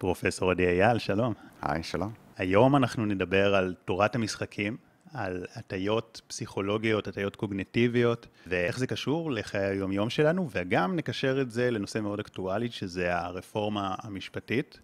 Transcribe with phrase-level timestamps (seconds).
[0.00, 1.34] פרופסור עדי אייל, שלום.
[1.62, 2.12] היי, שלום.
[2.36, 4.76] היום אנחנו נדבר על תורת המשחקים,
[5.14, 11.70] על הטיות פסיכולוגיות, הטיות קוגנטיביות, ואיך זה קשור לחיי היומיום שלנו, וגם נקשר את זה
[11.70, 14.80] לנושא מאוד אקטואלי, שזה הרפורמה המשפטית.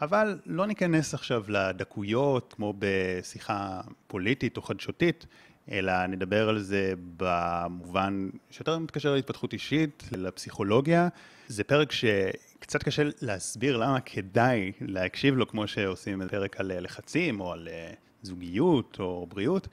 [0.00, 5.26] אבל לא ניכנס עכשיו לדקויות, כמו בשיחה פוליטית או חדשותית,
[5.70, 11.08] אלא נדבר על זה במובן שיותר מתקשר להתפתחות אישית, לפסיכולוגיה.
[11.48, 11.92] זה פרק
[12.62, 17.92] שקצת קשה להסביר למה כדאי להקשיב לו, כמו שעושים פרק על לחצים, או על אה,
[18.22, 19.68] זוגיות, או בריאות,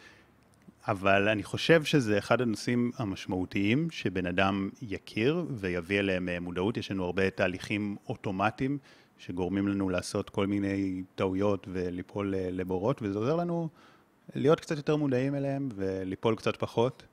[0.87, 6.77] אבל אני חושב שזה אחד הנושאים המשמעותיים שבן אדם יכיר ויביא אליהם אה, מודעות.
[6.77, 8.77] יש לנו הרבה תהליכים אוטומטיים
[9.17, 13.69] שגורמים לנו לעשות כל מיני טעויות וליפול אה, לבורות, וזה עוזר לנו
[14.35, 17.03] להיות קצת יותר מודעים אליהם וליפול קצת פחות.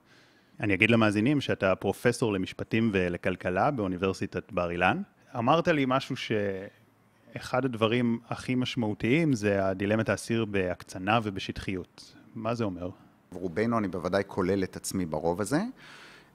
[0.61, 5.03] אני אגיד למאזינים שאתה פרופסור למשפטים ולכלכלה באוניברסיטת בר אילן.
[5.39, 12.15] אמרת לי משהו שאחד הדברים הכי משמעותיים זה הדילמת האסיר בהקצנה ובשטחיות.
[12.35, 12.91] מה זה אומר?
[13.33, 15.61] רובנו, אני בוודאי כולל את עצמי ברוב הזה,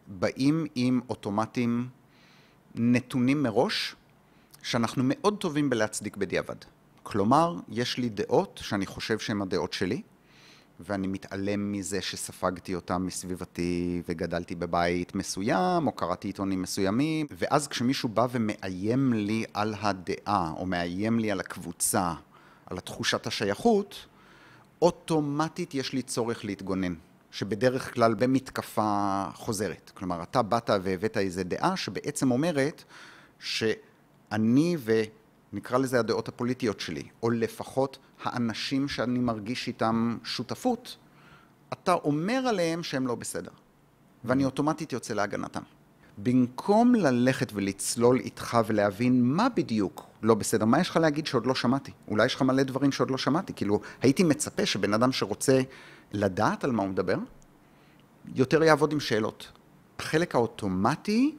[0.07, 1.87] באים עם אוטומטים
[2.75, 3.95] נתונים מראש,
[4.63, 6.55] שאנחנו מאוד טובים בלהצדיק בדיעבד.
[7.03, 10.01] כלומר, יש לי דעות שאני חושב שהן הדעות שלי,
[10.85, 18.09] ואני מתעלם מזה שספגתי אותם מסביבתי וגדלתי בבית מסוים, או קראתי עיתונים מסוימים, ואז כשמישהו
[18.09, 22.13] בא ומאיים לי על הדעה, או מאיים לי על הקבוצה,
[22.65, 24.05] על התחושת השייכות,
[24.81, 26.93] אוטומטית יש לי צורך להתגונן,
[27.31, 29.91] שבדרך כלל במתקפה חוזרת.
[29.93, 32.83] כלומר, אתה באת והבאת איזו דעה שבעצם אומרת
[33.39, 35.01] שאני ו...
[35.53, 40.97] נקרא לזה הדעות הפוליטיות שלי, או לפחות האנשים שאני מרגיש איתם שותפות,
[41.73, 43.51] אתה אומר עליהם שהם לא בסדר,
[44.23, 45.61] ואני אוטומטית יוצא להגנתם.
[46.17, 51.55] במקום ללכת ולצלול איתך ולהבין מה בדיוק לא בסדר, מה יש לך להגיד שעוד לא
[51.55, 51.91] שמעתי?
[52.07, 53.53] אולי יש לך מלא דברים שעוד לא שמעתי.
[53.53, 55.61] כאילו, הייתי מצפה שבן אדם שרוצה
[56.11, 57.17] לדעת על מה הוא מדבר,
[58.35, 59.51] יותר יעבוד עם שאלות.
[59.99, 61.35] החלק האוטומטי,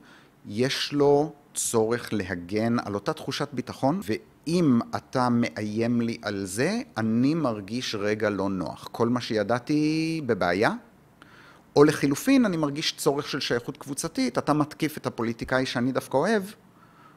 [0.47, 7.35] יש לו צורך להגן על אותה תחושת ביטחון, ואם אתה מאיים לי על זה, אני
[7.35, 8.89] מרגיש רגע לא נוח.
[8.93, 10.73] כל מה שידעתי בבעיה,
[11.77, 16.43] או לחילופין, אני מרגיש צורך של שייכות קבוצתית, אתה מתקיף את הפוליטיקאי שאני דווקא אוהב,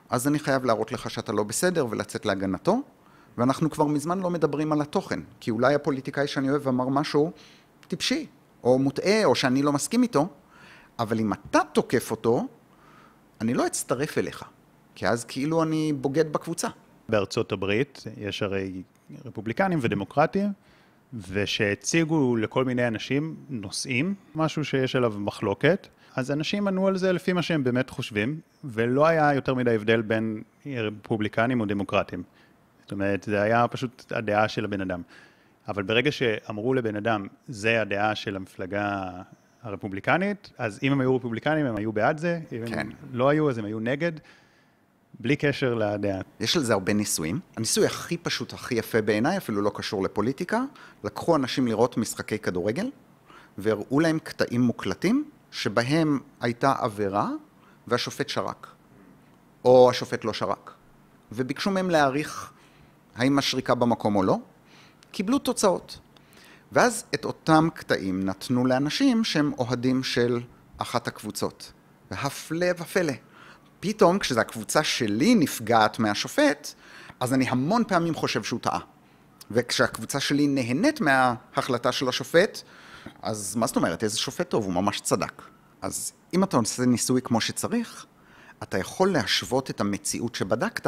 [0.09, 2.81] אז אני חייב להראות לך שאתה לא בסדר ולצאת להגנתו,
[3.37, 7.31] ואנחנו כבר מזמן לא מדברים על התוכן, כי אולי הפוליטיקאי שאני אוהב אמר משהו
[7.87, 8.27] טיפשי,
[8.63, 10.27] או מוטעה, או שאני לא מסכים איתו,
[10.99, 12.45] אבל אם אתה תוקף אותו,
[13.41, 14.43] אני לא אצטרף אליך,
[14.95, 16.67] כי אז כאילו אני בוגד בקבוצה.
[17.09, 18.81] בארצות הברית יש הרי
[19.25, 20.49] רפובליקנים ודמוקרטים,
[21.29, 27.33] ושהציגו לכל מיני אנשים נושאים, משהו שיש עליו מחלוקת, אז אנשים ענו על זה לפי
[27.33, 32.23] מה שהם באמת חושבים, ולא היה יותר מדי הבדל בין רפובליקנים או דמוקרטים.
[32.81, 35.01] זאת אומרת, זה היה פשוט הדעה של הבן אדם.
[35.67, 39.11] אבל ברגע שאמרו לבן אדם, זה הדעה של המפלגה
[39.65, 42.79] הרפובליקנית, אז אם הם היו רפובליקנים, הם היו בעד זה, אם כן.
[42.79, 44.11] הם לא היו, אז הם היו נגד,
[45.19, 46.21] בלי קשר לדעה.
[46.39, 47.39] יש על זה הרבה ניסויים.
[47.57, 50.63] הניסוי הכי פשוט, הכי יפה בעיניי, אפילו לא קשור לפוליטיקה,
[51.03, 52.89] לקחו אנשים לראות משחקי כדורגל,
[53.57, 57.29] והראו להם קטעים מוקלטים, שבהם הייתה עבירה
[57.87, 58.67] והשופט שרק,
[59.65, 60.73] או השופט לא שרק.
[61.31, 62.51] וביקשו מהם להעריך
[63.15, 64.37] האם השריקה במקום או לא,
[65.11, 65.99] קיבלו תוצאות.
[66.75, 70.41] ואז את אותם קטעים נתנו לאנשים שהם אוהדים של
[70.77, 71.71] אחת הקבוצות.
[72.11, 73.13] והפלא ופלא.
[73.79, 76.73] פתאום כשזו הקבוצה שלי נפגעת מהשופט,
[77.19, 78.79] אז אני המון פעמים חושב שהוא טעה.
[79.51, 82.61] וכשהקבוצה שלי נהנית מההחלטה של השופט,
[83.21, 85.41] אז מה זאת אומרת, איזה שופט טוב, הוא ממש צדק.
[85.81, 88.05] אז אם אתה עושה ניסוי כמו שצריך,
[88.63, 90.87] אתה יכול להשוות את המציאות שבדקת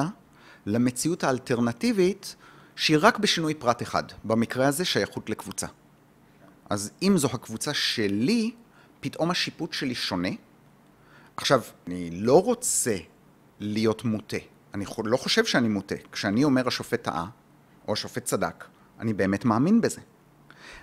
[0.66, 2.36] למציאות האלטרנטיבית
[2.78, 5.68] שהיא רק בשינוי פרט אחד, במקרה הזה שייכות לקבוצה.
[6.70, 8.52] אז אם זו הקבוצה שלי,
[9.00, 10.30] פתאום השיפוט שלי שונה.
[11.38, 12.98] עכשיו, אני לא רוצה
[13.60, 14.38] להיות מוטה.
[14.74, 15.96] אני לא חושב שאני מוטה.
[16.12, 17.26] כשאני אומר השופט טעה,
[17.88, 18.66] או השופט צדק,
[19.00, 20.02] אני באמת מאמין בזה.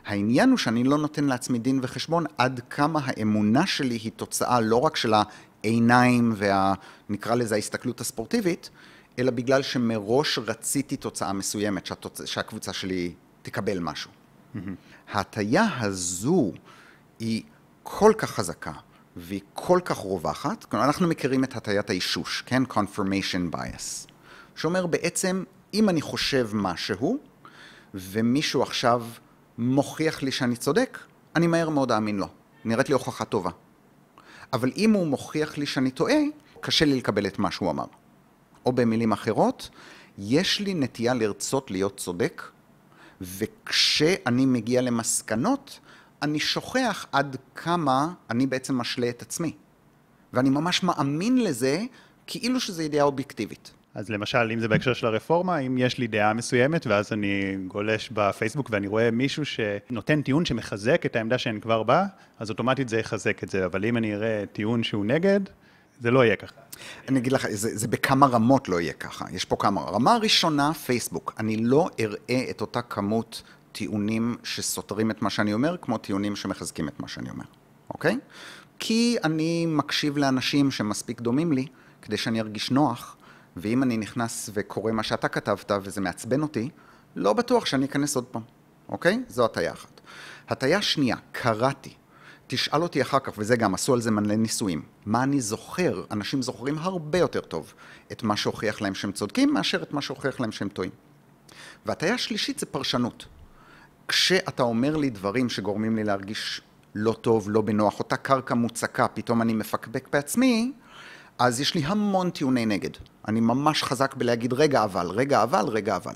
[0.06, 4.81] העניין הוא שאני לא נותן לעצמי דין וחשבון עד כמה האמונה שלי היא תוצאה לא
[4.81, 6.75] רק של העיניים וה...
[7.08, 8.70] נקרא לזה ההסתכלות הספורטיבית,
[9.19, 12.25] אלא בגלל שמראש רציתי תוצאה מסוימת, שהתוצ...
[12.25, 14.11] שהקבוצה שלי תקבל משהו.
[15.08, 16.52] ההטייה הזו
[17.19, 17.43] היא
[17.82, 18.72] כל כך חזקה
[19.16, 22.62] והיא כל כך רווחת, כלומר אנחנו מכירים את הטיית האישוש, כן?
[22.70, 24.11] confirmation bias,
[24.56, 25.44] שאומר בעצם
[25.75, 27.19] אם אני חושב משהו
[27.94, 29.06] ומישהו עכשיו
[29.58, 30.99] מוכיח לי שאני צודק,
[31.37, 32.28] אני מהר מאוד אאמין לו,
[32.64, 33.50] נראית לי הוכחה טובה.
[34.52, 36.19] אבל אם הוא מוכיח לי שאני טועה,
[36.60, 37.84] קשה לי לקבל את מה שהוא אמר.
[38.66, 39.70] או במילים אחרות,
[40.19, 42.43] יש לי נטייה לרצות להיות צודק,
[43.20, 45.81] וכשאני מגיע למסקנות,
[46.22, 49.52] אני שוכח עד כמה אני בעצם משלה את עצמי.
[50.32, 51.82] ואני ממש מאמין לזה
[52.26, 53.72] כאילו שזו ידיעה אובייקטיבית.
[53.94, 58.10] אז למשל, אם זה בהקשר של הרפורמה, אם יש לי דעה מסוימת, ואז אני גולש
[58.12, 62.05] בפייסבוק ואני רואה מישהו שנותן טיעון שמחזק את העמדה שאני כבר בא,
[62.38, 65.40] אז אוטומטית זה יחזק את זה, אבל אם אני אראה טיעון שהוא נגד,
[66.00, 66.55] זה לא יהיה ככה.
[67.08, 69.25] אני אגיד לך, זה, זה בכמה רמות לא יהיה ככה.
[69.31, 69.81] יש פה כמה.
[69.81, 71.35] רמה ראשונה, פייסבוק.
[71.38, 73.43] אני לא אראה את אותה כמות
[73.73, 77.44] טיעונים שסותרים את מה שאני אומר, כמו טיעונים שמחזקים את מה שאני אומר,
[77.91, 78.19] אוקיי?
[78.79, 81.67] כי אני מקשיב לאנשים שמספיק דומים לי,
[82.02, 83.17] כדי שאני ארגיש נוח,
[83.56, 86.70] ואם אני נכנס וקורא מה שאתה כתבת וזה מעצבן אותי,
[87.17, 88.43] לא בטוח שאני אכנס עוד פעם,
[88.88, 89.23] אוקיי?
[89.29, 90.00] זו הטיה אחת.
[90.49, 91.94] הטיה שנייה, קראתי.
[92.55, 94.83] תשאל אותי אחר כך, וזה גם, עשו על זה מלא ניסויים.
[95.06, 96.05] מה אני זוכר?
[96.11, 97.75] אנשים זוכרים הרבה יותר טוב
[98.12, 100.91] את מה שהוכיח להם שהם צודקים, מאשר את מה שהוכיח להם שהם טועים.
[101.87, 103.27] והטיה השלישית זה פרשנות.
[104.09, 106.61] כשאתה אומר לי דברים שגורמים לי להרגיש
[106.95, 110.73] לא טוב, לא בנוח, אותה קרקע מוצקה, פתאום אני מפקפק בעצמי,
[111.39, 112.91] אז יש לי המון טיעוני נגד.
[113.29, 116.15] אני ממש חזק בלהגיד רגע אבל, רגע אבל, רגע אבל.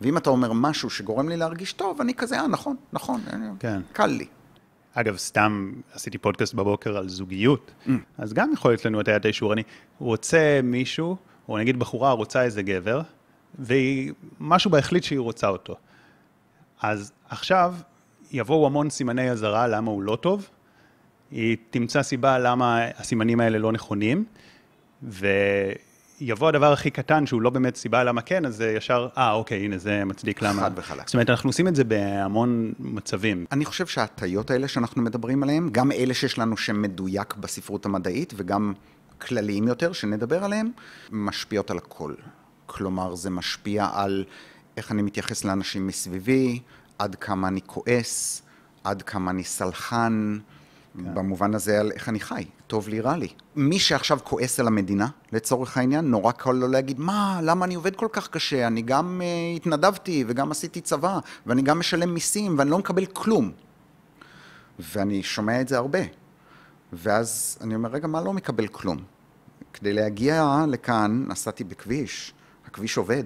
[0.00, 3.20] ואם אתה אומר משהו שגורם לי להרגיש טוב, אני כזה, אה, נכון, נכון,
[3.58, 3.80] כן.
[3.92, 4.26] קל לי.
[4.98, 7.90] אגב, סתם עשיתי פודקאסט בבוקר על זוגיות, mm.
[8.18, 9.52] אז גם יכול להיות לנו את היד האישור.
[9.52, 9.62] אני
[9.98, 11.16] רוצה מישהו,
[11.48, 13.00] או נגיד בחורה רוצה איזה גבר,
[13.58, 15.76] ומשהו בה החליט שהיא רוצה אותו.
[16.80, 17.74] אז עכשיו
[18.32, 20.48] יבואו המון סימני אזהרה למה הוא לא טוב,
[21.30, 24.24] היא תמצא סיבה למה הסימנים האלה לא נכונים,
[26.20, 29.64] ויבוא הדבר הכי קטן שהוא לא באמת סיבה למה כן, אז זה ישר, אה, אוקיי,
[29.64, 30.62] הנה, זה מצדיק למה.
[30.62, 31.06] חד וחלק.
[31.06, 33.46] זאת אומרת, אנחנו עושים את זה בהמון מצבים.
[33.52, 38.32] אני חושב שההטיות האלה שאנחנו מדברים עליהן, גם אלה שיש לנו שם מדויק בספרות המדעית,
[38.36, 38.72] וגם
[39.18, 40.70] כלליים יותר, שנדבר עליהם,
[41.10, 42.14] משפיעות על הכל.
[42.66, 44.24] כלומר, זה משפיע על
[44.76, 46.60] איך אני מתייחס לאנשים מסביבי,
[46.98, 48.42] עד כמה אני כועס,
[48.84, 50.38] עד כמה אני סלחן,
[51.04, 51.14] כן.
[51.14, 53.28] במובן הזה על איך אני חי, טוב לי, רע לי.
[53.56, 57.96] מי שעכשיו כועס על המדינה, לצורך העניין, נורא קל לו להגיד, מה, למה אני עובד
[57.96, 58.66] כל כך קשה?
[58.66, 63.52] אני גם uh, התנדבתי וגם עשיתי צבא, ואני גם משלם מיסים ואני לא מקבל כלום.
[64.78, 65.98] ואני שומע את זה הרבה.
[66.92, 68.98] ואז אני אומר, רגע, מה לא מקבל כלום?
[69.72, 72.34] כדי להגיע לכאן, נסעתי בכביש,
[72.66, 73.24] הכביש עובד.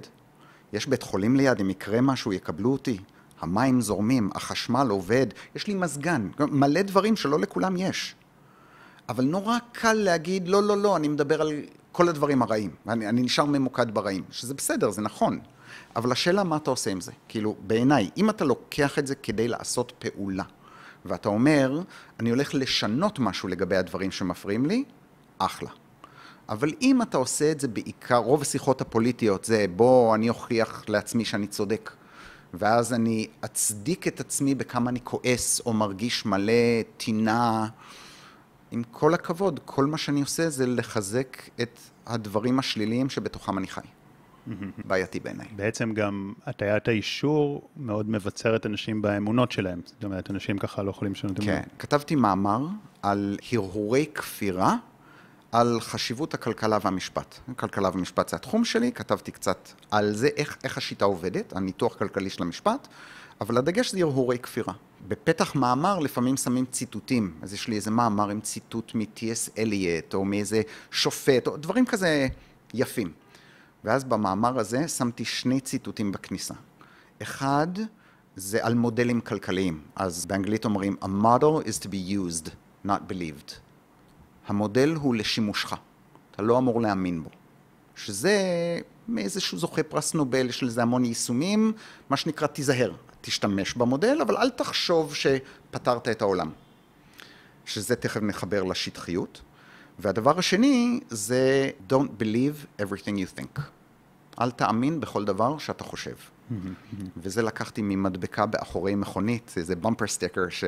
[0.72, 2.98] יש בית חולים ליד, אם יקרה משהו, יקבלו אותי.
[3.40, 8.14] המים זורמים, החשמל עובד, יש לי מזגן, מלא דברים שלא לכולם יש.
[9.08, 11.52] אבל נורא קל להגיד, לא, לא, לא, אני מדבר על
[11.92, 12.70] כל הדברים הרעים.
[12.88, 15.38] אני, אני נשאר ממוקד ברעים, שזה בסדר, זה נכון.
[15.96, 17.12] אבל השאלה מה אתה עושה עם זה.
[17.28, 20.44] כאילו, בעיניי, אם אתה לוקח את זה כדי לעשות פעולה,
[21.04, 21.80] ואתה אומר,
[22.20, 24.84] אני הולך לשנות משהו לגבי הדברים שמפריעים לי,
[25.38, 25.70] אחלה.
[26.48, 31.24] אבל אם אתה עושה את זה בעיקר, רוב השיחות הפוליטיות זה בוא אני אוכיח לעצמי
[31.24, 31.90] שאני צודק.
[32.54, 36.52] ואז אני אצדיק את עצמי בכמה אני כועס או מרגיש מלא
[36.96, 37.68] טינה.
[38.70, 43.80] עם כל הכבוד, כל מה שאני עושה זה לחזק את הדברים השליליים שבתוכם אני חי.
[44.84, 45.46] בעייתי בעיניי.
[45.56, 49.80] בעצם גם הטיית האישור מאוד מבצרת אנשים באמונות שלהם.
[49.84, 51.64] זאת אומרת, אנשים ככה לא יכולים לשנות אמונות.
[51.64, 52.66] כן, כתבתי מאמר
[53.02, 54.76] על הרהורי כפירה
[55.52, 57.38] על חשיבות הכלכלה והמשפט.
[57.56, 62.30] כלכלה ומשפט זה התחום שלי, כתבתי קצת על זה, איך, איך השיטה עובדת, הניתוח כלכלי
[62.30, 62.88] של המשפט,
[63.40, 64.74] אבל הדגש זה הרהורי כפירה.
[65.08, 69.50] בפתח מאמר לפעמים שמים ציטוטים, אז יש לי איזה מאמר עם ציטוט מ-T.S.
[69.58, 72.28] אליאט, או מאיזה שופט, או דברים כזה
[72.74, 73.12] יפים.
[73.84, 76.54] ואז במאמר הזה שמתי שני ציטוטים בכניסה.
[77.22, 77.68] אחד,
[78.36, 79.80] זה על מודלים כלכליים.
[79.96, 82.50] אז באנגלית אומרים, a model is to be used,
[82.86, 83.69] not believed.
[84.50, 85.74] המודל הוא לשימושך,
[86.30, 87.30] אתה לא אמור להאמין בו.
[87.96, 88.38] שזה
[89.08, 91.72] מאיזשהו זוכה פרס נובל, יש לזה המון יישומים,
[92.10, 96.50] מה שנקרא תיזהר, תשתמש במודל, אבל אל תחשוב שפתרת את העולם.
[97.64, 99.40] שזה תכף נחבר לשטחיות.
[99.98, 103.60] והדבר השני זה Don't believe everything you think.
[104.40, 106.14] אל תאמין בכל דבר שאתה חושב.
[107.22, 110.64] וזה לקחתי ממדבקה באחורי מכונית, איזה במפר סטיקר ש...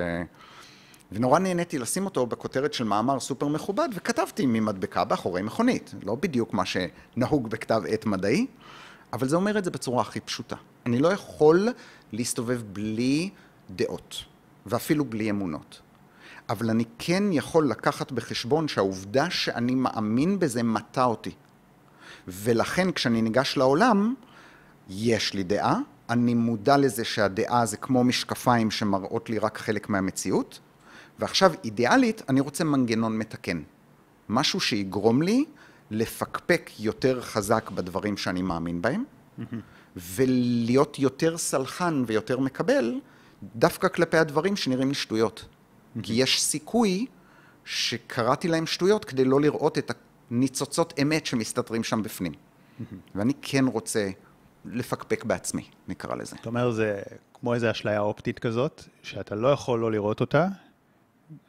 [1.13, 5.95] ונורא נהניתי לשים אותו בכותרת של מאמר סופר מכובד, וכתבתי ממדבקה באחורי מכונית.
[6.03, 8.47] לא בדיוק מה שנהוג בכתב עת מדעי,
[9.13, 10.57] אבל זה אומר את זה בצורה הכי פשוטה.
[10.87, 11.69] אני לא יכול
[12.13, 13.31] להסתובב בלי
[13.71, 14.17] דעות,
[14.67, 15.81] ואפילו בלי אמונות.
[16.49, 21.31] אבל אני כן יכול לקחת בחשבון שהעובדה שאני מאמין בזה מטה אותי.
[22.29, 24.15] ולכן כשאני ניגש לעולם,
[24.89, 25.79] יש לי דעה,
[26.11, 30.61] אני מודע לזה שהדעה זה כמו משקפיים שמראות לי רק חלק מהמציאות,
[31.23, 33.63] ועכשיו, אידיאלית, אני רוצה מנגנון מתקן.
[34.29, 35.45] משהו שיגרום לי
[35.91, 39.05] לפקפק יותר חזק בדברים שאני מאמין בהם,
[39.97, 43.01] ולהיות יותר סלחן ויותר מקבל,
[43.57, 45.45] דווקא כלפי הדברים שנראים לי שטויות.
[46.03, 47.07] כי יש סיכוי
[47.65, 49.93] שקראתי להם שטויות כדי לא לראות את
[50.31, 52.33] הניצוצות אמת שמסתתרים שם בפנים.
[53.15, 54.11] ואני כן רוצה
[54.65, 56.37] לפקפק בעצמי, נקרא לזה.
[56.37, 57.03] זאת אומרת, זה
[57.35, 60.47] כמו איזו אשליה אופטית כזאת, שאתה לא יכול לא לראות אותה,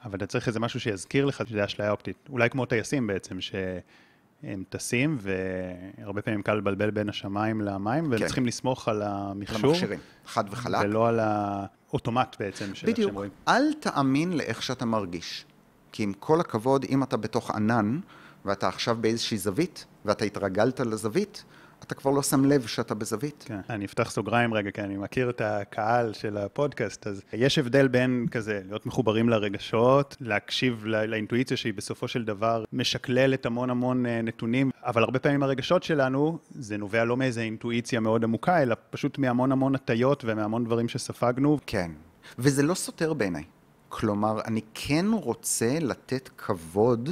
[0.05, 2.17] אבל אתה צריך איזה משהו שיזכיר לך שזה אשליה אופטית.
[2.29, 8.25] אולי כמו טייסים בעצם, שהם טסים, והרבה פעמים קל לבלבל בין השמיים למים, והם כן.
[8.25, 10.81] צריכים לסמוך על המכשור, למכשירים, חד וחלק.
[10.83, 13.09] ולא על האוטומט בעצם, של איך בדיוק.
[13.09, 13.31] שהם רואים.
[13.47, 15.45] אל תאמין לאיך שאתה מרגיש.
[15.91, 17.99] כי עם כל הכבוד, אם אתה בתוך ענן,
[18.45, 21.43] ואתה עכשיו באיזושהי זווית, ואתה התרגלת לזווית,
[21.83, 23.43] אתה כבר לא שם לב שאתה בזווית.
[23.47, 27.87] כן, אני אפתח סוגריים רגע, כי אני מכיר את הקהל של הפודקאסט, אז יש הבדל
[27.87, 34.05] בין כזה, להיות מחוברים לרגשות, להקשיב לא- לאינטואיציה שהיא בסופו של דבר משקללת המון המון
[34.05, 38.75] אה, נתונים, אבל הרבה פעמים הרגשות שלנו, זה נובע לא מאיזו אינטואיציה מאוד עמוקה, אלא
[38.89, 41.57] פשוט מהמון המון הטיות ומהמון דברים שספגנו.
[41.65, 41.91] כן.
[42.39, 43.43] וזה לא סותר בעיניי.
[43.89, 47.09] כלומר, אני כן רוצה לתת כבוד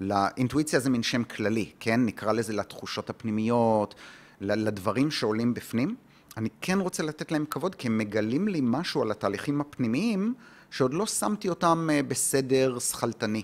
[0.00, 2.04] לאינטואיציה זה מין שם כללי, כן?
[2.04, 3.94] נקרא לזה לתחושות הפנימיות,
[4.40, 5.96] לדברים שעולים בפנים.
[6.36, 10.34] אני כן רוצה לתת להם כבוד, כי הם מגלים לי משהו על התהליכים הפנימיים,
[10.70, 13.42] שעוד לא שמתי אותם אה, בסדר שכלתני.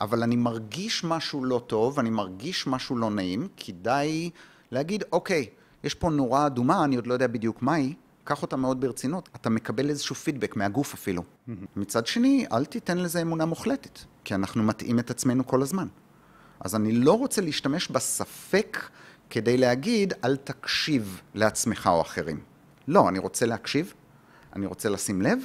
[0.00, 4.30] אבל אני מרגיש משהו לא טוב, אני מרגיש משהו לא נעים, כדאי
[4.70, 5.46] להגיד, אוקיי,
[5.84, 7.94] יש פה נורה אדומה, אני עוד לא יודע בדיוק מהי,
[8.24, 9.28] קח אותה מאוד ברצינות.
[9.36, 11.22] אתה מקבל איזשהו פידבק מהגוף אפילו.
[11.76, 15.88] מצד שני, אל תיתן לזה אמונה מוחלטת, כי אנחנו מטעים את עצמנו כל הזמן.
[16.60, 18.88] אז אני לא רוצה להשתמש בספק
[19.30, 22.40] כדי להגיד, אל תקשיב לעצמך או אחרים.
[22.88, 23.94] לא, אני רוצה להקשיב,
[24.56, 25.38] אני רוצה לשים לב,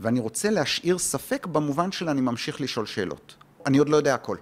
[0.00, 3.34] ואני רוצה להשאיר ספק במובן של אני ממשיך לשאול שאלות.
[3.66, 4.36] אני עוד לא יודע הכל,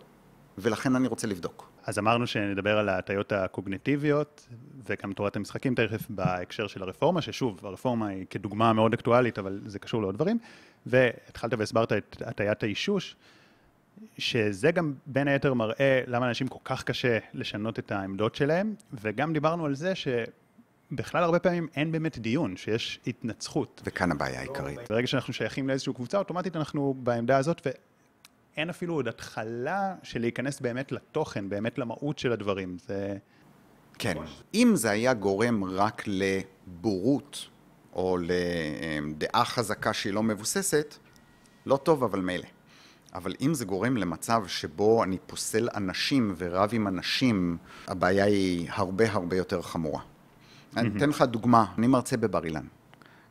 [0.58, 1.69] ולכן אני רוצה לבדוק.
[1.86, 4.48] אז אמרנו שנדבר על ההטיות הקוגניטיביות,
[4.88, 9.78] וגם תורת המשחקים תכף בהקשר של הרפורמה, ששוב, הרפורמה היא כדוגמה מאוד אקטואלית, אבל זה
[9.78, 10.38] קשור לעוד דברים.
[10.86, 13.16] והתחלת והסברת את הטיית האישוש,
[14.18, 19.32] שזה גם בין היתר מראה למה לאנשים כל כך קשה לשנות את העמדות שלהם, וגם
[19.32, 23.82] דיברנו על זה שבכלל הרבה פעמים אין באמת דיון, שיש התנצחות.
[23.84, 24.78] וכאן הבעיה העיקרית.
[24.90, 27.66] ברגע שאנחנו שייכים לאיזושהי קבוצה, אוטומטית אנחנו בעמדה הזאת,
[28.60, 32.76] ואין אפילו עוד התחלה של להיכנס באמת לתוכן, באמת למהות של הדברים.
[32.86, 33.16] זה...
[33.98, 34.14] כן.
[34.54, 37.48] אם זה היה גורם רק לבורות,
[37.92, 40.94] או לדעה חזקה שהיא לא מבוססת,
[41.66, 42.46] לא טוב, אבל מילא.
[43.14, 47.56] אבל אם זה גורם למצב שבו אני פוסל אנשים ורב עם אנשים,
[47.88, 50.02] הבעיה היא הרבה הרבה יותר חמורה.
[50.76, 52.66] אני אתן לך דוגמה, אני מרצה בבר אילן.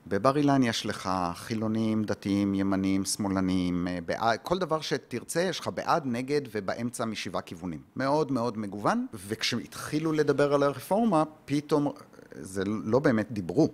[0.09, 5.67] בבר אילן יש לך חילונים, דתיים, ימנים, שמאלנים, אה, בעד, כל דבר שתרצה, יש לך
[5.67, 7.81] בעד, נגד ובאמצע משבעה כיוונים.
[7.95, 11.91] מאוד מאוד מגוון, וכשהתחילו לדבר על הרפורמה, פתאום
[12.31, 13.69] זה לא באמת דיברו.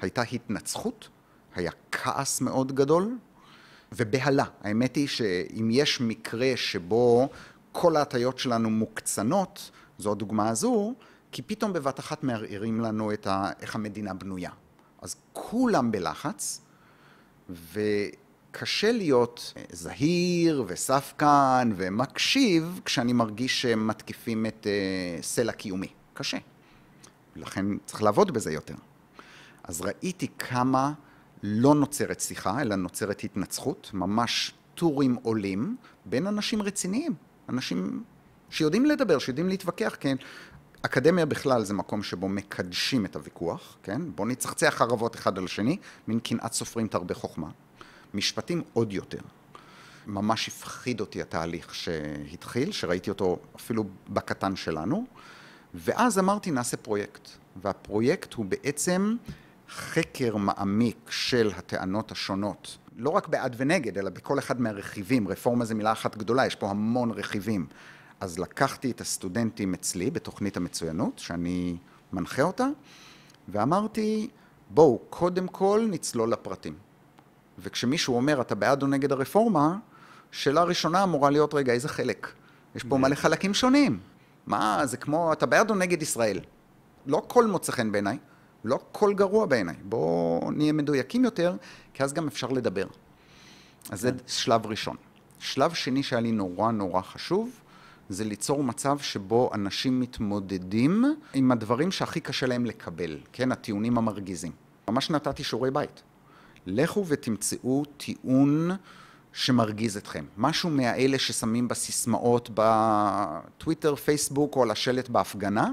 [0.00, 1.08] הייתה התנצחות,
[1.54, 3.18] היה כעס מאוד גדול,
[3.92, 4.44] ובהלה.
[4.62, 7.28] האמת היא שאם יש מקרה שבו
[7.72, 10.94] כל ההטיות שלנו מוקצנות, זו הדוגמה הזו,
[11.32, 13.50] כי פתאום בבת אחת מערערים לנו את ה...
[13.60, 14.50] איך המדינה בנויה.
[15.02, 16.60] אז כולם בלחץ,
[17.72, 25.88] וקשה להיות זהיר וספקן ומקשיב כשאני מרגיש שהם מתקיפים את uh, סלע קיומי.
[26.14, 26.38] קשה.
[27.36, 28.74] לכן צריך לעבוד בזה יותר.
[29.62, 30.92] אז ראיתי כמה
[31.42, 37.14] לא נוצרת שיחה, אלא נוצרת התנצחות, ממש טורים עולים בין אנשים רציניים,
[37.48, 38.02] אנשים
[38.50, 40.16] שיודעים לדבר, שיודעים להתווכח, כן.
[40.82, 44.02] אקדמיה בכלל זה מקום שבו מקדשים את הוויכוח, כן?
[44.14, 45.76] בואו נצחצח חרבות אחד על השני,
[46.08, 47.48] מין קנאת סופרים תרבה חוכמה.
[48.14, 49.20] משפטים עוד יותר.
[50.06, 55.06] ממש הפחיד אותי התהליך שהתחיל, שראיתי אותו אפילו בקטן שלנו,
[55.74, 57.28] ואז אמרתי נעשה פרויקט.
[57.62, 59.16] והפרויקט הוא בעצם
[59.70, 65.28] חקר מעמיק של הטענות השונות, לא רק בעד ונגד, אלא בכל אחד מהרכיבים.
[65.28, 67.66] רפורמה זה מילה אחת גדולה, יש פה המון רכיבים.
[68.20, 71.76] אז לקחתי את הסטודנטים אצלי בתוכנית המצוינות, שאני
[72.12, 72.66] מנחה אותה,
[73.48, 74.28] ואמרתי,
[74.70, 76.74] בואו, קודם כל נצלול לפרטים.
[77.58, 79.76] וכשמישהו אומר, אתה בעד או נגד הרפורמה,
[80.30, 82.32] שאלה ראשונה אמורה להיות, רגע, איזה חלק?
[82.74, 83.98] יש פה מלא חלקים שונים.
[84.46, 86.40] מה, זה כמו, אתה בעד או נגד ישראל?
[87.06, 88.18] לא הכל מוצא חן בעיניי,
[88.64, 89.76] לא הכל גרוע בעיניי.
[89.82, 91.56] בואו נהיה מדויקים יותר,
[91.94, 92.86] כי אז גם אפשר לדבר.
[93.90, 94.96] אז זה שלב ראשון.
[95.38, 97.50] שלב שני שהיה לי נורא נורא חשוב,
[98.08, 104.52] זה ליצור מצב שבו אנשים מתמודדים עם הדברים שהכי קשה להם לקבל, כן, הטיעונים המרגיזים.
[104.88, 106.02] ממש נתתי שיעורי בית.
[106.66, 108.70] לכו ותמצאו טיעון
[109.32, 110.24] שמרגיז אתכם.
[110.36, 115.70] משהו מהאלה ששמים בסיסמאות בטוויטר, פייסבוק או על השלט בהפגנה,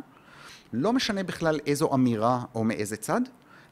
[0.73, 3.21] לא משנה בכלל איזו אמירה או מאיזה צד,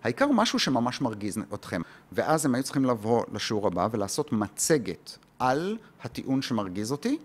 [0.03, 1.82] העיקר משהו שממש מרגיז אתכם.
[2.12, 7.17] ואז הם היו צריכים לבוא לשיעור הבא ולעשות מצגת על הטיעון שמרגיז אותי,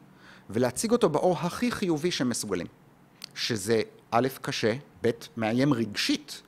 [0.50, 2.66] ולהציג אותו באור הכי חיובי שהם מסוגלים.
[3.34, 6.42] שזה א', קשה, ב', מאיים רגשית,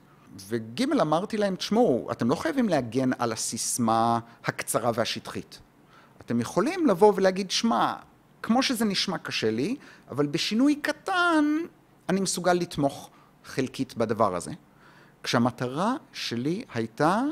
[0.48, 5.58] וג', אמרתי להם, תשמעו, אתם לא חייבים להגן על הסיסמה הקצרה והשטחית.
[6.20, 7.94] אתם יכולים לבוא ולהגיד, שמע,
[8.42, 9.76] כמו שזה נשמע קשה לי,
[10.10, 11.44] אבל בשינוי קטן
[12.08, 13.10] אני מסוגל לתמוך
[13.44, 14.50] חלקית בדבר הזה.
[15.22, 17.22] כשהמטרה שלי הייתה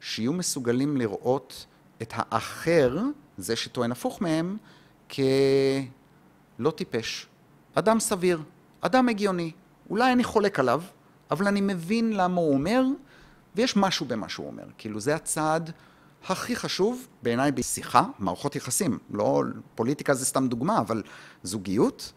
[0.00, 1.66] שיהיו מסוגלים לראות
[2.02, 2.98] את האחר,
[3.38, 4.56] זה שטוען הפוך מהם,
[6.60, 7.26] כלא טיפש.
[7.74, 8.42] אדם סביר,
[8.80, 9.52] אדם הגיוני.
[9.90, 10.82] אולי אני חולק עליו,
[11.30, 12.82] אבל אני מבין למה הוא אומר,
[13.54, 14.64] ויש משהו במה שהוא אומר.
[14.78, 15.70] כאילו, זה הצעד
[16.28, 18.98] הכי חשוב בעיניי בשיחה, מערכות יחסים.
[19.10, 19.42] לא,
[19.74, 21.02] פוליטיקה זה סתם דוגמה, אבל
[21.42, 22.12] זוגיות,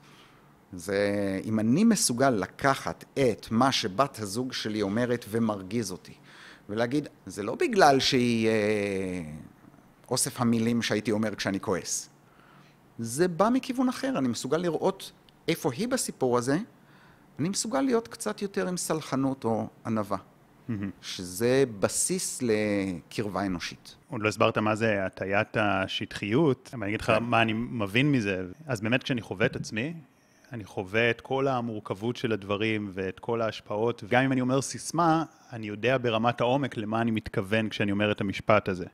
[0.74, 6.14] זה אם אני מסוגל לקחת את מה שבת הזוג שלי אומרת ומרגיז אותי,
[6.70, 8.54] ולהגיד, זה לא בגלל שהיא אה,
[10.10, 12.13] אוסף המילים שהייתי אומר כשאני כועס.
[13.00, 15.12] זה בא מכיוון אחר, אני מסוגל לראות
[15.48, 16.58] איפה היא בסיפור הזה,
[17.40, 20.18] אני מסוגל להיות קצת יותר עם סלחנות או ענווה.
[21.02, 23.96] שזה בסיס לקרבה אנושית.
[24.10, 27.24] עוד לא הסברת מה זה הטיית השטחיות, אבל אני אגיד לך כן.
[27.24, 28.46] מה אני מבין מזה.
[28.68, 29.94] אז באמת כשאני חווה את עצמי,
[30.52, 35.24] אני חווה את כל המורכבות של הדברים ואת כל ההשפעות, וגם אם אני אומר סיסמה,
[35.54, 38.86] אני יודע ברמת העומק למה אני מתכוון כשאני אומר את המשפט הזה.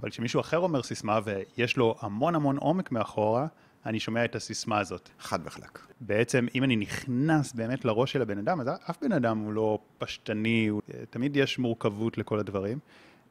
[0.00, 3.46] אבל כשמישהו אחר אומר סיסמה ויש לו המון המון עומק מאחורה,
[3.86, 5.08] אני שומע את הסיסמה הזאת.
[5.20, 5.86] חד וחלק.
[6.00, 9.78] בעצם, אם אני נכנס באמת לראש של הבן אדם, אז אף בן אדם הוא לא
[9.98, 12.78] פשטני, הוא, תמיד יש מורכבות לכל הדברים.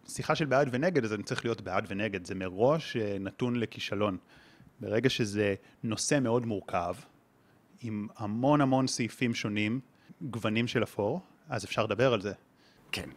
[0.08, 4.18] שיחה של בעד ונגד, אז אני צריך להיות בעד ונגד, זה מראש אה, נתון לכישלון.
[4.80, 6.94] ברגע שזה נושא מאוד מורכב,
[7.82, 9.80] עם המון המון סעיפים שונים,
[10.22, 12.34] גוונים של אפור, אז אפשר לדבר על זה.
[12.92, 13.10] כן,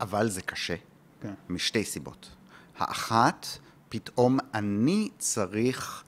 [0.00, 0.76] אבל זה קשה,
[1.20, 1.34] כן.
[1.48, 2.30] משתי סיבות.
[2.78, 3.46] האחת,
[3.88, 6.04] פתאום אני צריך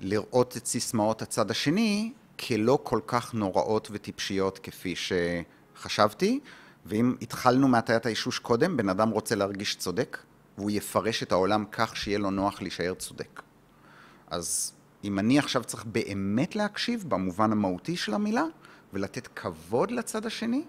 [0.00, 6.40] לראות את סיסמאות הצד השני כלא כל כך נוראות וטיפשיות כפי שחשבתי,
[6.86, 10.18] ואם התחלנו מהטיית האישוש קודם, בן אדם רוצה להרגיש צודק,
[10.58, 13.42] והוא יפרש את העולם כך שיהיה לו נוח להישאר צודק.
[14.30, 14.72] אז
[15.04, 18.44] אם אני עכשיו צריך באמת להקשיב במובן המהותי של המילה,
[18.92, 20.64] ולתת כבוד לצד השני,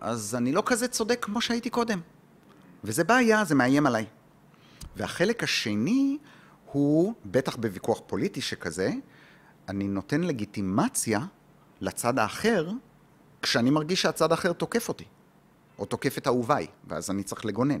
[0.00, 2.00] אז אני לא כזה צודק כמו שהייתי קודם.
[2.84, 4.06] וזה בעיה, זה מאיים עליי.
[4.96, 6.18] והחלק השני
[6.72, 8.90] הוא, בטח בוויכוח פוליטי שכזה,
[9.68, 11.20] אני נותן לגיטימציה
[11.80, 12.70] לצד האחר,
[13.42, 15.04] כשאני מרגיש שהצד האחר תוקף אותי,
[15.78, 17.80] או תוקף את אהוביי, ואז אני צריך לגונן.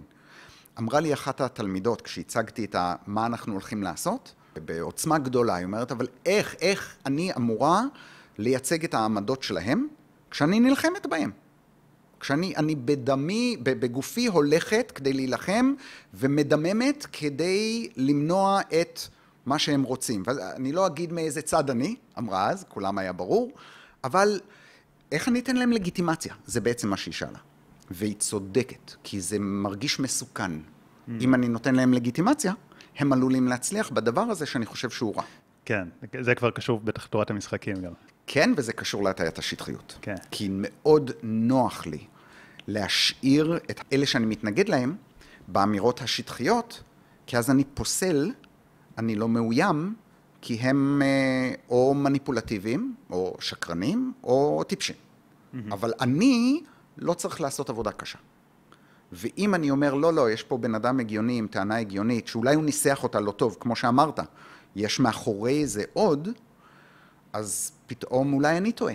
[0.78, 2.76] אמרה לי אחת התלמידות, כשהצגתי את
[3.06, 7.82] מה אנחנו הולכים לעשות, בעוצמה גדולה, היא אומרת, אבל איך, איך אני אמורה
[8.38, 9.86] לייצג את העמדות שלהם
[10.30, 11.30] כשאני נלחמת בהם?
[12.20, 15.74] כשאני אני בדמי, בגופי הולכת כדי להילחם
[16.14, 19.00] ומדממת כדי למנוע את
[19.46, 20.22] מה שהם רוצים.
[20.26, 23.52] ואני לא אגיד מאיזה צד אני, אמרה אז, כולם היה ברור,
[24.04, 24.40] אבל
[25.12, 26.34] איך אני אתן להם לגיטימציה?
[26.46, 27.38] זה בעצם מה שהיא שאלה.
[27.90, 30.52] והיא צודקת, כי זה מרגיש מסוכן.
[30.52, 31.10] Mm.
[31.20, 32.52] אם אני נותן להם לגיטימציה,
[32.98, 35.22] הם עלולים להצליח בדבר הזה שאני חושב שהוא רע.
[35.64, 35.88] כן,
[36.20, 37.92] זה כבר קשור בטח תורת המשחקים גם.
[38.26, 39.98] כן, וזה קשור להטיית השטחיות.
[40.02, 40.14] כן.
[40.30, 42.04] כי מאוד נוח לי
[42.66, 44.96] להשאיר את אלה שאני מתנגד להם
[45.48, 46.82] באמירות השטחיות,
[47.26, 48.30] כי אז אני פוסל,
[48.98, 49.94] אני לא מאוים,
[50.40, 54.96] כי הם אה, או מניפולטיביים, או שקרנים, או טיפשים.
[54.96, 55.56] Mm-hmm.
[55.72, 56.62] אבל אני
[56.96, 58.18] לא צריך לעשות עבודה קשה.
[59.12, 62.64] ואם אני אומר, לא, לא, יש פה בן אדם הגיוני עם טענה הגיונית, שאולי הוא
[62.64, 64.20] ניסח אותה לא טוב, כמו שאמרת,
[64.76, 66.28] יש מאחורי זה עוד,
[67.32, 68.94] אז פתאום אולי אני טועה.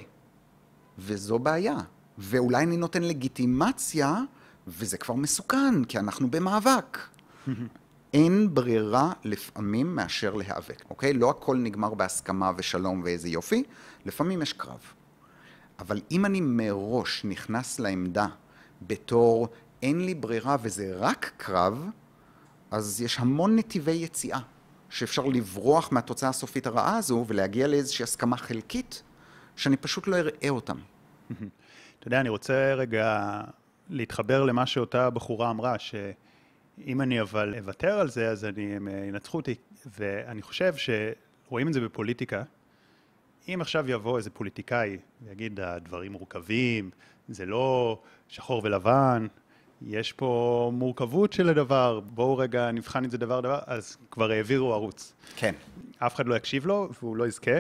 [0.98, 1.78] וזו בעיה.
[2.18, 4.16] ואולי אני נותן לגיטימציה,
[4.68, 6.98] וזה כבר מסוכן, כי אנחנו במאבק.
[8.14, 11.14] אין ברירה לפעמים מאשר להיאבק, אוקיי?
[11.14, 13.64] לא הכל נגמר בהסכמה ושלום ואיזה יופי,
[14.06, 14.80] לפעמים יש קרב.
[15.80, 18.28] אבל אם אני מראש נכנס לעמדה
[18.82, 19.48] בתור
[19.82, 21.90] אין לי ברירה וזה רק קרב,
[22.72, 24.40] אז יש המון נתיבי יציאה,
[24.92, 29.04] שאפשר לברוח מהתוצאה הסופית הרעה הזו ולהגיע לאיזושהי הסכמה חלקית,
[29.56, 30.78] שאני פשוט לא אראה אותם.
[32.00, 33.42] אתה יודע, אני רוצה רגע
[33.90, 39.38] להתחבר למה שאותה בחורה אמרה, שאם אני אבל אוותר על זה, אז אני, הם ינצחו
[39.38, 39.56] אותי.
[40.00, 42.44] ואני חושב שרואים את זה בפוליטיקה.
[43.48, 46.90] אם עכשיו יבוא איזה פוליטיקאי ויגיד, הדברים מורכבים,
[47.30, 49.28] זה לא שחור ולבן,
[49.86, 54.74] יש פה מורכבות של הדבר, בואו רגע נבחן את זה דבר דבר, אז כבר העבירו
[54.74, 55.14] ערוץ.
[55.36, 55.56] כן.
[55.98, 57.60] אף אחד לא יקשיב לו והוא לא יזכה,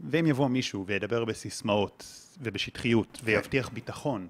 [0.00, 2.06] ואם יבוא מישהו וידבר בסיסמאות,
[2.40, 4.26] ובשטחיות, ויבטיח ביטחון,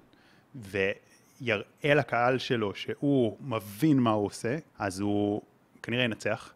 [0.55, 5.41] ויראה לקהל שלו שהוא מבין מה הוא עושה, אז הוא
[5.83, 6.53] כנראה ינצח.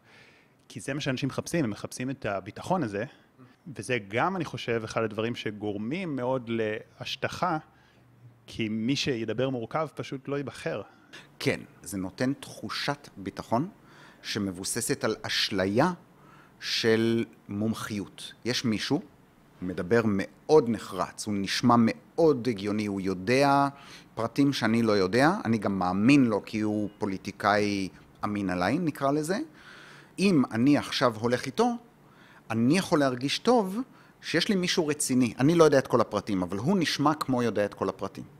[0.70, 3.06] כי זה מה שאנשים מחפשים, הם מחפשים את הביטחון הזה,
[3.76, 7.58] וזה גם, אני חושב, אחד הדברים שגורמים מאוד להשטחה,
[8.48, 10.82] כי מי שידבר מורכב פשוט לא ייבחר.
[11.40, 13.70] כן, זה נותן תחושת ביטחון
[14.22, 15.92] שמבוססת על אשליה
[16.60, 18.34] של מומחיות.
[18.46, 19.02] יש מישהו,
[19.60, 23.68] הוא מדבר מאוד נחרץ, הוא נשמע מאוד הגיוני, הוא יודע
[24.16, 27.90] פרטים שאני לא יודע, אני גם מאמין לו כי הוא פוליטיקאי
[28.24, 29.38] אמין עליי, נקרא לזה.
[30.20, 31.72] אם אני עכשיו הולך איתו,
[32.52, 33.80] אני יכול להרגיש טוב
[34.22, 35.34] שיש לי מישהו רציני.
[35.40, 38.37] אני לא יודע את כל הפרטים, אבל הוא נשמע כמו יודע את כל הפרטים.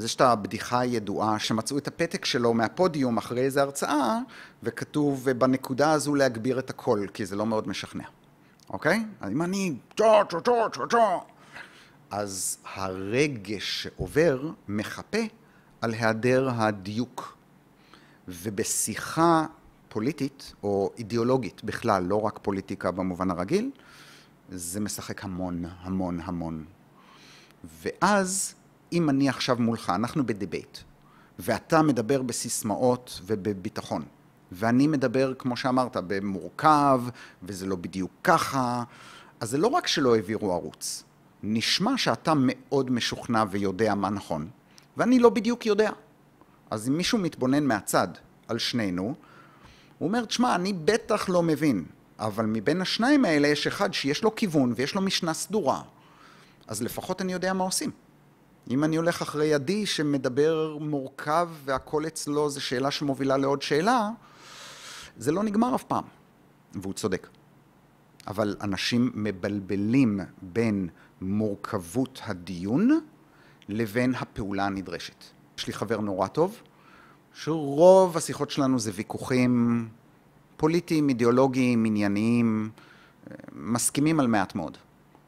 [0.00, 4.18] אז יש את הבדיחה הידועה שמצאו את הפתק שלו מהפודיום אחרי איזו הרצאה,
[4.62, 8.04] וכתוב בנקודה הזו להגביר את הקול, כי זה לא מאוד משכנע,
[8.70, 9.04] אוקיי?
[9.20, 9.74] אז אם אני
[12.10, 15.18] אז הרגש שעובר מחפה
[15.80, 17.36] על היעדר הדיוק.
[18.28, 19.46] ובשיחה
[19.88, 23.70] פוליטית או אידיאולוגית בכלל, לא רק פוליטיקה במובן הרגיל,
[24.48, 26.64] זה משחק המון, המון, המון.
[27.82, 28.54] ואז,
[28.92, 30.78] אם אני עכשיו מולך, אנחנו בדיבייט,
[31.38, 34.04] ואתה מדבר בסיסמאות ובביטחון,
[34.52, 37.02] ואני מדבר, כמו שאמרת, במורכב,
[37.42, 38.82] וזה לא בדיוק ככה,
[39.40, 41.04] אז זה לא רק שלא העבירו ערוץ,
[41.42, 44.48] נשמע שאתה מאוד משוכנע ויודע מה נכון,
[44.96, 45.90] ואני לא בדיוק יודע.
[46.70, 48.08] אז אם מישהו מתבונן מהצד
[48.48, 49.14] על שנינו,
[49.98, 51.84] הוא אומר, תשמע, אני בטח לא מבין,
[52.18, 55.82] אבל מבין השניים האלה יש אחד שיש לו כיוון ויש לו משנה סדורה,
[56.66, 57.90] אז לפחות אני יודע מה עושים.
[58.70, 64.10] אם אני הולך אחרי עדי שמדבר מורכב והכל אצלו זה שאלה שמובילה לעוד שאלה,
[65.16, 66.04] זה לא נגמר אף פעם,
[66.74, 67.28] והוא צודק.
[68.26, 70.88] אבל אנשים מבלבלים בין
[71.20, 73.00] מורכבות הדיון
[73.68, 75.24] לבין הפעולה הנדרשת.
[75.58, 76.62] יש לי חבר נורא טוב,
[77.34, 79.88] שרוב השיחות שלנו זה ויכוחים
[80.56, 82.70] פוליטיים, אידיאולוגיים, ענייניים,
[83.52, 84.78] מסכימים על מעט מאוד.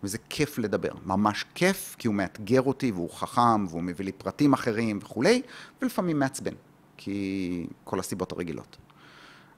[0.02, 4.52] וזה כיף לדבר, ממש כיף, כי הוא מאתגר אותי והוא חכם והוא מביא לי פרטים
[4.52, 5.42] אחרים וכולי,
[5.82, 6.54] ולפעמים מעצבן,
[6.96, 8.76] כי כל הסיבות הרגילות.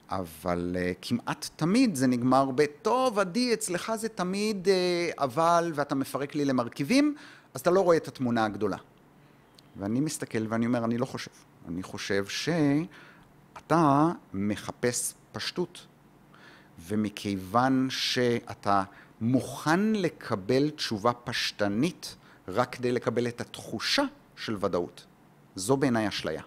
[0.09, 6.35] אבל uh, כמעט תמיד זה נגמר בטוב, עדי, אצלך זה תמיד uh, אבל, ואתה מפרק
[6.35, 7.15] לי למרכיבים,
[7.53, 8.77] אז אתה לא רואה את התמונה הגדולה.
[9.77, 11.31] ואני מסתכל ואני אומר, אני לא חושב.
[11.67, 15.87] אני חושב שאתה מחפש פשטות,
[16.87, 18.83] ומכיוון שאתה
[19.21, 22.15] מוכן לקבל תשובה פשטנית
[22.47, 24.03] רק כדי לקבל את התחושה
[24.35, 25.05] של ודאות,
[25.55, 26.41] זו בעיניי אשליה.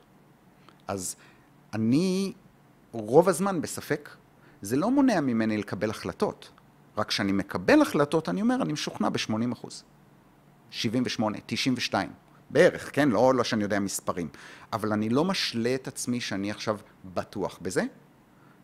[0.88, 1.16] אז
[1.72, 2.32] אני
[2.92, 4.10] רוב הזמן בספק,
[4.62, 6.50] זה לא מונע ממני לקבל החלטות,
[6.96, 9.84] רק כשאני מקבל החלטות אני אומר, אני משוכנע ב-80 אחוז.
[10.70, 12.10] 78, 92.
[12.50, 13.08] בערך, כן?
[13.08, 14.28] לא, לא שאני יודע מספרים.
[14.72, 16.78] אבל אני לא משלה את עצמי שאני עכשיו
[17.14, 17.82] בטוח בזה.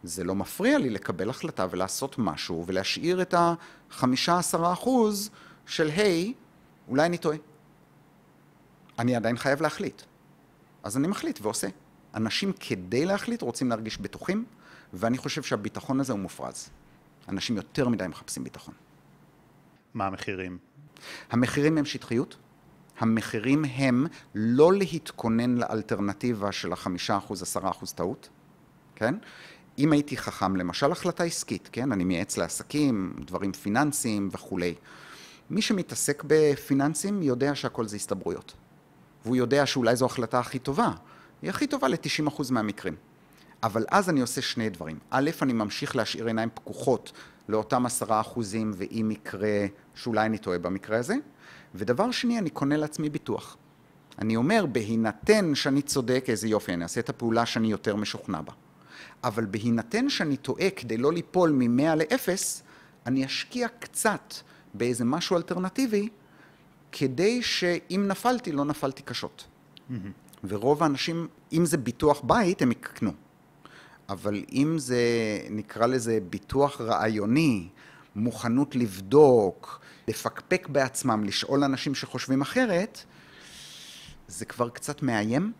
[0.04, 5.30] זה לא מפריע לי לקבל החלטה ולעשות משהו ולהשאיר את החמישה עשרה אחוז
[5.66, 6.34] של היי,
[6.88, 7.36] אולי אני טועה.
[8.98, 10.02] אני עדיין חייב להחליט.
[10.82, 11.68] אז אני מחליט ועושה.
[12.14, 14.44] אנשים כדי להחליט רוצים להרגיש בטוחים,
[14.92, 16.68] ואני חושב שהביטחון הזה הוא מופרז.
[17.28, 18.74] אנשים יותר מדי מחפשים ביטחון.
[19.94, 20.58] מה המחירים?
[21.30, 22.36] המחירים הם שטחיות,
[22.98, 28.28] המחירים הם לא להתכונן לאלטרנטיבה של החמישה אחוז, עשרה אחוז טעות,
[28.94, 29.14] כן?
[29.78, 31.92] אם הייתי חכם, למשל החלטה עסקית, כן?
[31.92, 34.74] אני מייעץ לעסקים, דברים פיננסיים וכולי.
[35.50, 38.54] מי שמתעסק בפיננסים יודע שהכל זה הסתברויות.
[39.24, 40.90] והוא יודע שאולי זו החלטה הכי טובה.
[41.42, 42.94] היא הכי טובה ל-90% מהמקרים.
[43.62, 44.98] אבל אז אני עושה שני דברים.
[45.10, 47.12] א', אני ממשיך להשאיר עיניים פקוחות
[47.48, 51.14] לאותם עשרה אחוזים, ואם יקרה שאולי אני טועה במקרה הזה.
[51.74, 53.56] ודבר שני, אני קונה לעצמי ביטוח.
[54.18, 58.52] אני אומר, בהינתן שאני צודק, איזה יופי, אני אעשה את הפעולה שאני יותר משוכנע בה.
[59.24, 62.28] אבל בהינתן שאני טועה כדי לא ליפול מ-100 ל-0,
[63.06, 64.34] אני אשקיע קצת
[64.74, 66.08] באיזה משהו אלטרנטיבי,
[66.92, 69.44] כדי שאם נפלתי, לא נפלתי קשות.
[69.44, 69.92] Mm-hmm.
[70.44, 73.12] ורוב האנשים, אם זה ביטוח בית, הם יקנו.
[74.08, 74.98] אבל אם זה,
[75.50, 77.68] נקרא לזה ביטוח רעיוני,
[78.14, 82.98] מוכנות לבדוק, לפקפק בעצמם, לשאול אנשים שחושבים אחרת,
[84.28, 85.52] זה כבר קצת מאיים,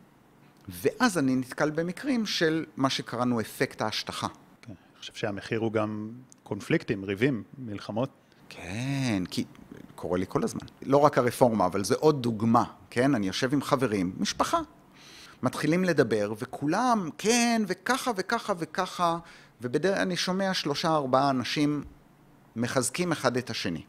[0.69, 4.27] ואז אני נתקל במקרים של מה שקראנו אפקט ההשטחה.
[4.63, 6.11] כן, אני חושב שהמחיר הוא גם
[6.43, 8.11] קונפליקטים, ריבים, מלחמות.
[8.49, 9.45] כן, כי
[9.95, 10.67] קורה לי כל הזמן.
[10.83, 13.15] לא רק הרפורמה, אבל זה עוד דוגמה, כן?
[13.15, 14.59] אני יושב עם חברים, משפחה.
[15.43, 19.19] מתחילים לדבר, וכולם, כן, וככה וככה וככה,
[19.61, 21.85] ובדרך אני שומע שלושה ארבעה אנשים
[22.57, 23.83] מחזקים אחד את השני.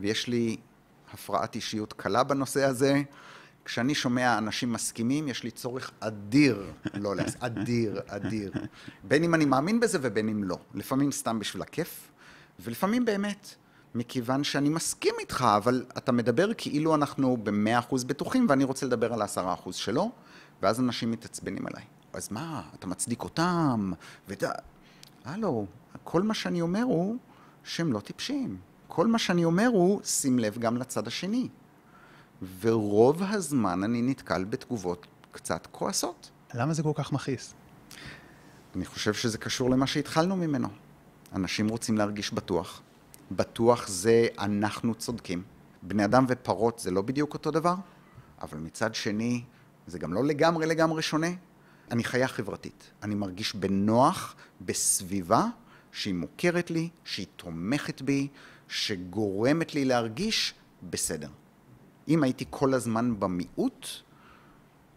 [0.00, 0.56] ויש לי
[1.12, 3.02] הפרעת אישיות קלה בנושא הזה.
[3.64, 7.42] כשאני שומע אנשים מסכימים, יש לי צורך אדיר לא להסכים.
[7.42, 8.52] אדיר, אדיר.
[9.04, 10.58] בין אם אני מאמין בזה ובין אם לא.
[10.74, 12.08] לפעמים סתם בשביל הכיף,
[12.60, 13.54] ולפעמים באמת,
[13.94, 19.12] מכיוון שאני מסכים איתך, אבל אתה מדבר כאילו אנחנו במאה אחוז בטוחים, ואני רוצה לדבר
[19.12, 20.10] על העשרה אחוז שלו,
[20.62, 21.84] ואז אנשים מתעצבנים עליי.
[22.12, 23.92] אז מה, אתה מצדיק אותם,
[24.28, 24.44] וד...
[25.24, 25.66] הלו,
[26.04, 27.16] כל מה שאני אומר הוא
[27.64, 28.56] שהם לא טיפשים.
[28.88, 31.48] כל מה שאני אומר הוא, שים לב גם לצד השני.
[32.60, 36.30] ורוב הזמן אני נתקל בתגובות קצת כועסות.
[36.54, 37.54] למה זה כל כך מכעיס?
[38.76, 40.68] אני חושב שזה קשור למה שהתחלנו ממנו.
[41.32, 42.82] אנשים רוצים להרגיש בטוח.
[43.30, 45.42] בטוח זה אנחנו צודקים.
[45.82, 47.74] בני אדם ופרות זה לא בדיוק אותו דבר,
[48.42, 49.44] אבל מצד שני,
[49.86, 51.30] זה גם לא לגמרי לגמרי שונה.
[51.90, 52.90] אני חיה חברתית.
[53.02, 55.46] אני מרגיש בנוח בסביבה
[55.92, 58.28] שהיא מוכרת לי, שהיא תומכת בי,
[58.68, 61.28] שגורמת לי להרגיש בסדר.
[62.08, 63.86] אם הייתי כל הזמן במיעוט,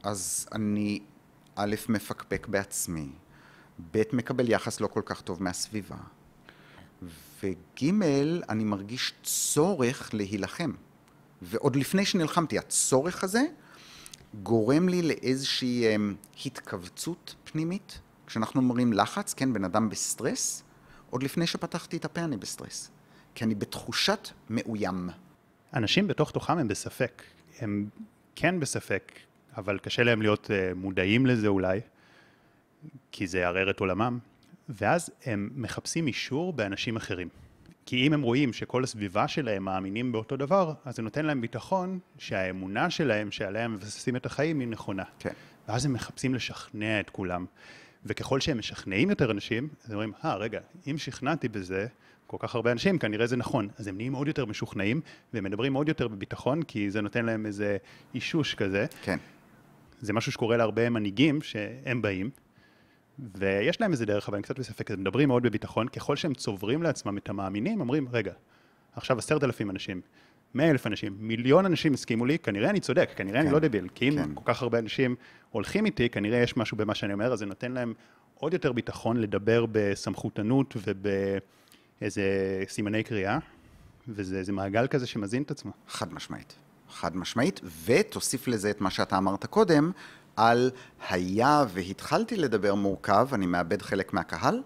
[0.03, 0.99] אז אני
[1.55, 3.09] א', מפקפק בעצמי,
[3.91, 5.97] ב', מקבל יחס לא כל כך טוב מהסביבה,
[7.43, 7.85] וג',
[8.49, 10.71] אני מרגיש צורך להילחם.
[11.41, 13.41] ועוד לפני שנלחמתי, הצורך הזה
[14.43, 17.99] גורם לי לאיזושהי אמ, התכווצות פנימית.
[18.27, 20.63] כשאנחנו אומרים לחץ, כן, בן אדם בסטרס,
[21.09, 22.89] עוד לפני שפתחתי את הפה אני בסטרס.
[23.35, 25.09] כי אני בתחושת מאוים.
[25.73, 27.23] אנשים בתוך תוכם הם בספק.
[27.59, 27.89] הם
[28.35, 29.11] כן בספק,
[29.57, 31.79] אבל קשה להם להיות uh, מודעים לזה אולי,
[33.11, 34.19] כי זה יערער את עולמם,
[34.69, 37.27] ואז הם מחפשים אישור באנשים אחרים.
[37.85, 41.99] כי אם הם רואים שכל הסביבה שלהם מאמינים באותו דבר, אז זה נותן להם ביטחון
[42.17, 45.03] שהאמונה שלהם, שעליה הם מבססים את החיים, היא נכונה.
[45.19, 45.33] כן.
[45.67, 47.45] ואז הם מחפשים לשכנע את כולם.
[48.05, 50.59] וככל שהם משכנעים יותר אנשים, אז הם אומרים, אה, רגע,
[50.91, 51.87] אם שכנעתי בזה,
[52.37, 53.67] כל כך הרבה אנשים, כנראה זה נכון.
[53.77, 55.01] אז הם נהיים עוד יותר משוכנעים,
[55.33, 57.77] והם מדברים עוד יותר בביטחון, כי זה נותן להם איזה
[58.15, 58.85] אישוש כזה.
[59.03, 59.17] כן.
[59.99, 62.29] זה משהו שקורה להרבה מנהיגים, שהם באים,
[63.35, 66.83] ויש להם איזה דרך, אבל אני קצת בספק, הם מדברים מאוד בביטחון, ככל שהם צוברים
[66.83, 68.33] לעצמם את המאמינים, אומרים, רגע,
[68.95, 70.01] עכשיו עשרת אלפים אנשים,
[70.53, 73.87] מאה אלף אנשים, מיליון אנשים הסכימו לי, כנראה אני צודק, כנראה כן, אני לא דביל,
[73.95, 74.29] כי אם כן.
[74.33, 75.15] כל כך הרבה אנשים
[75.51, 77.93] הולכים איתי, כנראה יש משהו במה שאני אומר, אז זה נותן להם
[78.35, 80.75] עוד יותר ביטחון לדבר בסמכותנות
[82.03, 83.37] ובאיזה סימני קריאה,
[84.07, 85.71] וזה מעגל כזה שמזין את עצמו.
[85.87, 86.55] חד משמעית.
[86.89, 89.91] חד משמעית, ותוסיף לזה את מה שאתה אמרת קודם,
[90.35, 90.71] על
[91.09, 94.61] היה והתחלתי לדבר מורכב, אני מאבד חלק מהקהל,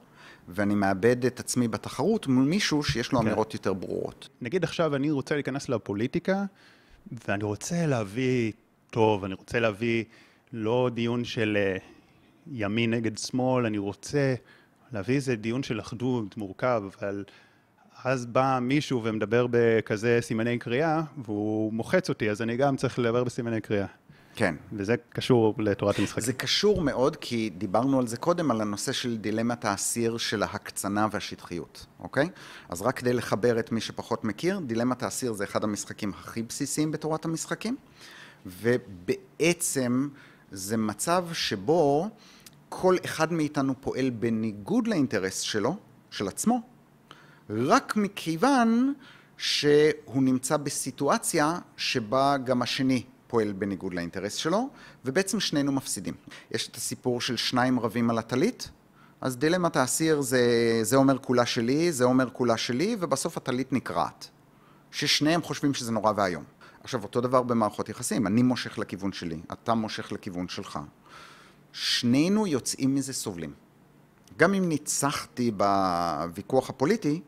[0.48, 3.26] ואני מאבד את עצמי בתחרות מול מישהו שיש לו כן.
[3.26, 4.30] אמירות יותר ברורות.
[4.42, 6.44] נגיד עכשיו אני רוצה להיכנס לפוליטיקה,
[7.28, 8.52] ואני רוצה להביא
[8.90, 10.04] טוב, אני רוצה להביא
[10.54, 11.78] לא דיון של אה,
[12.52, 14.36] ימין נגד שמאל, אני רוצה
[14.92, 17.24] להביא איזה דיון של אחדות מורכב, אבל
[18.04, 23.24] אז בא מישהו ומדבר בכזה סימני קריאה, והוא מוחץ אותי, אז אני גם צריך לדבר
[23.24, 23.86] בסימני קריאה.
[24.36, 24.56] כן.
[24.74, 26.24] וזה קשור לתורת המשחקים.
[26.24, 31.08] זה קשור מאוד, כי דיברנו על זה קודם, על הנושא של דילמת האסיר של ההקצנה
[31.12, 32.30] והשטחיות, אוקיי?
[32.70, 36.92] אז רק כדי לחבר את מי שפחות מכיר, דילמת האסיר זה אחד המשחקים הכי בסיסיים
[36.92, 37.76] בתורת המשחקים,
[38.46, 40.08] ובעצם
[40.52, 42.10] זה מצב שבו
[42.70, 45.76] כל אחד מאיתנו פועל בניגוד לאינטרס שלו,
[46.12, 46.62] של עצמו,
[47.50, 48.94] רק מכיוון
[49.38, 54.70] שהוא נמצא בסיטואציה שבה גם השני פועל בניגוד לאינטרס שלו,
[55.06, 56.14] ובעצם שנינו מפסידים.
[56.52, 58.70] יש את הסיפור של שניים רבים על הטלית,
[59.22, 60.42] אז דילמת האסיר זה,
[60.82, 64.30] זה אומר כולה שלי, זה אומר כולה שלי, ובסוף הטלית נקרעת.
[64.92, 66.44] ששניהם חושבים שזה נורא ואיום.
[66.84, 70.80] עכשיו, אותו דבר במערכות יחסים, אני מושך לכיוון שלי, אתה מושך לכיוון שלך.
[71.80, 73.54] שנינו יוצאים מזה סובלים.
[74.38, 77.22] גם אם ניצחתי בוויכוח הפוליטי,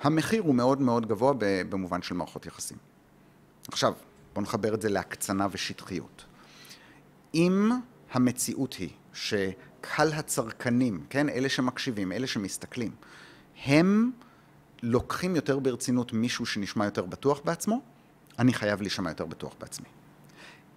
[0.00, 1.32] המחיר הוא מאוד מאוד גבוה
[1.68, 2.76] במובן של מערכות יחסים.
[3.68, 3.92] עכשיו,
[4.32, 6.24] בואו נחבר את זה להקצנה ושטחיות.
[7.34, 7.70] אם
[8.12, 12.92] המציאות היא שקהל הצרכנים, כן, אלה שמקשיבים, אלה שמסתכלים,
[13.64, 14.10] הם
[14.82, 17.80] לוקחים יותר ברצינות מישהו שנשמע יותר בטוח בעצמו,
[18.38, 19.88] אני חייב להישמע יותר בטוח בעצמי.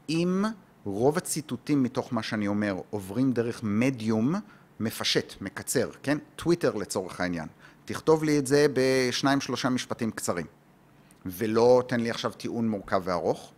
[0.10, 0.46] אם
[0.86, 4.36] רוב הציטוטים מתוך מה שאני אומר עוברים דרך מדיום
[4.80, 6.18] מפשט, מקצר, כן?
[6.36, 7.48] טוויטר לצורך העניין.
[7.86, 10.46] תכתוב לי את זה בשניים שלושה משפטים קצרים.
[11.26, 13.52] ולא תן לי עכשיו טיעון מורכב וארוך.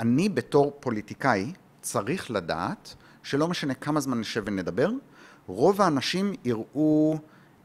[0.00, 4.90] אני בתור פוליטיקאי צריך לדעת שלא משנה כמה זמן נשב ונדבר,
[5.46, 7.18] רוב האנשים יראו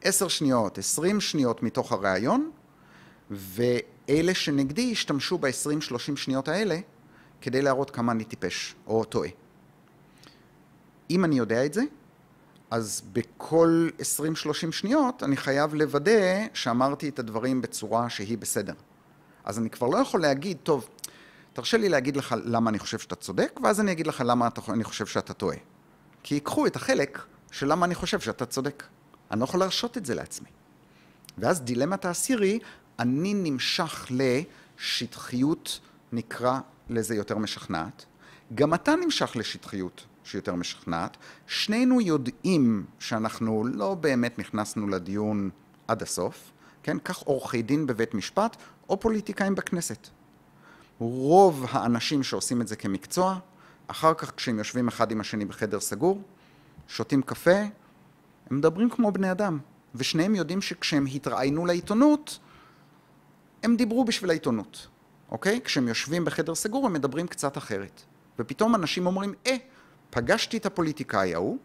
[0.04, 2.50] עשר שניות, עשרים שניות מתוך הראיון,
[3.30, 6.78] ואלה שנגדי ישתמשו בעשרים שלושים שניות האלה
[7.44, 9.28] כדי להראות כמה אני טיפש או טועה.
[11.10, 11.82] אם אני יודע את זה,
[12.70, 18.72] אז בכל 20-30 שניות אני חייב לוודא שאמרתי את הדברים בצורה שהיא בסדר.
[19.44, 20.88] אז אני כבר לא יכול להגיד, טוב,
[21.52, 24.84] תרשה לי להגיד לך למה אני חושב שאתה צודק, ואז אני אגיד לך למה אני
[24.84, 25.56] חושב שאתה טועה.
[26.22, 28.84] כי ייקחו את החלק של למה אני חושב שאתה צודק.
[29.30, 30.48] אני לא יכול להרשות את זה לעצמי.
[31.38, 32.60] ואז דילמת האסיר היא,
[32.98, 35.80] אני נמשך לשטחיות,
[36.12, 38.04] נקרא לזה יותר משכנעת.
[38.54, 41.16] גם אתה נמשך לשטחיות שיותר משכנעת.
[41.46, 45.50] שנינו יודעים שאנחנו לא באמת נכנסנו לדיון
[45.88, 46.98] עד הסוף, כן?
[46.98, 48.56] כך עורכי דין בבית משפט
[48.88, 50.08] או פוליטיקאים בכנסת.
[50.98, 53.38] רוב האנשים שעושים את זה כמקצוע,
[53.86, 56.22] אחר כך כשהם יושבים אחד עם השני בחדר סגור,
[56.88, 57.60] שותים קפה,
[58.50, 59.58] הם מדברים כמו בני אדם.
[59.94, 62.38] ושניהם יודעים שכשהם התראיינו לעיתונות,
[63.62, 64.86] הם דיברו בשביל העיתונות,
[65.34, 65.60] אוקיי?
[65.64, 68.02] כשהם יושבים בחדר סגור הם מדברים קצת אחרת.
[68.38, 69.56] ופתאום אנשים אומרים, אה,
[70.10, 71.58] פגשתי את הפוליטיקאי ההוא,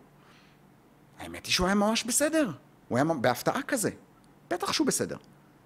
[1.19, 2.51] האמת היא שהוא היה ממש בסדר.
[2.87, 3.89] הוא היה בהפתעה כזה.
[4.49, 5.17] בטח שהוא בסדר.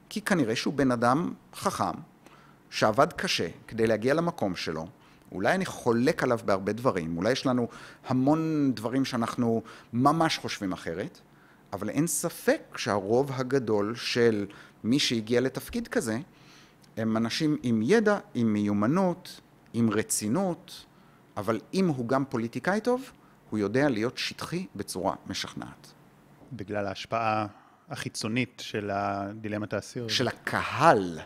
[0.09, 1.97] כי כנראה שהוא בן אדם חכם,
[2.69, 4.87] שעבד קשה כדי להגיע למקום שלו.
[5.31, 7.67] אולי אני חולק עליו בהרבה דברים, אולי יש לנו
[8.07, 9.63] המון דברים שאנחנו
[9.93, 11.19] ממש חושבים אחרת,
[11.73, 14.45] אבל אין ספק שהרוב הגדול של
[14.83, 16.17] מי שהגיע לתפקיד כזה,
[16.97, 19.41] הם אנשים עם ידע, עם מיומנות,
[19.73, 20.85] עם רצינות,
[21.37, 23.11] אבל אם הוא גם פוליטיקאי טוב,
[23.49, 25.93] הוא יודע להיות שטחי בצורה משכנעת.
[26.53, 27.47] בגלל ההשפעה
[27.89, 30.07] החיצונית של הדילמת האסיר?
[30.07, 31.19] של הקהל.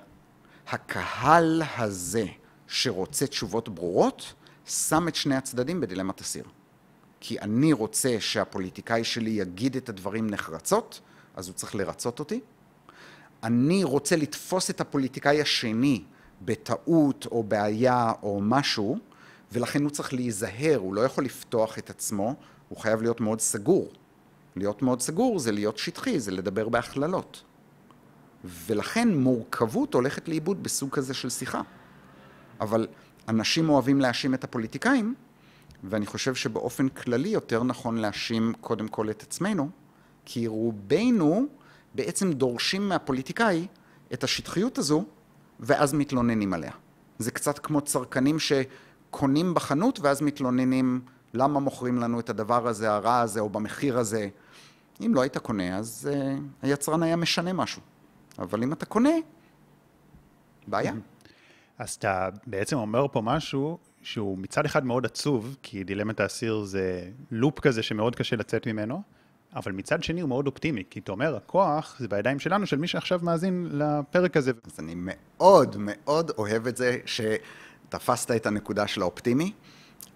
[0.68, 2.26] הקהל הזה
[2.68, 4.34] שרוצה תשובות ברורות,
[4.66, 6.44] שם את שני הצדדים בדילמת אסיר.
[7.20, 11.02] כי אני רוצה שהפוליטיקאי שלי יגיד את הדברים נחרצות,
[11.36, 12.40] אז הוא צריך לרצות אותי.
[13.44, 16.04] אני רוצה לתפוס את הפוליטיקאי השני
[16.42, 18.98] בטעות או בעיה או משהו,
[19.52, 22.36] ולכן הוא צריך להיזהר, הוא לא יכול לפתוח את עצמו,
[22.70, 23.92] הוא חייב להיות מאוד סגור.
[24.56, 27.44] להיות מאוד סגור זה להיות שטחי, זה לדבר בהכללות.
[28.44, 31.62] ולכן מורכבות הולכת לאיבוד בסוג כזה של שיחה.
[32.62, 32.88] אבל
[33.28, 35.16] אנשים אוהבים להאשים את הפוליטיקאים,
[35.84, 39.70] ואני חושב שבאופן כללי יותר נכון להאשים קודם כל את עצמנו,
[40.26, 41.48] כי רובנו
[41.96, 43.68] בעצם דורשים מהפוליטיקאי
[44.14, 45.06] את השטחיות הזו,
[45.60, 46.72] ואז מתלוננים עליה.
[47.20, 51.02] זה קצת כמו צרכנים שקונים בחנות ואז מתלוננים
[51.34, 54.30] למה מוכרים לנו את הדבר הזה, הרע הזה, או במחיר הזה.
[55.06, 57.82] אם לא היית קונה, אז uh, היצרן היה משנה משהו.
[58.40, 59.10] אבל אם אתה קונה,
[60.68, 60.94] בעיה.
[61.80, 67.10] אז אתה בעצם אומר פה משהו שהוא מצד אחד מאוד עצוב, כי דילמת האסיר זה
[67.32, 69.02] לופ כזה שמאוד קשה לצאת ממנו,
[69.58, 72.88] אבל מצד שני הוא מאוד אופטימי, כי אתה אומר, הכוח זה בידיים שלנו, של מי
[72.88, 74.52] שעכשיו מאזין לפרק הזה.
[74.66, 79.52] אז אני מאוד מאוד אוהב את זה שתפסת את הנקודה של האופטימי,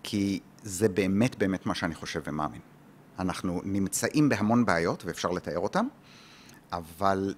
[0.04, 2.62] כי זה באמת באמת מה שאני חושב ומאמין.
[3.20, 5.86] אנחנו נמצאים בהמון בעיות, ואפשר לתאר אותן,
[6.72, 7.34] אבל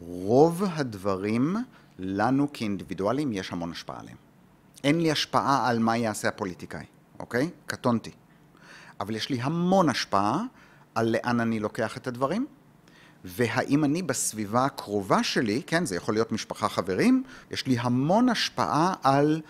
[0.00, 1.56] רוב הדברים,
[1.98, 4.16] לנו כאינדיבידואלים, יש המון השפעה עליהם.
[4.84, 6.84] אין לי השפעה על מה יעשה הפוליטיקאי,
[7.18, 7.50] אוקיי?
[7.66, 8.10] קטונתי.
[9.00, 10.42] אבל יש לי המון השפעה
[10.94, 12.46] על לאן אני לוקח את הדברים,
[13.24, 18.94] והאם אני בסביבה הקרובה שלי, כן, זה יכול להיות משפחה חברים, יש לי המון השפעה
[19.02, 19.40] על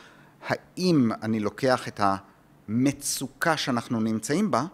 [0.49, 2.01] האם אני לוקח את
[2.69, 4.65] המצוקה שאנחנו נמצאים בה,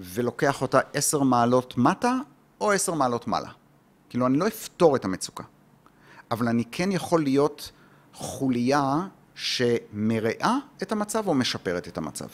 [0.00, 2.14] ולוקח אותה עשר מעלות מטה
[2.60, 3.50] או עשר מעלות מעלה.
[4.08, 5.44] כאילו, אני לא אפתור את המצוקה,
[6.30, 7.72] אבל אני כן יכול להיות
[8.12, 8.82] חוליה
[9.34, 12.28] שמרעה את המצב או משפרת את המצב.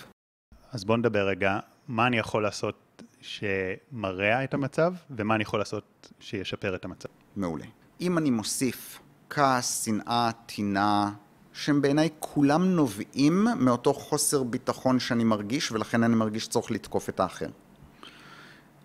[0.73, 2.84] אז בוא נדבר רגע, מה אני יכול לעשות
[3.25, 7.09] שמרע את המצב, ומה אני יכול לעשות שישפר את המצב.
[7.37, 7.65] מעולה.
[8.01, 11.13] אם אני מוסיף כעס, שנאה, טינה,
[11.53, 17.21] שהם בעיניי כולם נובעים מאותו חוסר ביטחון שאני מרגיש, ולכן אני מרגיש צורך לתקוף את
[17.21, 17.49] האחר.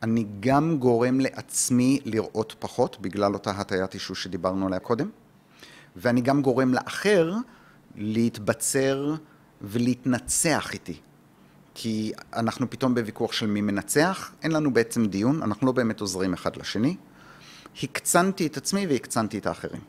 [0.04, 5.10] אני גם גורם לעצמי לראות פחות, בגלל אותה הטיית אישוש שדיברנו עליה קודם,
[5.96, 7.34] ואני גם גורם לאחר
[7.96, 9.16] להתבצר
[9.62, 11.00] ולהתנצח איתי.
[11.82, 16.34] כי אנחנו פתאום בוויכוח של מי מנצח, אין לנו בעצם דיון, אנחנו לא באמת עוזרים
[16.34, 16.96] אחד לשני.
[17.84, 19.82] הקצנתי את עצמי והקצנתי את האחרים,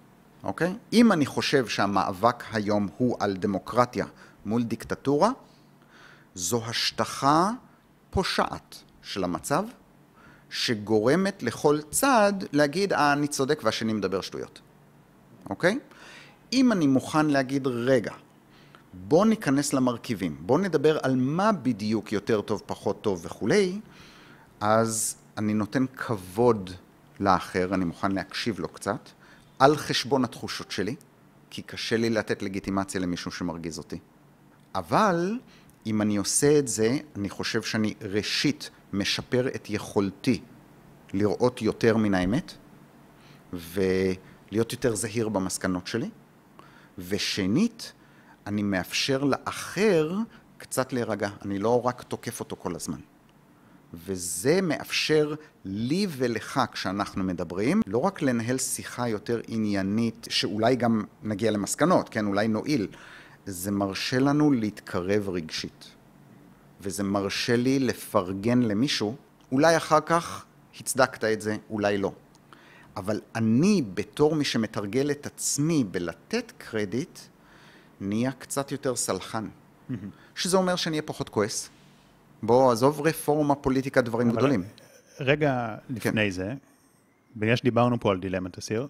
[0.42, 0.74] אוקיי?
[0.92, 4.06] אם אני חושב שהמאבק היום הוא על דמוקרטיה
[4.46, 5.30] מול דיקטטורה,
[6.34, 7.50] זו השטחה
[8.10, 9.64] פושעת של המצב,
[10.50, 14.60] שגורמת לכל צד להגיד, אה, אני צודק והשני מדבר שטויות,
[15.50, 15.78] אוקיי?
[16.52, 18.12] אם אני מוכן להגיד, רגע,
[18.94, 23.80] בוא ניכנס למרכיבים, בוא נדבר על מה בדיוק יותר טוב, פחות טוב וכולי,
[24.60, 26.70] אז אני נותן כבוד
[27.20, 29.08] לאחר, אני מוכן להקשיב לו קצת,
[29.58, 30.94] על חשבון התחושות שלי,
[31.50, 33.98] כי קשה לי לתת לגיטימציה למישהו שמרגיז אותי.
[34.74, 35.38] אבל
[35.86, 40.40] אם אני עושה את זה, אני חושב שאני ראשית משפר את יכולתי
[41.12, 42.52] לראות יותר מן האמת,
[43.52, 46.10] ולהיות יותר זהיר במסקנות שלי.
[46.98, 47.92] ושנית,
[48.46, 50.14] אני מאפשר לאחר
[50.58, 51.28] קצת להירגע.
[51.44, 52.98] אני לא רק תוקף אותו כל הזמן.
[53.94, 55.34] וזה מאפשר
[55.64, 62.26] לי ולך, כשאנחנו מדברים, לא רק לנהל שיחה יותר עניינית, שאולי גם נגיע למסקנות, כן,
[62.26, 62.88] אולי נועיל,
[63.46, 65.90] זה מרשה לנו להתקרב רגשית.
[66.80, 69.16] וזה מרשה לי לפרגן למישהו,
[69.52, 70.44] אולי אחר כך
[70.80, 72.12] הצדקת את זה, אולי לא.
[72.96, 77.18] אבל אני, בתור מי שמתרגל את עצמי בלתת קרדיט,
[78.00, 79.48] נהיה קצת יותר סלחן.
[80.34, 81.68] שזה אומר שאני אהיה פחות כועס.
[82.42, 84.62] בוא, עזוב רפורמה, פוליטיקה, דברים גדולים.
[85.20, 86.30] רגע לפני כן.
[86.30, 86.54] זה,
[87.36, 88.86] בגלל שדיברנו פה על דילמת אסיר,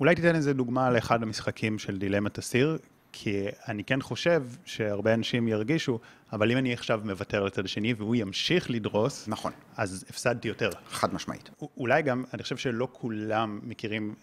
[0.00, 2.78] אולי תיתן איזה דוגמה לאחד המשחקים של דילמת אסיר,
[3.12, 5.98] כי אני כן חושב שהרבה אנשים ירגישו,
[6.32, 10.70] אבל אם אני עכשיו מוותר לצד השני והוא ימשיך לדרוס, נכון, אז הפסדתי יותר.
[10.90, 11.50] חד משמעית.
[11.76, 14.14] אולי גם, אני חושב שלא כולם מכירים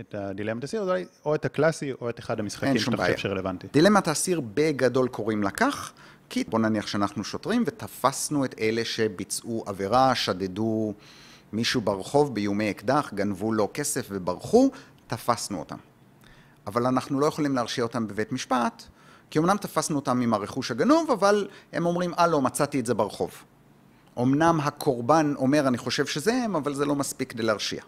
[0.00, 0.92] את הדילמת אסיר,
[1.24, 2.96] או את הקלאסי או את אחד המשחקים שאתה.
[2.96, 3.66] חושב שרלוונטי.
[3.72, 5.92] דילמת האסיר בגדול קוראים לה כך,
[6.28, 10.94] כי בוא נניח שאנחנו שוטרים ותפסנו את אלה שביצעו עבירה, שדדו
[11.52, 14.70] מישהו ברחוב באיומי אקדח, גנבו לו כסף וברחו,
[15.06, 15.76] תפסנו אותם.
[16.66, 18.82] אבל אנחנו לא יכולים להרשיע אותם בבית משפט,
[19.30, 22.94] כי אמנם תפסנו אותם עם הרכוש הגנוב, אבל הם אומרים, אה לא, מצאתי את זה
[22.94, 23.30] ברחוב.
[24.18, 27.82] אמנם הקורבן אומר, אני חושב שזה הם, אבל זה לא מספיק כדי להרשיע.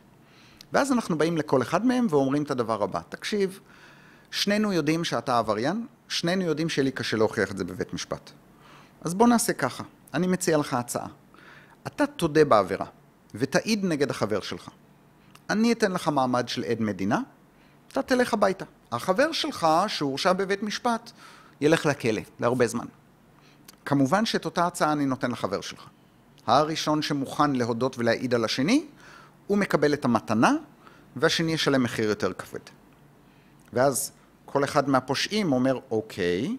[0.74, 3.60] ואז אנחנו באים לכל אחד מהם ואומרים את הדבר הבא, תקשיב,
[4.30, 8.30] שנינו יודעים שאתה עבריין, שנינו יודעים שיהיה לי קשה להוכיח את זה בבית משפט.
[9.00, 11.06] אז בוא נעשה ככה, אני מציע לך הצעה.
[11.86, 12.86] אתה תודה בעבירה,
[13.34, 14.68] ותעיד נגד החבר שלך.
[15.50, 17.20] אני אתן לך מעמד של עד מדינה,
[17.92, 18.64] אתה תלך הביתה.
[18.92, 21.10] החבר שלך, שהורשע בבית משפט,
[21.60, 22.86] ילך לכלא להרבה זמן.
[23.84, 25.86] כמובן שאת אותה הצעה אני נותן לחבר שלך.
[26.46, 28.86] הראשון שמוכן להודות ולהעיד על השני,
[29.46, 30.52] הוא מקבל את המתנה,
[31.16, 32.60] והשני ישלם מחיר יותר כבד.
[33.72, 34.12] ואז
[34.44, 36.56] כל אחד מהפושעים אומר, אוקיי,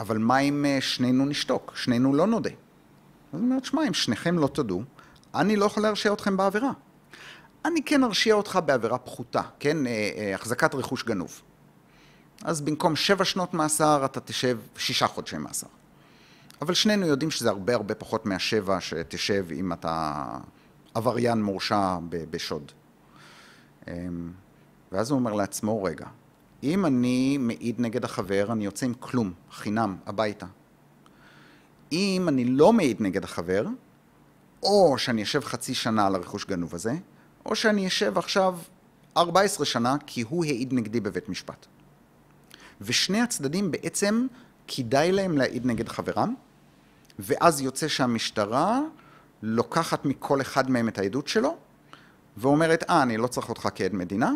[0.00, 1.72] אבל מה אם אה, שנינו נשתוק?
[1.76, 2.50] שנינו לא נודה.
[2.50, 4.82] אז הוא אומר, שמע, אם שניכם לא תודו,
[5.34, 6.70] אני לא יכול להרשיע אתכם בעבירה.
[7.64, 9.86] אני כן ארשיע אותך בעבירה פחותה, כן?
[9.86, 11.42] אה, אה, החזקת רכוש גנוב.
[12.44, 15.66] אז במקום שבע שנות מאסר, אתה תשב שישה חודשי מאסר.
[16.62, 20.24] אבל שנינו יודעים שזה הרבה הרבה פחות מהשבע שתשב אם אתה
[20.98, 22.72] עבריין מורשע בשוד.
[23.88, 24.32] אמ,
[24.92, 26.06] ואז הוא אומר לעצמו, רגע,
[26.62, 30.46] אם אני מעיד נגד החבר, אני יוצא עם כלום, חינם, הביתה.
[31.92, 33.66] אם אני לא מעיד נגד החבר,
[34.62, 36.92] או שאני אשב חצי שנה על הרכוש גנוב הזה,
[37.46, 38.58] או שאני אשב עכשיו
[39.16, 41.66] 14 שנה כי הוא העיד נגדי בבית משפט.
[42.80, 44.26] ושני הצדדים בעצם
[44.68, 46.34] כדאי להם להעיד נגד חברם,
[47.18, 48.80] ואז יוצא שהמשטרה
[49.42, 51.56] לוקחת מכל אחד מהם את העדות שלו,
[52.36, 54.32] ואומרת, אה, אני לא צריך אותך כעד מדינה,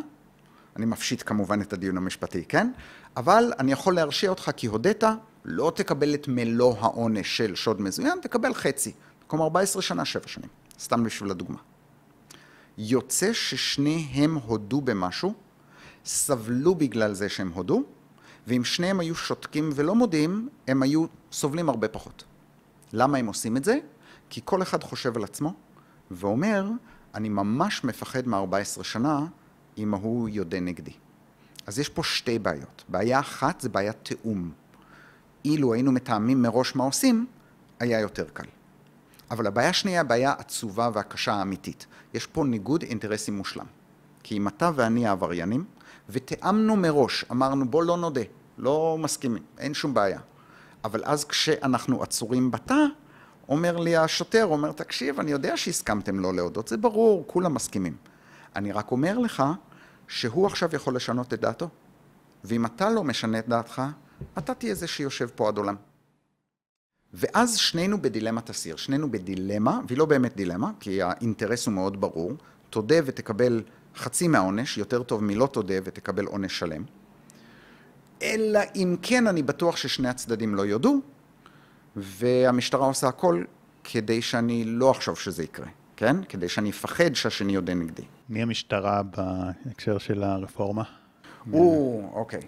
[0.77, 2.73] אני מפשיט כמובן את הדיון המשפטי, כן?
[3.17, 5.05] אבל אני יכול להרשיע אותך כי הודית,
[5.45, 8.93] לא תקבל את מלוא העונש של שוד מזוין, תקבל חצי.
[9.21, 10.49] במקום 14 שנה, 7 שנים.
[10.81, 11.59] סתם בשביל הדוגמה.
[12.79, 15.35] יוצא ששניהם הודו במשהו,
[16.05, 17.83] סבלו בגלל זה שהם הודו,
[18.47, 22.25] ואם שניהם היו שותקים ולא מודים, הם היו סובלים הרבה פחות.
[22.93, 23.79] למה הם עושים את זה?
[24.33, 25.55] כי כל אחד חושב על עצמו,
[26.11, 26.67] ואומר,
[27.15, 29.27] אני ממש מפחד מ-14 שנה
[29.79, 30.93] אם ההוא יודה נגדי.
[31.67, 32.85] אז יש פה שתי בעיות.
[32.89, 34.53] בעיה אחת זה בעיית תיאום.
[35.45, 37.27] אילו היינו מתאמים מראש מה עושים,
[37.81, 38.45] היה יותר קל.
[39.31, 41.87] אבל הבעיה השנייה, הבעיה העצובה והקשה האמיתית.
[42.15, 43.67] יש פה ניגוד אינטרסים מושלם.
[44.23, 45.65] כי אם אתה ואני העבריינים,
[46.09, 48.23] ותיאמנו מראש, אמרנו בוא לא נודה,
[48.59, 50.21] לא מסכימים, אין שום בעיה.
[50.85, 52.85] אבל אז כשאנחנו עצורים בתא,
[53.49, 57.97] אומר לי השוטר, אומר, תקשיב, אני יודע שהסכמתם לא להודות, זה ברור, כולם מסכימים.
[58.57, 59.43] אני רק אומר לך
[60.09, 61.69] שהוא עכשיו יכול לשנות את דעתו.
[62.45, 63.83] ואם אתה לא משנה את דעתך,
[64.39, 65.77] אתה תהיה זה שיושב פה עד עולם.
[67.15, 72.33] ואז שנינו בדילמת אסיר, שנינו בדילמה, והיא לא באמת דילמה, כי האינטרס הוא מאוד ברור,
[72.71, 73.63] תודה ותקבל
[73.97, 76.85] חצי מהעונש, יותר טוב מלא תודה ותקבל עונש שלם.
[78.23, 81.01] אלא אם כן אני בטוח ששני הצדדים לא יודו,
[81.97, 83.45] והמשטרה עושה הכל
[83.85, 85.67] כדי שאני לא אחשוב שזה יקרה,
[85.97, 86.25] כן?
[86.25, 88.03] כדי שאני אפחד שהשני יודע נגדי.
[88.29, 90.83] מי המשטרה בהקשר של הרפורמה?
[91.53, 92.41] או, אוקיי.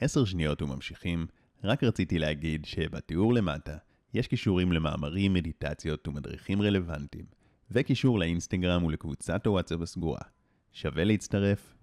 [0.00, 1.26] עשר שניות וממשיכים,
[1.64, 3.76] רק רציתי להגיד שבתיאור למטה
[4.14, 7.24] יש קישורים למאמרים, מדיטציות ומדריכים רלוונטיים,
[7.70, 10.20] וקישור לאינסטגרם ולקבוצת הוואטסאפ הסגורה.
[10.72, 11.74] שווה להצטרף,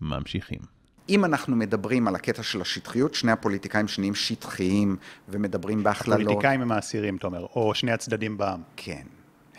[0.00, 0.73] ממשיכים.
[1.08, 4.96] אם אנחנו מדברים על הקטע של השטחיות, שני הפוליטיקאים שנהיים שטחיים
[5.28, 6.22] ומדברים בהכללות.
[6.22, 8.60] פוליטיקאים הם האסירים, אתה אומר, או שני הצדדים בעם.
[8.76, 9.02] כן,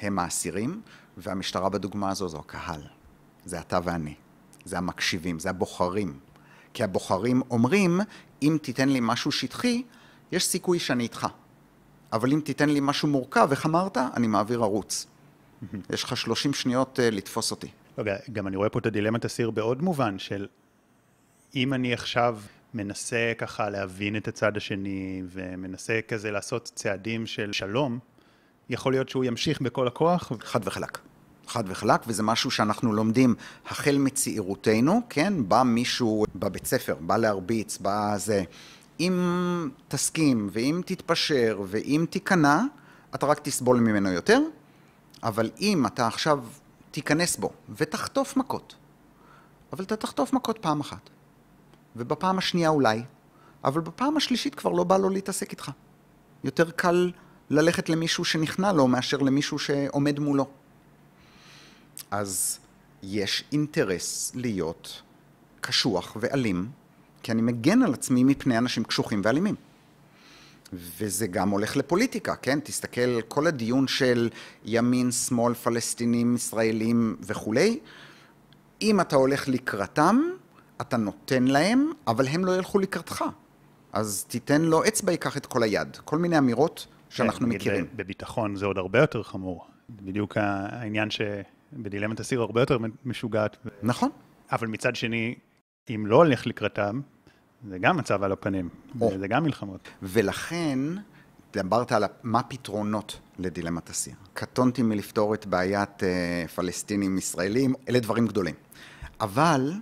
[0.02, 0.82] הם האסירים,
[1.18, 2.82] והמשטרה בדוגמה הזו זו הקהל.
[3.46, 4.14] זה אתה ואני.
[4.66, 6.20] זה המקשיבים, זה הבוחרים.
[6.74, 8.02] כי הבוחרים אומרים,
[8.42, 9.84] אם תיתן לי משהו שטחי,
[10.32, 11.28] יש סיכוי שאני איתך.
[12.14, 13.98] אבל אם תיתן לי משהו מורכב, איך אמרת?
[13.98, 15.08] אני מעביר ערוץ.
[15.90, 17.68] יש לך 30 שניות אה, לתפוס אותי.
[17.98, 20.48] לא, גם אני רואה פה את הדילמת אסיר בעוד מובן, של
[21.56, 22.40] אם אני עכשיו
[22.74, 28.00] מנסה ככה להבין את הצד השני, ומנסה כזה לעשות צעדים של שלום,
[28.70, 30.32] יכול להיות שהוא ימשיך בכל הכוח.
[30.40, 30.98] חד וחלק.
[31.48, 33.36] חד וחלק, וזה משהו שאנחנו לומדים
[33.66, 35.34] החל מצעירותנו, כן?
[35.48, 38.44] בא מישהו בבית ספר, בא להרביץ, בא זה.
[39.00, 42.62] אם תסכים, ואם תתפשר, ואם תיכנע,
[43.16, 44.40] אתה רק תסבול ממנו יותר,
[45.24, 46.44] אבל אם אתה עכשיו
[46.92, 48.76] תיכנס בו ותחטוף מכות,
[49.74, 51.10] אבל אתה תחטוף מכות פעם אחת,
[51.96, 53.02] ובפעם השנייה אולי,
[53.64, 55.72] אבל בפעם השלישית כבר לא בא לו להתעסק איתך.
[56.44, 57.12] יותר קל
[57.50, 60.48] ללכת למישהו שנכנע לו מאשר למישהו שעומד מולו.
[62.12, 62.60] אז
[63.04, 65.02] יש אינטרס להיות
[65.62, 66.70] קשוח ואלים,
[67.24, 69.56] כי אני מגן על עצמי מפני אנשים קשוחים ואלימים.
[70.74, 72.60] וזה גם הולך לפוליטיקה, כן?
[72.60, 74.30] תסתכל, כל הדיון של
[74.66, 77.80] ימין, שמאל, פלסטינים, ישראלים וכולי,
[78.82, 80.22] אם אתה הולך לקראתם,
[80.82, 83.24] אתה נותן להם, אבל הם לא ילכו לקראתך.
[83.94, 85.98] אז תיתן לו אצבע, ייקח את כל היד.
[86.06, 87.86] כל מיני אמירות שאנחנו כן, מכירים.
[87.96, 89.66] בביטחון זה עוד הרבה יותר חמור.
[89.90, 93.58] בדיוק העניין שבדילמת אסיר הרבה יותר משוגעת.
[93.84, 94.10] נכון.
[94.52, 95.36] אבל מצד שני,
[95.90, 97.02] אם לא הולך לקראתם,
[97.70, 98.70] זה גם מצב על הפנים,
[99.02, 99.12] או.
[99.20, 99.88] זה גם מלחמות.
[100.04, 100.80] ולכן,
[101.54, 104.14] דיברת על מה הפתרונות לדילמת אסיר.
[104.34, 108.56] קטונתי מלפתור את בעיית uh, פלסטינים ישראלים, אלה דברים גדולים.
[109.22, 109.74] אבל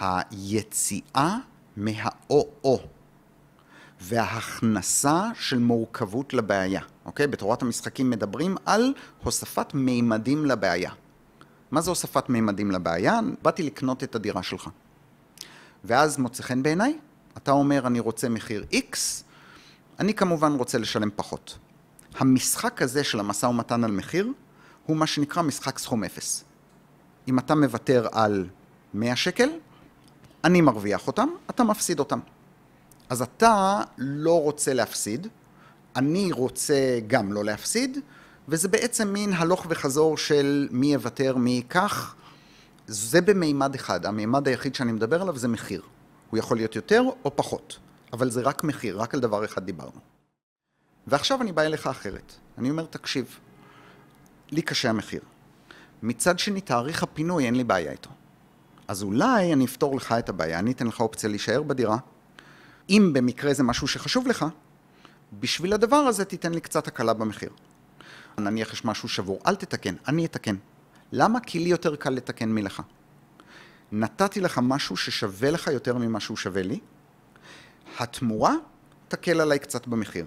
[0.00, 1.36] היציאה
[1.76, 2.80] מהאו-או
[4.00, 7.26] וההכנסה של מורכבות לבעיה, אוקיי?
[7.26, 10.90] בתורת המשחקים מדברים על הוספת מימדים לבעיה.
[11.70, 13.20] מה זה הוספת מימדים לבעיה?
[13.42, 14.68] באתי לקנות את הדירה שלך.
[15.84, 16.98] ואז מוצא חן בעיניי,
[17.36, 18.96] אתה אומר אני רוצה מחיר X,
[20.00, 21.58] אני כמובן רוצה לשלם פחות.
[22.18, 24.32] המשחק הזה של המשא ומתן על מחיר,
[24.86, 26.44] הוא מה שנקרא משחק סכום אפס.
[27.28, 28.48] אם אתה מוותר על
[28.94, 29.48] 100 שקל,
[30.46, 32.18] אני מרוויח אותם, אתה מפסיד אותם.
[33.08, 35.26] אז אתה לא רוצה להפסיד,
[35.96, 37.98] אני רוצה גם לא להפסיד,
[38.48, 42.14] וזה בעצם מין הלוך וחזור של מי יוותר, מי ייקח.
[42.86, 45.82] זה במימד אחד, המימד היחיד שאני מדבר עליו זה מחיר.
[46.30, 47.78] הוא יכול להיות יותר או פחות,
[48.12, 50.00] אבל זה רק מחיר, רק על דבר אחד דיברנו.
[51.06, 52.32] ועכשיו אני בא אליך אחרת.
[52.58, 53.38] אני אומר, תקשיב,
[54.50, 55.20] לי קשה המחיר.
[56.02, 58.10] מצד שני, תאריך הפינוי, אין לי בעיה איתו.
[58.88, 61.96] אז אולי אני אפתור לך את הבעיה, אני אתן לך אופציה להישאר בדירה.
[62.90, 64.46] אם במקרה זה משהו שחשוב לך,
[65.40, 67.50] בשביל הדבר הזה תיתן לי קצת הקלה במחיר.
[68.38, 70.56] נניח יש משהו שבור, אל תתקן, אני אתקן.
[71.12, 71.40] למה?
[71.40, 72.82] כי לי יותר קל לתקן מלך.
[73.92, 76.80] נתתי לך משהו ששווה לך יותר ממה שהוא שווה לי,
[77.98, 78.54] התמורה
[79.08, 80.26] תקל עליי קצת במחיר.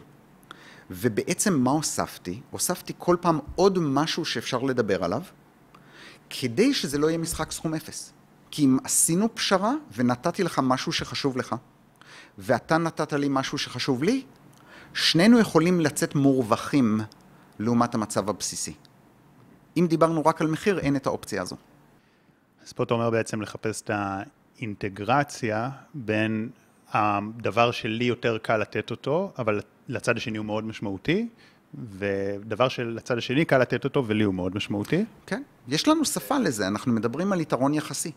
[0.92, 2.42] ובעצם מה הוספתי?
[2.52, 5.22] הוספתי כל פעם עוד משהו שאפשר לדבר עליו,
[6.30, 8.14] כדי שזה לא יהיה משחק סכום אפס.
[8.52, 11.56] כי אם עשינו פשרה ונתתי לך משהו שחשוב לך,
[12.38, 14.24] ואתה נתת לי משהו שחשוב לי,
[14.94, 17.02] שנינו יכולים לצאת מורווחים
[17.60, 18.74] לעומת המצב הבסיסי.
[19.78, 21.56] אם דיברנו רק על מחיר, אין את האופציה הזו.
[22.66, 26.50] אז פה אתה אומר בעצם לחפש את האינטגרציה בין
[26.92, 31.28] הדבר שלי יותר קל לתת אותו, אבל לצד השני הוא מאוד משמעותי,
[31.74, 35.06] ודבר שלצד השני קל לתת אותו ולי הוא מאוד משמעותי.
[35.26, 38.12] כן, יש לנו שפה לזה, אנחנו מדברים על יתרון יחסי.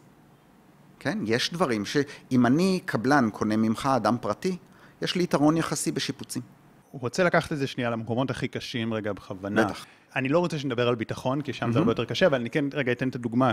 [1.03, 4.57] כן, יש דברים שאם אני קבלן קונה ממך אדם פרטי,
[5.03, 6.43] יש לי יתרון יחסי בשיפוצים.
[6.91, 9.65] הוא רוצה לקחת את זה שנייה למקומות הכי קשים רגע בכוונה.
[9.65, 9.87] בטח.
[10.17, 11.73] אני לא רוצה שנדבר על ביטחון, כי שם mm-hmm.
[11.73, 13.53] זה הרבה יותר קשה, אבל אני כן רגע אתן את הדוגמה.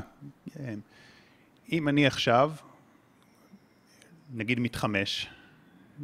[1.71, 2.51] אם אני עכשיו,
[4.33, 5.27] נגיד מתחמש,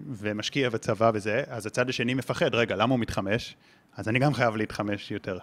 [0.08, 3.56] ומשקיע בצבא וזה, אז הצד השני מפחד, רגע, למה הוא מתחמש?
[3.98, 5.38] אז אני גם חייב להתחמש יותר.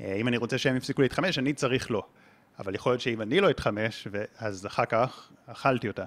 [0.00, 2.02] אה, אם אני רוצה שהם יפסיקו להתחמש, אני צריך לא.
[2.58, 6.04] אבל יכול להיות שאם אני לא אתחמש, אז אחר כך אכלתי אותה.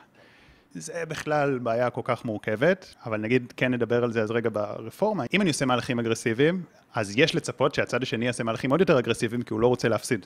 [0.74, 5.24] זה בכלל בעיה כל כך מורכבת, אבל נגיד כן נדבר על זה אז רגע ברפורמה.
[5.34, 6.64] אם אני עושה מהלכים אגרסיביים,
[6.96, 10.26] אז יש לצפות שהצד השני יעשה מהלכים עוד יותר אגרסיביים, כי הוא לא רוצה להפסיד.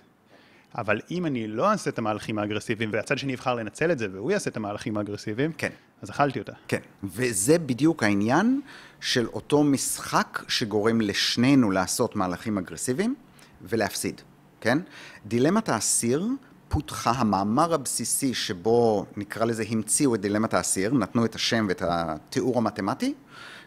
[0.77, 4.31] אבל אם אני לא אעשה את המהלכים האגרסיביים, והצד השני יבחר לנצל את זה, והוא
[4.31, 5.69] יעשה את המהלכים האגרסיביים, כן.
[6.01, 6.53] אז אכלתי אותה.
[6.67, 8.61] כן, וזה בדיוק העניין
[9.01, 13.15] של אותו משחק שגורם לשנינו לעשות מהלכים אגרסיביים
[13.61, 14.21] ולהפסיד,
[14.61, 14.77] כן?
[15.25, 16.27] דילמת האסיר
[16.67, 22.57] פותחה, המאמר הבסיסי שבו, נקרא לזה, המציאו את דילמת האסיר, נתנו את השם ואת התיאור
[22.57, 23.13] המתמטי,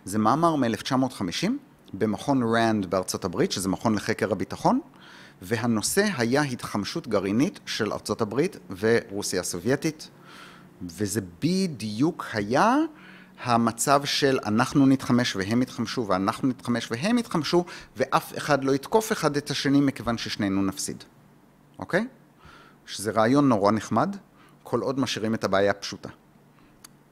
[0.04, 1.50] זה מאמר מ-1950
[1.92, 4.80] במכון ראנד בארצות הברית, שזה מכון לחקר הביטחון,
[5.42, 10.10] והנושא היה התחמשות גרעינית של ארצות הברית ורוסיה הסובייטית
[10.82, 12.76] וזה בדיוק היה
[13.42, 17.64] המצב של אנחנו נתחמש והם יתחמשו, ואנחנו נתחמש והם יתחמשו,
[17.96, 21.04] ואף אחד לא יתקוף אחד את השני מכיוון ששנינו נפסיד,
[21.78, 22.06] אוקיי?
[22.86, 24.16] שזה רעיון נורא נחמד,
[24.62, 26.08] כל עוד משאירים את הבעיה פשוטה.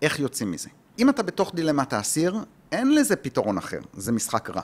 [0.03, 0.69] איך יוצאים מזה?
[0.99, 4.63] אם אתה בתוך דילמת האסיר, אין לזה פתרון אחר, זה משחק רע.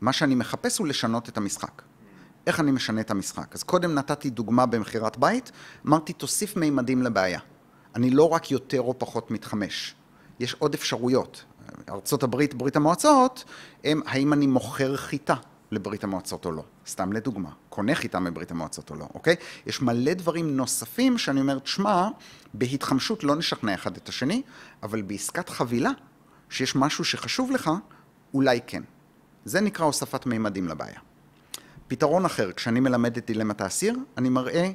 [0.00, 1.82] מה שאני מחפש הוא לשנות את המשחק.
[2.46, 3.54] איך אני משנה את המשחק?
[3.54, 5.52] אז קודם נתתי דוגמה במכירת בית,
[5.86, 7.40] אמרתי תוסיף מימדים לבעיה.
[7.94, 9.94] אני לא רק יותר או פחות מתחמש,
[10.40, 11.44] יש עוד אפשרויות.
[11.88, 13.44] ארצות הברית, ברית המועצות,
[13.84, 15.34] הם האם אני מוכר חיטה
[15.70, 16.62] לברית המועצות או לא.
[16.86, 19.36] סתם לדוגמה, קונה חיטה מברית המועצות או לא, אוקיי?
[19.66, 22.08] יש מלא דברים נוספים שאני אומר, תשמע,
[22.54, 24.42] בהתחמשות לא נשכנע אחד את השני,
[24.82, 25.90] אבל בעסקת חבילה,
[26.50, 27.70] שיש משהו שחשוב לך,
[28.34, 28.82] אולי כן.
[29.44, 30.98] זה נקרא הוספת מימדים לבעיה.
[31.88, 34.70] פתרון אחר, כשאני מלמד את דילמת האסיר, אני מראה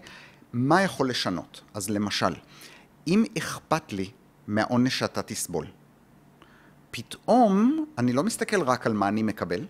[0.53, 1.61] מה יכול לשנות.
[1.73, 2.35] אז למשל,
[3.07, 4.11] אם אכפת לי
[4.49, 5.65] מהעונש שאתה תסבול,
[6.91, 9.65] פתאום אני לא מסתכל רק על מה אני מקבל,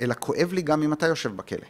[0.00, 1.66] אלא כואב לי גם אם אתה יושב בכלא.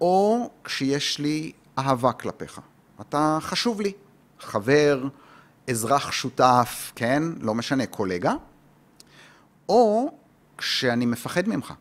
[0.00, 2.60] או כשיש לי אהבה כלפיך.
[3.00, 3.92] אתה חשוב לי,
[4.40, 5.08] חבר,
[5.70, 7.22] אזרח שותף, כן?
[7.40, 8.34] לא משנה, קולגה.
[9.68, 10.12] או
[10.58, 11.72] כשאני מפחד ממך.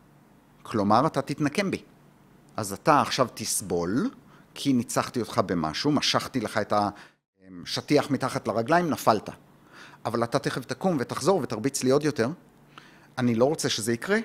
[0.64, 1.82] כלומר, אתה תתנקם בי.
[2.56, 4.10] אז אתה עכשיו תסבול,
[4.54, 6.74] כי ניצחתי אותך במשהו, משכתי לך את
[7.64, 9.30] השטיח מתחת לרגליים, נפלת.
[10.08, 12.30] אבל אתה תכף תקום ותחזור ותרביץ לי עוד יותר.
[13.18, 14.18] אני לא רוצה שזה יקרה,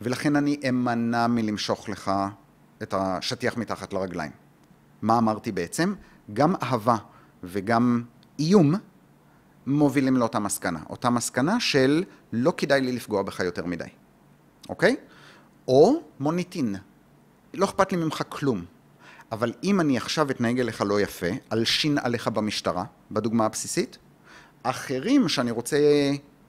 [0.00, 2.12] ולכן אני אמנע מלמשוך לך
[2.82, 4.30] את השטיח מתחת לרגליים.
[5.02, 5.94] מה אמרתי בעצם?
[6.32, 6.96] גם אהבה
[7.44, 8.02] וגם
[8.38, 8.74] איום
[9.66, 10.78] מובילים לאותה מסקנה.
[10.90, 13.84] אותה מסקנה של לא כדאי לי לפגוע בך יותר מדי,
[14.68, 14.96] אוקיי?
[15.68, 16.76] או מוניטין.
[17.54, 18.64] לא אכפת לי ממך כלום.
[19.32, 23.98] אבל אם אני עכשיו אתנהג אליך לא יפה, אלשין עליך במשטרה, בדוגמה הבסיסית,
[24.62, 25.78] אחרים שאני רוצה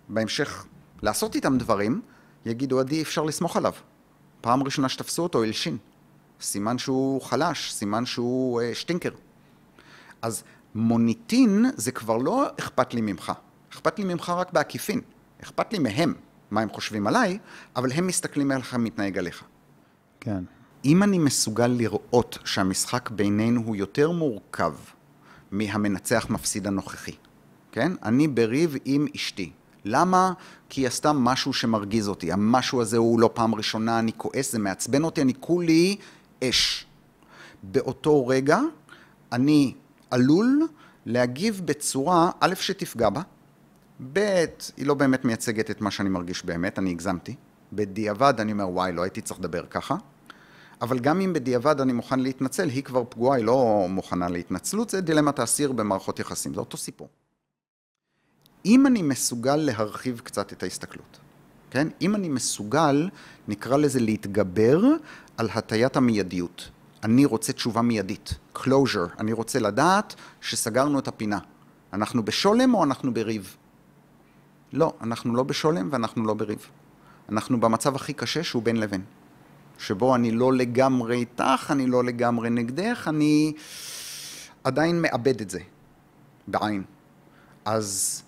[0.10, 0.66] בהמשך
[1.02, 2.02] לעשות איתם דברים,
[2.46, 3.74] יגידו, עדי, אפשר לסמוך עליו.
[4.42, 5.78] פעם ראשונה שתפסו אותו, הלשין.
[6.42, 9.10] סימן שהוא חלש, סימן שהוא אה, שטינקר.
[10.22, 10.44] אז
[10.76, 13.32] מוניטין זה כבר לא אכפת לי ממך,
[13.74, 15.02] אכפת לי ממך רק בעקיפין.
[15.44, 16.14] אכפת לי מהם,
[16.52, 17.40] מה הם חושבים עליי,
[17.76, 19.44] אבל הם מסתכלים עליך מתנהג עליך.
[20.20, 20.44] כן.
[20.86, 24.74] אם אני מסוגל לראות שהמשחק בינינו הוא יותר מורכב
[25.52, 27.16] מהמנצח מפסיד הנוכחי,
[27.72, 27.92] כן?
[28.04, 29.52] אני בריב עם אשתי.
[29.86, 30.34] למה?
[30.70, 32.32] כי היא עשתה משהו שמרגיז אותי.
[32.32, 35.96] המשהו הזה הוא לא פעם ראשונה, אני כועס, זה מעצבן אותי, אני כולי
[36.44, 36.86] אש.
[37.64, 38.60] באותו רגע
[39.32, 39.74] אני
[40.12, 40.68] עלול
[41.06, 43.22] להגיב בצורה, א', שתפגע בה,
[44.14, 44.46] ב',
[44.78, 47.36] היא לא באמת מייצגת את מה שאני מרגיש באמת, אני הגזמתי.
[47.74, 49.96] בדיעבד אני אומר, וואי, לא הייתי צריך לדבר ככה.
[50.82, 55.02] אבל גם אם בדיעבד אני מוכן להתנצל, היא כבר פגועה, היא לא מוכנה להתנצלות, זה
[55.02, 57.08] דילמת האסיר במערכות יחסים, זה אותו סיפור.
[58.66, 61.20] אם אני מסוגל להרחיב קצת את ההסתכלות,
[61.72, 61.88] כן?
[62.02, 63.10] אם אני מסוגל,
[63.48, 64.82] נקרא לזה להתגבר
[65.38, 66.70] על הטיית המיידיות.
[67.04, 71.40] אני רוצה תשובה מיידית, closure, אני רוצה לדעת שסגרנו את הפינה.
[71.94, 73.58] אנחנו בשולם או אנחנו בריב?
[74.74, 76.66] לא, אנחנו לא בשולם ואנחנו לא בריב.
[77.30, 79.02] אנחנו במצב הכי קשה שהוא בין לבין.
[79.78, 83.54] שבו אני לא לגמרי איתך, אני לא לגמרי נגדך, אני
[84.64, 85.60] עדיין מאבד את זה,
[86.48, 86.84] בעין.
[87.66, 88.24] אז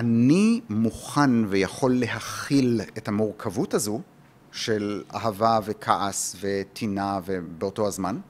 [0.00, 4.00] אני מוכן ויכול להכיל את המורכבות הזו
[4.52, 8.20] של אהבה וכעס וטינה ובאותו הזמן,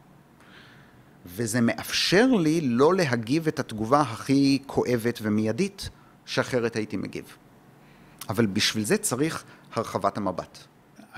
[1.27, 5.91] וזה מאפשר לי לא להגיב את התגובה הכי כואבת ומיידית
[6.27, 7.25] שאחרת הייתי מגיב.
[8.29, 10.59] אבל בשביל זה צריך הרחבת המבט.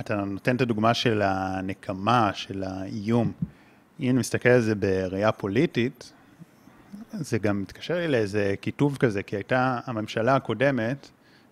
[0.00, 3.32] אתה נותן את הדוגמה של הנקמה, של האיום.
[4.00, 6.12] אם אני מסתכל על זה בראייה פוליטית,
[7.12, 11.09] זה גם מתקשר לי לאיזה כיתוב כזה, כי הייתה הממשלה הקודמת,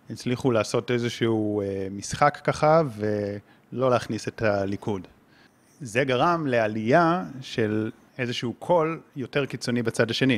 [0.09, 5.07] הצליחו לעשות איזשהו אה, משחק ככה ולא להכניס את הליכוד.
[5.81, 10.37] זה גרם לעלייה של איזשהו קול יותר קיצוני בצד השני.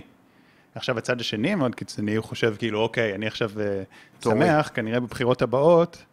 [0.76, 3.84] עכשיו הצד השני מאוד קיצוני, הוא חושב כאילו, אוקיי, אני עכשיו אה,
[4.24, 6.04] שמח, כנראה בבחירות הבאות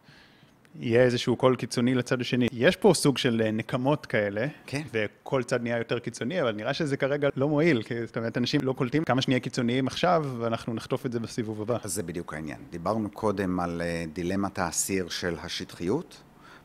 [0.75, 2.49] יהיה איזשהו קול קיצוני לצד השני.
[2.53, 4.83] יש פה סוג של אה, נקמות כאלה, כן.
[4.93, 8.61] וכל צד נהיה יותר קיצוני, אבל נראה שזה כרגע לא מועיל, כי זאת אומרת, אנשים
[8.63, 11.79] לא קולטים כמה שנהיה קיצוניים עכשיו, ואנחנו נחטוף את זה בסיבוב הבא.
[11.83, 12.59] אז זה בדיוק העניין.
[12.71, 16.23] דיברנו קודם על אה, דילמת האסיר של השטחיות,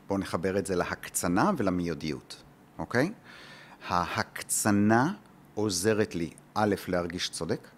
[0.08, 2.42] בואו נחבר את זה להקצנה ולמיידיות,
[2.78, 3.12] אוקיי?
[3.88, 5.12] ההקצנה
[5.54, 7.68] עוזרת לי, א', להרגיש צודק,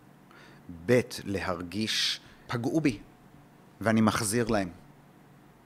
[0.87, 2.99] ב', להרגיש פגעו בי,
[3.81, 4.69] ואני מחזיר להם.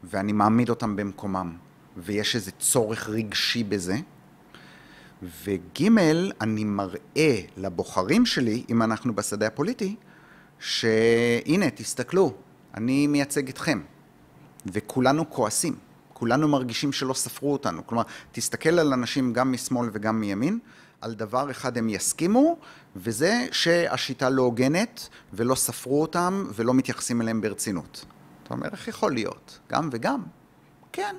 [0.04, 1.56] ואני מעמיד אותם במקומם,
[1.96, 3.96] ויש איזה צורך רגשי בזה.
[5.44, 5.86] וג',
[6.40, 9.96] אני מראה לבוחרים שלי, אם אנחנו בשדה הפוליטי,
[10.58, 12.34] שהנה, תסתכלו,
[12.74, 13.80] אני מייצג אתכם,
[14.66, 15.76] וכולנו כועסים,
[16.12, 17.86] כולנו מרגישים שלא ספרו אותנו.
[17.86, 20.58] כלומר, תסתכל על אנשים גם משמאל וגם מימין,
[21.00, 22.56] על דבר אחד הם יסכימו,
[22.96, 28.04] וזה שהשיטה לא הוגנת, ולא ספרו אותם, ולא מתייחסים אליהם ברצינות.
[28.52, 29.58] אתה אומר, איך יכול להיות?
[29.68, 30.22] גם וגם?
[30.92, 31.16] כן.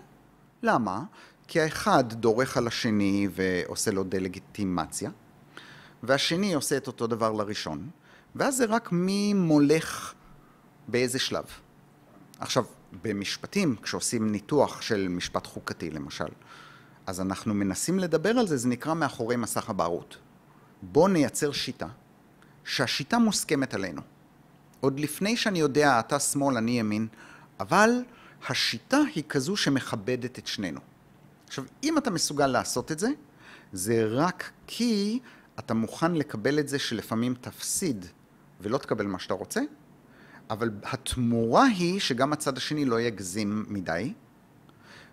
[0.63, 1.03] למה?
[1.47, 5.09] כי האחד דורך על השני ועושה לו דה-לגיטימציה,
[6.03, 7.89] והשני עושה את אותו דבר לראשון,
[8.36, 10.13] ואז זה רק מי מולך
[10.88, 11.45] באיזה שלב.
[12.39, 12.65] עכשיו,
[13.01, 16.29] במשפטים, כשעושים ניתוח של משפט חוקתי למשל,
[17.05, 20.17] אז אנחנו מנסים לדבר על זה, זה נקרא מאחורי מסך הבערות.
[20.81, 21.88] בואו נייצר שיטה,
[22.63, 24.01] שהשיטה מוסכמת עלינו.
[24.84, 27.07] עוד לפני שאני יודע, אתה שמאל, אני ימין,
[27.59, 27.89] אבל
[28.47, 30.79] השיטה היא כזו שמכבדת את שנינו.
[31.47, 33.09] עכשיו, אם אתה מסוגל לעשות את זה,
[33.73, 35.19] זה רק כי
[35.59, 38.05] אתה מוכן לקבל את זה שלפעמים תפסיד
[38.61, 39.61] ולא תקבל מה שאתה רוצה,
[40.49, 44.13] אבל התמורה היא שגם הצד השני לא יגזים מדי,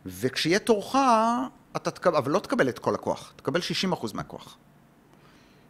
[0.06, 0.96] וכשיהיה תורך,
[1.76, 3.60] אתה תקבל, אבל לא תקבל את כל הכוח, תקבל
[3.92, 4.56] 60% מהכוח.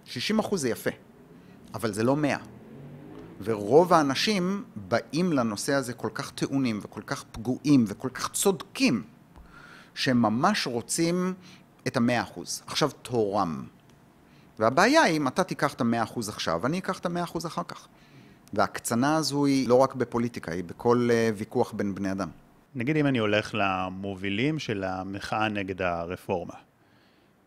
[0.07, 0.91] 60% זה יפה,
[1.75, 2.37] אבל זה לא 100.
[3.43, 9.03] ורוב האנשים באים לנושא הזה כל כך טעונים וכל כך פגועים וכל כך צודקים,
[9.95, 11.35] שהם ממש רוצים
[11.87, 12.63] את המאה אחוז.
[12.67, 13.65] עכשיו תורם.
[14.59, 17.63] והבעיה היא אם אתה תיקח את המאה אחוז עכשיו, אני אקח את המאה אחוז אחר
[17.69, 17.89] כך.
[18.53, 22.29] וההקצנה הזו היא לא רק בפוליטיקה, היא בכל uh, ויכוח בין בני אדם.
[22.75, 26.55] נגיד אם אני הולך למובילים של המחאה נגד הרפורמה,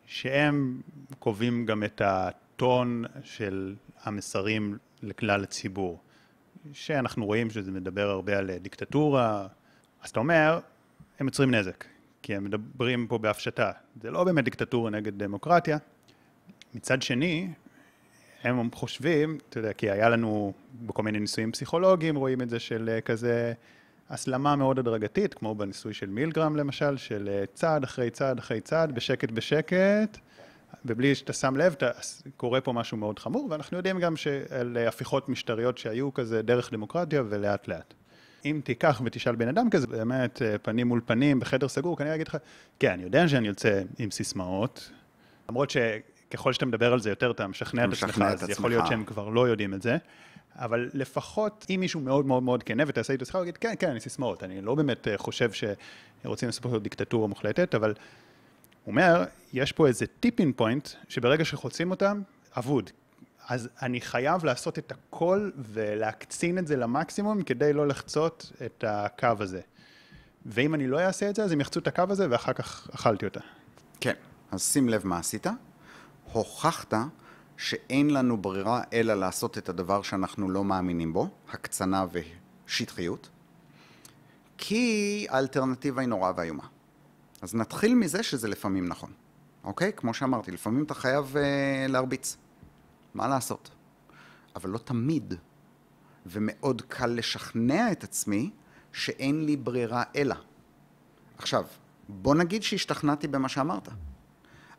[0.05, 0.81] שהם
[1.19, 5.99] קובעים גם את הטון של המסרים לכלל הציבור,
[6.73, 9.47] שאנחנו רואים שזה מדבר הרבה על דיקטטורה,
[10.03, 10.59] אז אתה אומר,
[11.19, 11.85] הם יוצרים נזק,
[12.21, 13.71] כי הם מדברים פה בהפשטה.
[14.01, 15.77] זה לא באמת דיקטטורה נגד דמוקרטיה.
[16.75, 17.49] מצד שני,
[18.43, 20.53] הם חושבים, אתה יודע, כי היה לנו
[20.85, 23.53] בכל מיני ניסויים פסיכולוגיים, רואים את זה של אה, כזה
[24.09, 28.91] הסלמה מאוד הדרגתית, כמו בניסוי של מילגרם למשל, של אה, צעד אחרי צעד אחרי צעד,
[28.91, 30.17] בשקט בשקט,
[30.85, 31.89] ובלי שאתה שם לב, אתה,
[32.37, 37.23] קורה פה משהו מאוד חמור, ואנחנו יודעים גם שעל הפיכות משטריות שהיו כזה דרך דמוקרטיה
[37.29, 37.93] ולאט לאט.
[38.45, 42.27] אם תיקח ותשאל בן אדם כזה, באמת, אה, פנים מול פנים, בחדר סגור, כנראה יגיד
[42.27, 42.37] לך,
[42.79, 44.91] כן, אני יודע שאני יוצא עם סיסמאות,
[45.49, 49.05] למרות שככל שאתה מדבר על זה יותר, אתה משכנע את עצמך, אז יכול להיות שהם
[49.05, 49.97] כבר לא יודעים את זה.
[50.55, 53.89] אבל לפחות אם מישהו מאוד מאוד מאוד כנה ותעשה איתו שיחה, הוא יגיד, כן, כן,
[53.89, 55.51] אני סיסמאות, אני לא באמת אה, חושב
[56.23, 57.93] שרוצים לספר לו דיקטטורה מוחלטת, אבל
[58.87, 59.23] אומר,
[59.53, 62.21] יש פה איזה טיפין פוינט, שברגע שחוצים אותם,
[62.57, 62.89] אבוד.
[63.47, 69.27] אז אני חייב לעשות את הכל ולהקצין את זה למקסימום כדי לא לחצות את הקו
[69.39, 69.61] הזה.
[70.45, 73.25] ואם אני לא אעשה את זה, אז הם יחצו את הקו הזה ואחר כך אכלתי
[73.25, 73.39] אותה.
[74.01, 74.13] כן,
[74.51, 75.47] אז שים לב מה עשית.
[76.31, 76.93] הוכחת
[77.57, 83.29] שאין לנו ברירה אלא לעשות את הדבר שאנחנו לא מאמינים בו, הקצנה ושטחיות,
[84.57, 86.72] כי האלטרנטיבה היא נורא ואיומה.
[87.43, 89.11] אז נתחיל מזה שזה לפעמים נכון,
[89.63, 89.91] אוקיי?
[89.95, 92.37] כמו שאמרתי, לפעמים אתה חייב אה, להרביץ.
[93.13, 93.69] מה לעשות?
[94.55, 95.33] אבל לא תמיד.
[96.25, 98.51] ומאוד קל לשכנע את עצמי
[98.93, 100.35] שאין לי ברירה אלא.
[101.37, 101.65] עכשיו,
[102.09, 103.89] בוא נגיד שהשתכנעתי במה שאמרת.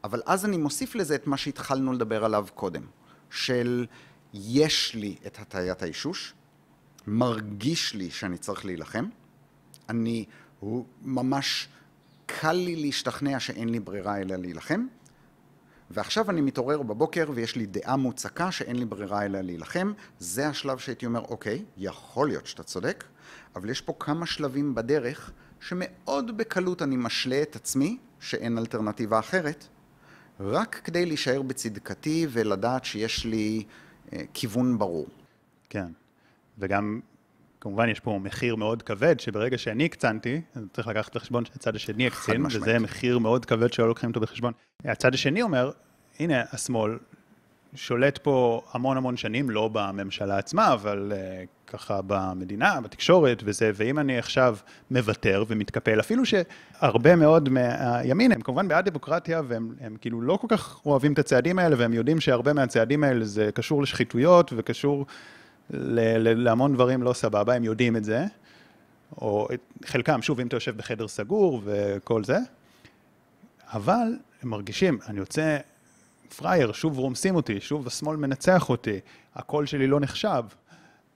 [0.04, 2.82] אבל אז אני מוסיף לזה את מה שהתחלנו לדבר עליו קודם,
[3.30, 3.86] של
[4.34, 6.34] יש לי את הטיית האישוש,
[7.06, 9.04] מרגיש לי שאני צריך להילחם,
[9.88, 10.24] אני,
[10.60, 11.68] הוא ממש
[12.26, 14.86] קל לי להשתכנע שאין לי ברירה אלא להילחם,
[15.90, 20.78] ועכשיו אני מתעורר בבוקר ויש לי דעה מוצקה שאין לי ברירה אלא להילחם, זה השלב
[20.78, 23.04] שהייתי אומר, אוקיי, יכול להיות שאתה צודק,
[23.56, 29.66] אבל יש פה כמה שלבים בדרך שמאוד בקלות אני משלה את עצמי שאין אלטרנטיבה אחרת,
[30.40, 33.64] רק כדי להישאר בצדקתי ולדעת שיש לי
[34.12, 35.06] אה, כיוון ברור.
[35.70, 35.86] כן,
[36.58, 37.00] וגם
[37.64, 42.06] כמובן יש פה מחיר מאוד כבד, שברגע שאני הקצנתי, אז צריך לקחת בחשבון שהצד השני
[42.06, 44.52] יקצין, וזה מחיר מאוד כבד שלא לוקחים אותו בחשבון.
[44.84, 45.70] הצד השני אומר,
[46.18, 46.98] הנה, השמאל
[47.74, 53.98] שולט פה המון המון שנים, לא בממשלה עצמה, אבל uh, ככה במדינה, בתקשורת וזה, ואם
[53.98, 54.56] אני עכשיו
[54.90, 60.46] מוותר ומתקפל, אפילו שהרבה מאוד מהימין הם כמובן בעד דמוקרטיה, והם הם כאילו לא כל
[60.50, 65.06] כך אוהבים את הצעדים האלה, והם יודעים שהרבה מהצעדים האלה זה קשור לשחיתויות וקשור
[65.70, 68.24] להמון דברים לא סבבה, הם יודעים את זה,
[69.16, 69.48] או
[69.84, 72.38] חלקם, שוב, אם אתה יושב בחדר סגור וכל זה,
[73.72, 75.58] אבל הם מרגישים, אני יוצא
[76.36, 79.00] פראייר, שוב רומסים אותי, שוב השמאל מנצח אותי,
[79.34, 80.42] הקול שלי לא נחשב,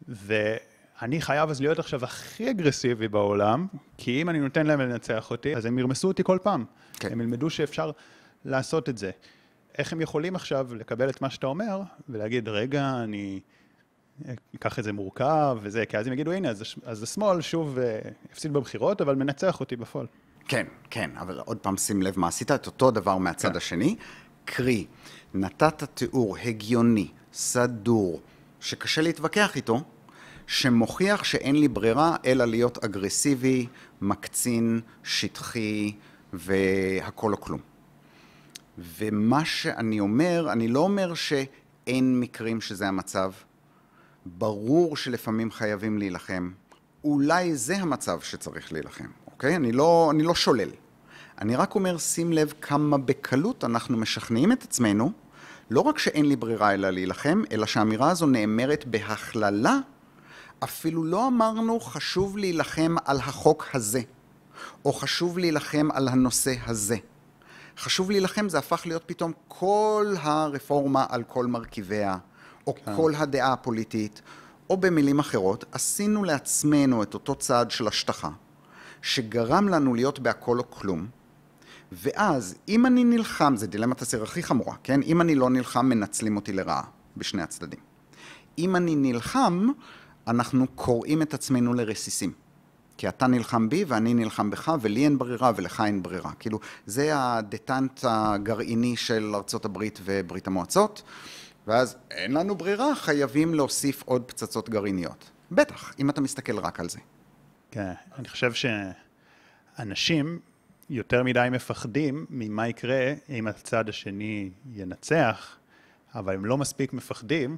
[0.09, 5.57] ואני חייב אז להיות עכשיו הכי אגרסיבי בעולם, כי אם אני נותן להם לנצח אותי,
[5.57, 6.65] אז הם ירמסו אותי כל פעם.
[7.01, 7.13] כן.
[7.13, 7.91] הם ילמדו שאפשר
[8.45, 9.11] לעשות את זה.
[9.79, 13.41] איך הם יכולים עכשיו לקבל את מה שאתה אומר, ולהגיד, רגע, אני...
[14.57, 16.49] אקח את זה מורכב וזה, כי אז הם יגידו, הנה,
[16.85, 17.99] אז, השמאל שוב אה,
[18.33, 20.07] הפסיד בבחירות, אבל מנצח אותי בפועל.
[20.49, 23.57] כן, כן, אבל עוד פעם שים לב מה עשית, את אותו דבר מהצד כן.
[23.57, 23.97] השני.
[24.45, 24.87] קרי,
[25.35, 28.21] נתת תיאור הגיוני, סדור,
[28.61, 29.83] שקשה להתווכח איתו,
[30.47, 33.67] שמוכיח שאין לי ברירה אלא להיות אגרסיבי,
[34.01, 35.93] מקצין, שטחי
[36.33, 37.61] והכל או כלום.
[38.79, 43.33] ומה שאני אומר, אני לא אומר שאין מקרים שזה המצב.
[44.37, 46.51] ברור שלפעמים חייבים להילחם.
[47.05, 49.57] אולי זה המצב שצריך להילחם, אוקיי?
[49.57, 50.71] אני לא, אני לא שולל.
[51.41, 55.13] אני רק אומר, שים לב כמה בקלות אנחנו משכנעים את עצמנו,
[55.71, 59.79] לא רק שאין לי ברירה אלא להילחם, אלא שהאמירה הזו נאמרת בהכללה,
[60.65, 64.01] אפילו לא אמרנו חשוב להילחם על החוק הזה,
[64.85, 66.97] או חשוב להילחם על הנושא הזה.
[67.79, 72.17] חשוב להילחם, זה הפך להיות פתאום כל הרפורמה על כל מרכיביה,
[72.69, 72.97] או כן.
[72.97, 74.23] כל הדעה הפוליטית,
[74.71, 78.31] או במילים אחרות, עשינו לעצמנו את אותו צעד של השטחה,
[79.03, 81.07] שגרם לנו להיות בהכל או כלום,
[81.93, 85.03] ואז אם אני נלחם, זה דילמת הסיר הכי חמורה, כן?
[85.03, 86.83] אם אני לא נלחם, מנצלים אותי לרעה
[87.17, 87.81] בשני הצדדים.
[88.59, 89.69] אם אני נלחם,
[90.27, 92.33] אנחנו קוראים את עצמנו לרסיסים.
[92.97, 96.33] כי אתה נלחם בי ואני נלחם בך ולי אין ברירה ולך אין ברירה.
[96.39, 101.03] כאילו, זה הדטנט הגרעיני של ארצות הברית וברית המועצות,
[101.69, 105.31] ואז אין לנו ברירה, חייבים להוסיף עוד פצצות גרעיניות.
[105.51, 106.99] בטח, אם אתה מסתכל רק על זה.
[107.71, 108.53] כן, אני חושב
[109.77, 110.39] שאנשים
[110.91, 115.57] יותר מדי מפחדים ממה יקרה אם הצד השני ינצח,
[116.15, 117.57] אבל הם לא מספיק מפחדים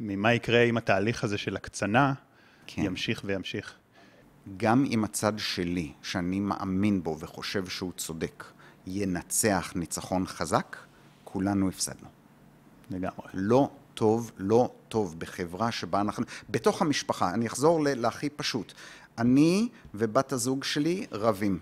[0.00, 2.14] ממה יקרה אם התהליך הזה של הקצנה
[2.66, 2.82] כן.
[2.82, 3.74] ימשיך וימשיך.
[4.56, 8.44] גם אם הצד שלי, שאני מאמין בו וחושב שהוא צודק,
[8.86, 10.76] ינצח ניצחון חזק,
[11.24, 12.17] כולנו הפסדנו.
[12.90, 13.28] לגמרי.
[13.34, 16.24] לא טוב, לא טוב בחברה שבה אנחנו...
[16.50, 18.72] בתוך המשפחה, אני אחזור להכי פשוט.
[19.18, 21.58] אני ובת הזוג שלי רבים.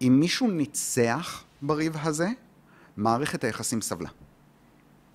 [0.00, 2.28] אם מישהו ניצח בריב הזה,
[2.96, 4.08] מערכת היחסים סבלה.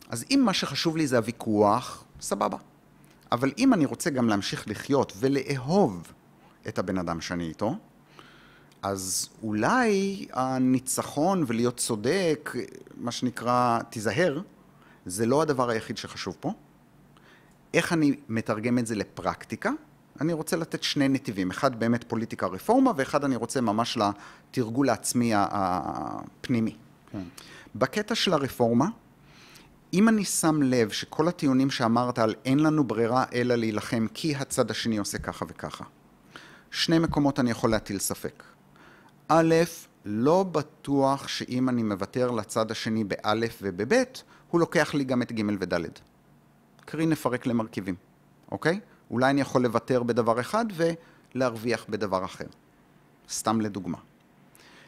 [0.09, 2.57] אז אם מה שחשוב לי זה הוויכוח, סבבה.
[3.31, 6.13] אבל אם אני רוצה גם להמשיך לחיות ולאהוב
[6.67, 7.75] את הבן אדם שאני איתו,
[8.81, 12.55] אז אולי הניצחון ולהיות צודק,
[12.97, 14.41] מה שנקרא, תיזהר,
[15.05, 16.53] זה לא הדבר היחיד שחשוב פה.
[17.73, 19.71] איך אני מתרגם את זה לפרקטיקה?
[20.21, 25.31] אני רוצה לתת שני נתיבים, אחד באמת פוליטיקה רפורמה, ואחד אני רוצה ממש לתרגול העצמי
[25.35, 26.75] הפנימי.
[27.11, 27.23] כן.
[27.75, 28.87] בקטע של הרפורמה,
[29.93, 34.71] אם אני שם לב שכל הטיעונים שאמרת על אין לנו ברירה אלא להילחם כי הצד
[34.71, 35.83] השני עושה ככה וככה,
[36.71, 38.43] שני מקומות אני יכול להטיל ספק.
[39.33, 39.55] א',
[40.05, 45.41] לא בטוח שאם אני מוותר לצד השני באלף ובבית, הוא לוקח לי גם את ג'
[45.59, 45.75] וד'.
[46.85, 47.95] קרי נפרק למרכיבים,
[48.51, 48.79] אוקיי?
[49.11, 50.65] אולי אני יכול לוותר בדבר אחד
[51.35, 52.45] ולהרוויח בדבר אחר.
[53.29, 53.97] סתם לדוגמה.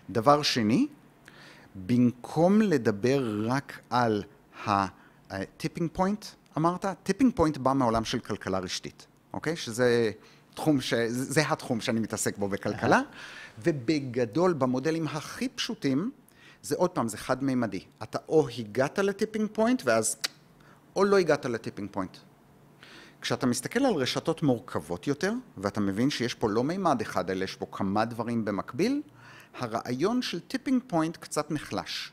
[0.09, 0.87] דבר שני,
[1.75, 4.23] במקום לדבר רק על
[4.65, 6.26] ה tipping point,
[6.57, 9.55] אמרת, tipping point בא מהעולם של כלכלה רשתית, אוקיי?
[9.55, 10.11] שזה
[10.53, 10.93] תחום, ש...
[11.07, 13.01] זה התחום שאני מתעסק בו בכלכלה,
[13.60, 16.12] ובגדול, במודלים הכי פשוטים,
[16.62, 17.84] זה עוד פעם, זה חד-מימדי.
[18.04, 20.18] אתה או הגעת ל tipping point, ואז,
[20.95, 22.17] או לא הגעת ל tipping point.
[23.22, 27.56] כשאתה מסתכל על רשתות מורכבות יותר, ואתה מבין שיש פה לא מימד אחד, אלא יש
[27.56, 29.01] פה כמה דברים במקביל,
[29.60, 32.12] הרעיון של tipping point קצת נחלש.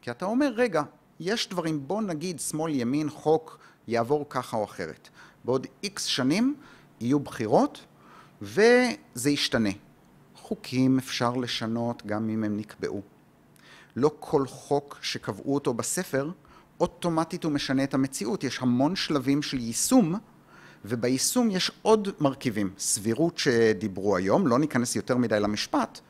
[0.00, 0.82] כי אתה אומר, רגע,
[1.20, 3.58] יש דברים, בוא נגיד שמאל, ימין, חוק,
[3.88, 5.08] יעבור ככה או אחרת.
[5.44, 6.56] בעוד איקס שנים
[7.00, 7.84] יהיו בחירות,
[8.42, 9.70] וזה ישתנה.
[10.54, 13.02] חוקים אפשר לשנות גם אם הם נקבעו.
[13.96, 16.30] לא כל חוק שקבעו אותו בספר,
[16.80, 18.44] אוטומטית הוא משנה את המציאות.
[18.44, 20.14] יש המון שלבים של יישום
[20.84, 22.70] וביישום יש עוד מרכיבים.
[22.78, 26.00] סבירות שדיברו היום, לא ניכנס יותר מדי למשפט,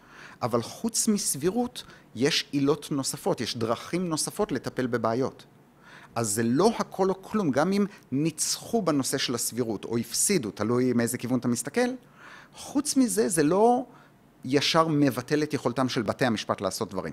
[0.43, 1.85] אבל חוץ מסבירות
[2.15, 5.45] יש עילות נוספות, יש דרכים נוספות לטפל בבעיות.
[6.15, 10.93] אז זה לא הכל או כלום, גם אם ניצחו בנושא של הסבירות או הפסידו, תלוי
[10.93, 11.91] מאיזה כיוון אתה מסתכל,
[12.55, 13.85] חוץ מזה זה לא
[14.45, 17.13] ישר מבטל את יכולתם של בתי המשפט לעשות דברים.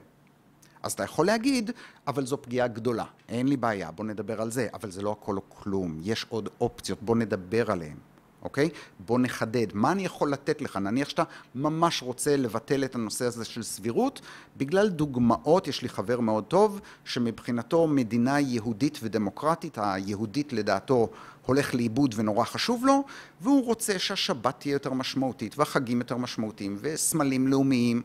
[0.84, 1.72] אז אתה יכול להגיד,
[2.08, 5.38] אבל זו פגיעה גדולה, אין לי בעיה, בוא נדבר על זה, אבל זה לא הכל
[5.38, 7.98] או כלום, יש עוד אופציות, בוא נדבר עליהן,
[8.42, 8.70] אוקיי?
[9.00, 10.78] בוא נחדד, מה אני יכול לתת לך?
[10.78, 11.24] נניח שאתה
[11.56, 14.22] ממש רוצה לבטל את הנושא הזה של סבירות,
[14.58, 21.10] בגלל דוגמאות, יש לי חבר מאוד טוב, שמבחינתו מדינה יהודית ודמוקרטית, היהודית לדעתו
[21.46, 23.04] הולך לאיבוד ונורא חשוב לו,
[23.42, 28.02] והוא רוצה שהשבת תהיה יותר משמעותית, והחגים יותר משמעותיים, וסמלים לאומיים,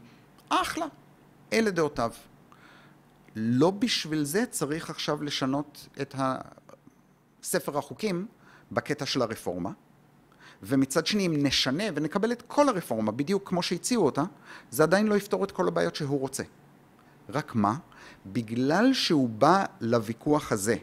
[0.48, 0.86] אחלה,
[1.52, 2.10] אלה דעותיו.
[3.36, 6.14] לא בשביל זה צריך עכשיו לשנות את
[7.42, 8.26] ספר החוקים
[8.72, 9.70] בקטע של הרפורמה,
[10.62, 14.22] ומצד שני, אם נשנה ונקבל את כל הרפורמה בדיוק כמו שהציעו אותה,
[14.70, 16.42] זה עדיין לא יפתור את כל הבעיות שהוא רוצה.
[17.28, 17.74] רק מה?
[18.26, 20.76] בגלל שהוא בא לוויכוח הזה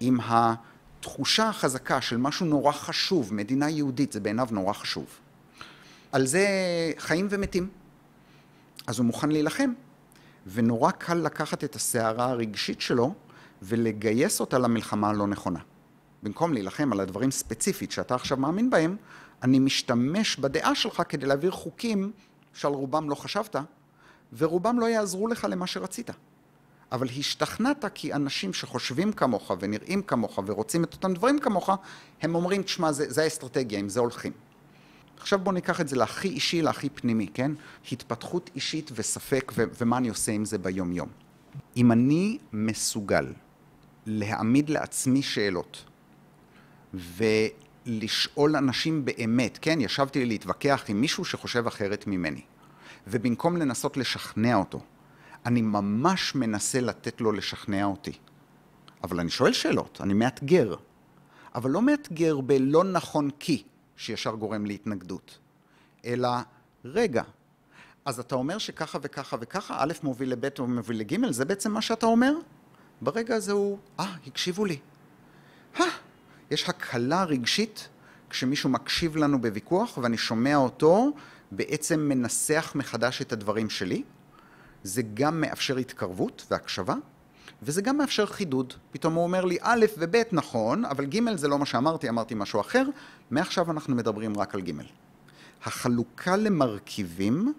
[0.00, 5.06] עם התחושה החזקה של משהו נורא חשוב, מדינה יהודית, זה בעיניו נורא חשוב.
[6.12, 6.46] על זה
[6.98, 7.68] חיים ומתים.
[8.86, 9.72] אז הוא מוכן להילחם,
[10.46, 13.14] ונורא קל לקחת את הסערה הרגשית שלו
[13.62, 15.60] ולגייס אותה למלחמה הלא נכונה.
[16.22, 18.96] במקום להילחם על הדברים ספציפית שאתה עכשיו מאמין בהם,
[19.42, 22.12] אני משתמש בדעה שלך כדי להעביר חוקים
[22.54, 23.56] שעל רובם לא חשבת,
[24.38, 26.10] ורובם לא יעזרו לך למה שרצית.
[26.92, 31.70] אבל השתכנעת כי אנשים שחושבים כמוך ונראים כמוך ורוצים את אותם דברים כמוך,
[32.22, 34.32] הם אומרים, תשמע, זה, זה האסטרטגיה, עם זה הולכים.
[35.18, 37.52] עכשיו בוא ניקח את זה להכי אישי, להכי פנימי, כן?
[37.92, 41.08] התפתחות אישית וספק ו- ומה אני עושה עם זה ביום-יום.
[41.76, 43.32] אם אני מסוגל
[44.06, 45.84] להעמיד לעצמי שאלות
[46.94, 49.80] ולשאול אנשים באמת, כן?
[49.80, 52.42] ישבתי להתווכח עם מישהו שחושב אחרת ממני,
[53.06, 54.80] ובמקום לנסות לשכנע אותו,
[55.46, 58.12] אני ממש מנסה לתת לו לשכנע אותי.
[59.04, 60.74] אבל אני שואל שאלות, אני מאתגר.
[61.54, 63.62] אבל לא מאתגר בלא נכון כי,
[63.96, 65.38] שישר גורם להתנגדות,
[66.04, 66.28] אלא
[66.84, 67.22] רגע,
[68.04, 71.82] אז אתה אומר שככה וככה וככה, א' מוביל לב' או מוביל לג', זה בעצם מה
[71.82, 72.32] שאתה אומר?
[73.00, 74.78] ברגע הזה הוא, אה, הקשיבו לי.
[75.80, 75.84] אה,
[76.50, 77.88] יש הקלה רגשית
[78.30, 81.12] כשמישהו מקשיב לנו בוויכוח ואני שומע אותו
[81.52, 84.02] בעצם מנסח מחדש את הדברים שלי.
[84.82, 86.94] זה גם מאפשר התקרבות והקשבה,
[87.62, 88.74] וזה גם מאפשר חידוד.
[88.90, 92.60] פתאום הוא אומר לי, א' וב' נכון, אבל ג' זה לא מה שאמרתי, אמרתי משהו
[92.60, 92.84] אחר,
[93.30, 94.70] מעכשיו אנחנו מדברים רק על ג'.
[95.64, 97.52] החלוקה למרכיבים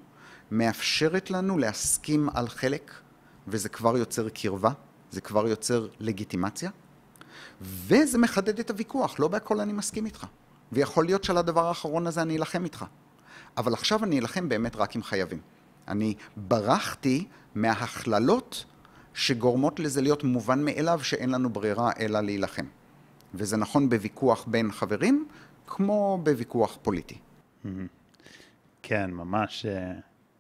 [0.52, 2.92] מאפשרת לנו להסכים על חלק,
[3.48, 4.72] וזה כבר יוצר קרבה,
[5.12, 6.70] זה כבר יוצר לגיטימציה,
[7.62, 10.26] וזה מחדד את הוויכוח, לא בהכל אני מסכים איתך.
[10.72, 12.86] ויכול להיות שעל הדבר האחרון הזה אני אלחם איתך.
[13.58, 15.40] אבל עכשיו אני אלחם באמת רק עם חייבים.
[15.88, 18.66] אני ברחתי מההכללות
[19.14, 22.66] שגורמות לזה להיות מובן מאליו שאין לנו ברירה אלא להילחם.
[23.34, 25.28] וזה נכון בוויכוח בין חברים,
[25.68, 27.18] כמו בוויכוח פוליטי.
[28.84, 29.66] כן, ממש.
[29.66, 29.92] אה,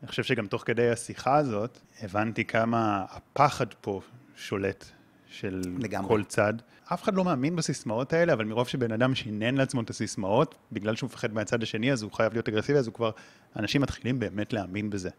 [0.02, 4.02] אני חושב שגם תוך כדי השיחה הזאת, הבנתי כמה הפחד פה
[4.36, 4.86] שולט
[5.32, 6.08] של לגמרי.
[6.08, 6.54] כל צד.
[6.94, 10.96] אף אחד לא מאמין בסיסמאות האלה, אבל מרוב שבן אדם שינן לעצמו את הסיסמאות, בגלל
[10.96, 13.12] שהוא מפחד מהצד השני, אז הוא חייב להיות אגרסיבי, אז הוא כבר,
[13.56, 15.10] אנשים מתחילים באמת להאמין בזה.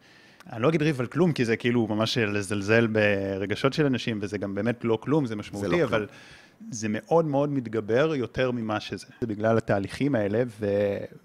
[0.53, 4.39] אני לא אגיד ריב על כלום, כי זה כאילו ממש לזלזל ברגשות של אנשים, וזה
[4.39, 6.09] גם באמת לא כלום, זה משמעותי, זה לא אבל כלום.
[6.71, 9.07] זה מאוד מאוד מתגבר יותר ממה שזה.
[9.21, 10.43] זה בגלל התהליכים האלה,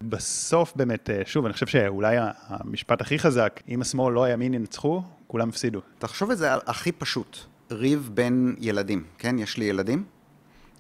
[0.02, 2.18] ובסוף באמת, שוב, אני חושב שאולי
[2.48, 5.82] המשפט הכי חזק, אם השמאל לא הימין ינצחו, כולם הפסידו.
[6.00, 7.38] תחשוב את זה הכי פשוט,
[7.72, 9.40] ריב בין ילדים, כן?
[9.40, 10.06] יש לי ילדים,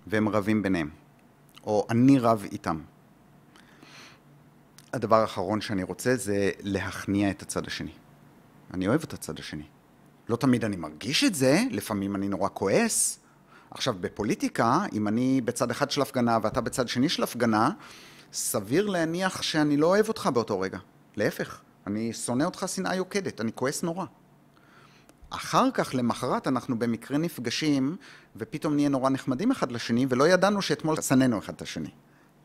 [0.08, 0.90] והם רבים ביניהם,
[1.64, 2.82] או אני רב איתם.
[4.94, 7.92] הדבר האחרון שאני רוצה זה להכניע את הצד השני.
[8.74, 9.64] אני אוהב את הצד השני.
[10.30, 13.20] לא תמיד אני מרגיש את זה, לפעמים אני נורא כועס.
[13.72, 17.70] עכשיו, בפוליטיקה, אם אני בצד אחד של הפגנה ואתה בצד שני של הפגנה,
[18.34, 20.78] סביר להניח שאני לא אוהב אותך באותו רגע.
[21.16, 24.06] להפך, אני שונא אותך שנאה יוקדת, אני כועס נורא.
[25.30, 27.96] אחר כך, למחרת, אנחנו במקרה נפגשים,
[28.36, 31.90] ופתאום נהיה נורא נחמדים אחד לשני, ולא ידענו שאתמול שנאנו אחד את השני.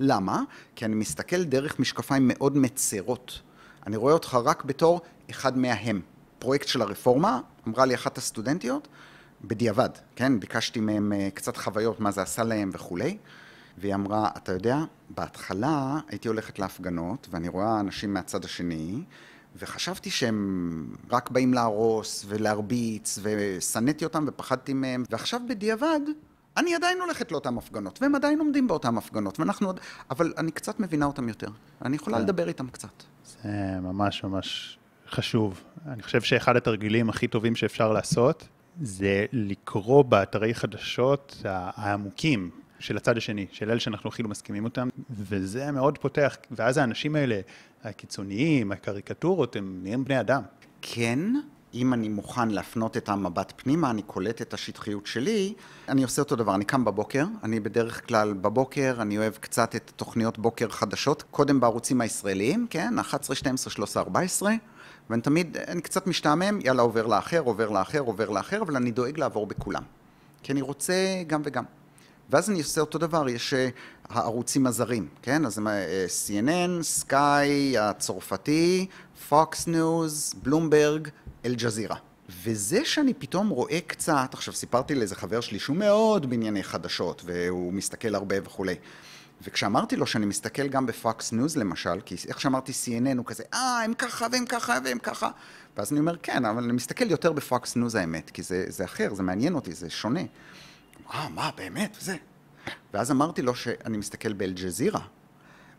[0.00, 0.42] למה?
[0.76, 3.40] כי אני מסתכל דרך משקפיים מאוד מצרות.
[3.86, 6.00] אני רואה אותך רק בתור אחד מההם.
[6.38, 8.88] פרויקט של הרפורמה, אמרה לי אחת הסטודנטיות,
[9.44, 10.40] בדיעבד, כן?
[10.40, 13.16] ביקשתי מהם אה, קצת חוויות, מה זה עשה להם וכולי,
[13.78, 14.78] והיא אמרה, אתה יודע,
[15.10, 19.02] בהתחלה הייתי הולכת להפגנות, ואני רואה אנשים מהצד השני,
[19.56, 26.00] וחשבתי שהם רק באים להרוס ולהרביץ, ושנאתי אותם ופחדתי מהם, ועכשיו בדיעבד,
[26.56, 29.80] אני עדיין הולכת לאותן הפגנות, והם עדיין עומדים באותן הפגנות, ואנחנו עוד...
[30.10, 31.48] אבל אני קצת מבינה אותם יותר.
[31.84, 32.22] אני יכולה כן.
[32.22, 33.02] לדבר איתם קצת.
[33.42, 33.48] זה
[33.82, 34.78] ממש ממש
[35.10, 35.60] חשוב.
[35.86, 38.48] אני חושב שאחד התרגילים הכי טובים שאפשר לעשות,
[38.82, 44.88] זה לקרוא באתרי חדשות העמוקים של הצד השני, של אלה שאנחנו הכי לא מסכימים אותם,
[45.10, 47.40] וזה מאוד פותח, ואז האנשים האלה,
[47.84, 50.42] הקיצוניים, הקריקטורות, הם נהיים בני אדם.
[50.82, 51.18] כן,
[51.74, 55.54] אם אני מוכן להפנות את המבט פנימה, אני קולט את השטחיות שלי,
[55.88, 59.92] אני עושה אותו דבר, אני קם בבוקר, אני בדרך כלל בבוקר, אני אוהב קצת את
[59.96, 64.52] תוכניות בוקר חדשות, קודם בערוצים הישראליים, כן, 11, 12, 13, 14,
[65.10, 69.18] ואני תמיד, אני קצת משתעמם, יאללה, עובר לאחר, עובר לאחר, עובר לאחר, אבל אני דואג
[69.18, 69.82] לעבור בכולם.
[70.42, 70.94] כי אני רוצה
[71.26, 71.64] גם וגם.
[72.30, 73.68] ואז אני עושה אותו דבר, יש אה,
[74.08, 75.46] הערוצים הזרים, כן?
[75.46, 78.86] אז אה, CNN, Sky, הצרפתי,
[79.28, 81.08] Fox News, Bloomberg,
[81.44, 81.96] אל-ג'זירה.
[82.44, 87.72] וזה שאני פתאום רואה קצת, עכשיו סיפרתי לאיזה חבר שלי שהוא מאוד בענייני חדשות, והוא
[87.72, 88.74] מסתכל הרבה וכולי,
[89.42, 93.42] וכשאמרתי לו שאני מסתכל גם ב Fox News למשל, כי איך שאמרתי CNN הוא כזה,
[93.54, 95.30] אה, הם ככה והם ככה והם ככה,
[95.76, 98.84] ואז אני אומר, כן, אבל אני מסתכל יותר ב Fox News האמת, כי זה, זה
[98.84, 100.22] אחר, זה מעניין אותי, זה שונה.
[101.10, 102.16] אה, מה, באמת, וזה.
[102.94, 105.00] ואז אמרתי לו שאני מסתכל באל-ג'זירה,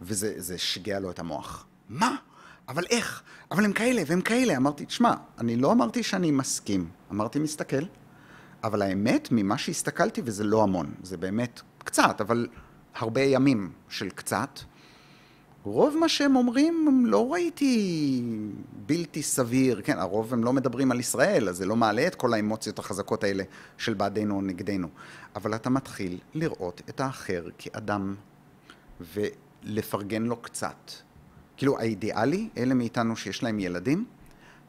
[0.01, 1.65] וזה שיגע לו את המוח.
[1.89, 2.15] מה?
[2.67, 3.23] אבל איך?
[3.51, 4.57] אבל הם כאלה והם כאלה.
[4.57, 7.83] אמרתי, תשמע, אני לא אמרתי שאני מסכים, אמרתי מסתכל,
[8.63, 12.47] אבל האמת, ממה שהסתכלתי, וזה לא המון, זה באמת קצת, אבל
[12.95, 14.59] הרבה ימים של קצת,
[15.63, 18.21] רוב מה שהם אומרים, לא ראיתי
[18.85, 22.33] בלתי סביר, כן, הרוב הם לא מדברים על ישראל, אז זה לא מעלה את כל
[22.33, 23.43] האמוציות החזקות האלה
[23.77, 24.87] של בעדנו או נגדנו.
[25.35, 28.15] אבל אתה מתחיל לראות את האחר כאדם,
[29.13, 30.91] ולפרגן לו קצת.
[31.57, 34.05] כאילו, האידיאלי, אלה מאיתנו שיש להם ילדים,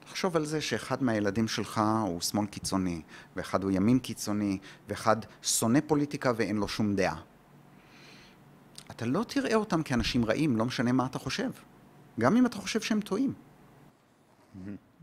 [0.06, 3.02] תחשוב על זה שאחד מהילדים שלך הוא שמאל קיצוני,
[3.36, 7.33] ואחד הוא ימין קיצוני, ואחד שונא פוליטיקה ואין לו שום דעה.
[8.96, 11.50] אתה לא תראה אותם כאנשים רעים, לא משנה מה אתה חושב.
[12.20, 13.32] גם אם אתה חושב שהם טועים.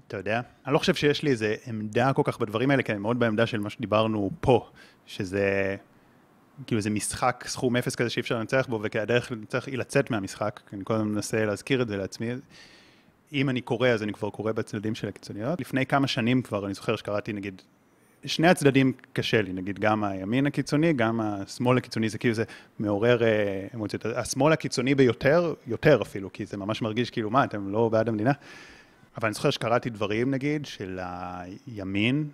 [0.07, 2.99] אתה יודע, אני לא חושב שיש לי איזה עמדה כל כך בדברים האלה, כי אני
[2.99, 4.69] מאוד בעמדה של מה שדיברנו פה,
[5.05, 5.75] שזה
[6.67, 8.97] כאילו איזה משחק סכום אפס כזה שאי אפשר לנצח בו, וכי
[9.31, 12.31] לנצח היא לצאת מהמשחק, כי אני הזמן מנסה להזכיר את זה לעצמי.
[13.33, 15.61] אם אני קורא, אז אני כבר קורא בצדדים של הקיצוניות.
[15.61, 17.61] לפני כמה שנים כבר, אני זוכר שקראתי נגיד
[18.25, 22.43] שני הצדדים קשה לי, נגיד גם הימין הקיצוני, גם השמאל הקיצוני, זה כאילו זה
[22.79, 24.05] מעורר אה, אמוציות.
[24.05, 28.31] השמאל הקיצוני ביותר, יותר אפילו, כי זה ממש מרגיש כאילו, מה, אתם לא בעד המדינה?
[29.17, 32.29] אבל אני זוכר שקראתי דברים, נגיד, של הימין,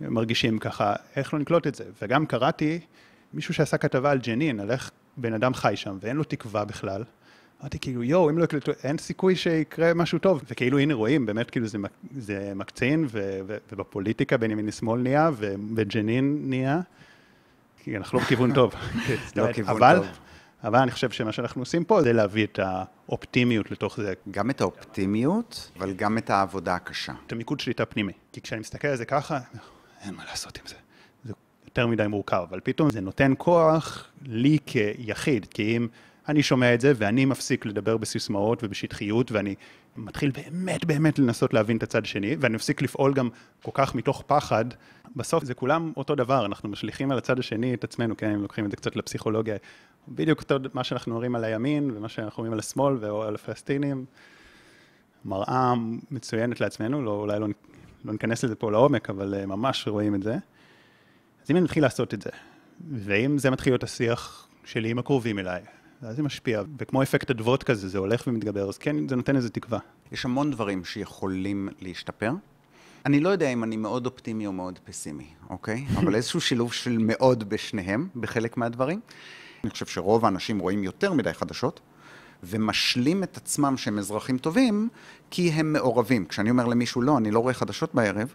[0.00, 1.84] מרגישים ככה, איך לא נקלוט את זה?
[2.02, 2.80] וגם קראתי
[3.34, 7.04] מישהו שעשה כתבה על ג'נין, על איך בן אדם חי שם, ואין לו תקווה בכלל.
[7.60, 10.42] אמרתי כאילו, יואו, אם לא יקלטו, אין סיכוי שיקרה משהו טוב.
[10.50, 11.78] וכאילו, הנה רואים, באמת, כאילו, זה,
[12.18, 16.80] זה מקצין, ו, ו, ובפוליטיקה בין ימין לשמאל נהיה, ובג'נין נהיה,
[17.82, 18.74] כי אנחנו לא בכיוון טוב.
[19.36, 20.06] לא כיוון אבל, טוב.
[20.64, 24.14] אבל אני חושב שמה שאנחנו עושים פה זה להביא את האופטימיות לתוך זה.
[24.30, 27.12] גם את האופטימיות, אבל גם את העבודה הקשה.
[27.26, 28.12] את המיקוד שליטה פנימי.
[28.32, 29.38] כי כשאני מסתכל על זה ככה,
[30.02, 30.74] אין מה לעשות עם זה.
[31.24, 31.32] זה
[31.64, 35.88] יותר מדי מורכב, אבל פתאום זה נותן כוח לי כיחיד, כי אם...
[36.28, 39.54] אני שומע את זה ואני מפסיק לדבר בסיסמאות ובשטחיות ואני
[39.96, 43.28] מתחיל באמת באמת לנסות להבין את הצד השני ואני מפסיק לפעול גם
[43.62, 44.64] כל כך מתוך פחד.
[45.16, 48.64] בסוף זה כולם אותו דבר, אנחנו משליכים על הצד השני את עצמנו, כן, אם לוקחים
[48.64, 49.56] את זה קצת לפסיכולוגיה.
[50.08, 54.04] בדיוק אותו מה שאנחנו אומרים על הימין ומה שאנחנו אומרים על השמאל ועל הפלסטינים.
[55.24, 55.74] מראה
[56.10, 57.46] מצוינת לעצמנו, לא, אולי לא,
[58.04, 60.34] לא ניכנס לזה פה לעומק, אבל uh, ממש רואים את זה.
[61.44, 62.30] אז אם אני מתחיל לעשות את זה,
[62.90, 65.62] ואם זה מתחיל להיות השיח שלי עם הקרובים אליי,
[66.02, 69.50] ואז זה משפיע, וכמו אפקט אדוות כזה, זה הולך ומתגבר, אז כן, זה נותן איזה
[69.50, 69.78] תקווה.
[70.12, 72.32] יש המון דברים שיכולים להשתפר.
[73.06, 75.84] אני לא יודע אם אני מאוד אופטימי או מאוד פסימי, אוקיי?
[75.98, 79.00] אבל איזשהו שילוב של מאוד בשניהם, בחלק מהדברים.
[79.64, 81.80] אני חושב שרוב האנשים רואים יותר מדי חדשות,
[82.42, 84.88] ומשלים את עצמם שהם אזרחים טובים,
[85.30, 86.24] כי הם מעורבים.
[86.24, 88.34] כשאני אומר למישהו, לא, אני לא רואה חדשות בערב,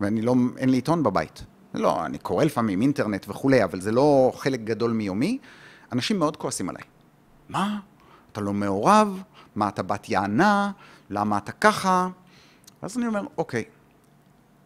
[0.00, 1.44] ואני לא, אין לי עיתון בבית.
[1.74, 5.38] לא, אני קורא לפעמים אינטרנט וכולי, אבל זה לא חלק גדול מיומי.
[5.92, 6.82] אנשים מאוד כועסים עליי.
[7.48, 7.80] מה?
[8.32, 9.22] אתה לא מעורב?
[9.54, 10.70] מה אתה בת יענה?
[11.10, 12.08] למה אתה ככה?
[12.82, 13.64] אז אני אומר, אוקיי,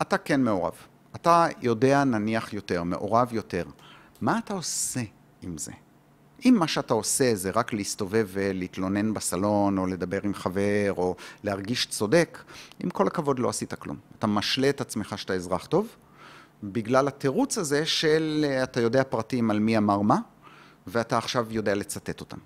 [0.03, 0.73] אתה כן מעורב.
[1.15, 3.65] אתה יודע נניח יותר, מעורב יותר.
[4.21, 5.01] מה אתה עושה
[5.43, 5.73] עם זה?
[6.45, 11.87] אם מה שאתה עושה זה רק להסתובב ולהתלונן בסלון, או לדבר עם חבר, או להרגיש
[11.87, 12.39] צודק,
[12.81, 13.97] עם כל הכבוד לא עשית כלום.
[14.19, 15.89] אתה משלה את עצמך שאתה אזרח טוב,
[16.63, 20.19] בגלל התירוץ הזה של אתה יודע פרטים על מי אמר מה,
[20.87, 22.39] ואתה עכשיו יודע לצטט אותם.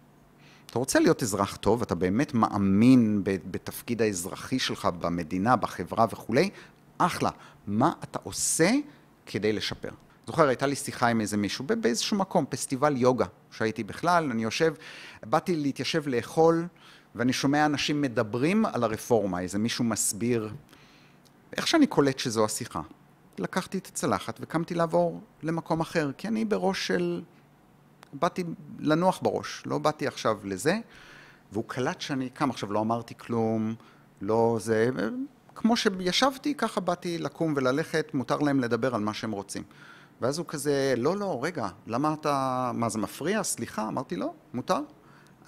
[0.76, 6.50] אתה רוצה להיות אזרח טוב, אתה באמת מאמין בתפקיד האזרחי שלך במדינה, בחברה וכולי,
[6.98, 7.30] אחלה.
[7.66, 8.70] מה אתה עושה
[9.26, 9.88] כדי לשפר?
[10.26, 14.74] זוכר, הייתה לי שיחה עם איזה מישהו באיזשהו מקום, פסטיבל יוגה, שהייתי בכלל, אני יושב,
[15.22, 16.66] באתי להתיישב לאכול,
[17.14, 20.50] ואני שומע אנשים מדברים על הרפורמה, איזה מישהו מסביר.
[21.56, 22.80] איך שאני קולט שזו השיחה,
[23.38, 27.22] לקחתי את הצלחת וקמתי לעבור למקום אחר, כי אני בראש של
[28.18, 28.44] באתי
[28.78, 30.78] לנוח בראש, לא באתי עכשיו לזה,
[31.52, 33.74] והוא קלט שאני קם, עכשיו לא אמרתי כלום,
[34.20, 34.90] לא זה,
[35.54, 39.62] כמו שישבתי, ככה באתי לקום וללכת, מותר להם לדבר על מה שהם רוצים.
[40.20, 43.42] ואז הוא כזה, לא, לא, רגע, למה אתה, מה זה מפריע?
[43.42, 44.80] סליחה, אמרתי, לא, מותר.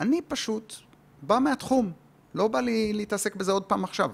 [0.00, 0.74] אני פשוט
[1.22, 1.92] בא מהתחום,
[2.34, 4.10] לא בא לי להתעסק בזה עוד פעם עכשיו.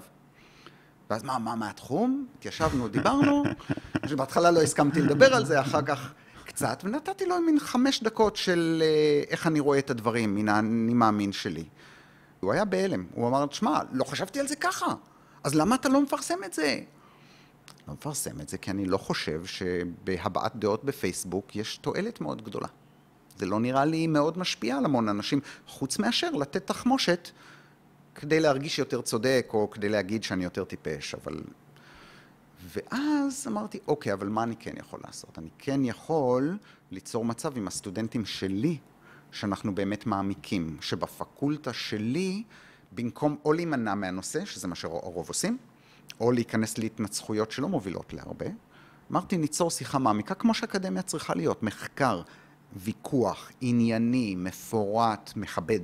[1.09, 2.25] ואז מה, מה מהתחום?
[2.37, 3.43] התיישבנו, דיברנו,
[4.09, 6.13] שבהתחלה לא הסכמתי לדבר על זה, אחר כך
[6.55, 10.93] קצת, ונתתי לו מין חמש דקות של אה, איך אני רואה את הדברים, מן האני
[10.93, 11.63] מאמין שלי.
[12.39, 14.85] הוא היה בהלם, הוא אמר, שמע, לא חשבתי על זה ככה,
[15.43, 16.79] אז למה אתה לא מפרסם את זה?
[17.87, 22.67] לא מפרסם את זה כי אני לא חושב שבהבעת דעות בפייסבוק יש תועלת מאוד גדולה.
[23.37, 27.29] זה לא נראה לי מאוד משפיע על המון אנשים, חוץ מאשר לתת תחמושת
[28.15, 31.41] כדי להרגיש יותר צודק, או כדי להגיד שאני יותר טיפש, אבל...
[32.65, 35.39] ואז אמרתי, אוקיי, אבל מה אני כן יכול לעשות?
[35.39, 36.57] אני כן יכול
[36.91, 38.77] ליצור מצב עם הסטודנטים שלי,
[39.31, 42.43] שאנחנו באמת מעמיקים, שבפקולטה שלי,
[42.91, 45.57] במקום או להימנע מהנושא, שזה מה שהרוב עושים,
[46.19, 48.45] או להיכנס להתנצחויות שלא מובילות להרבה,
[49.11, 52.21] אמרתי, ניצור שיחה מעמיקה כמו שאקדמיה צריכה להיות, מחקר,
[52.75, 55.79] ויכוח, ענייני, מפורט, מכבד.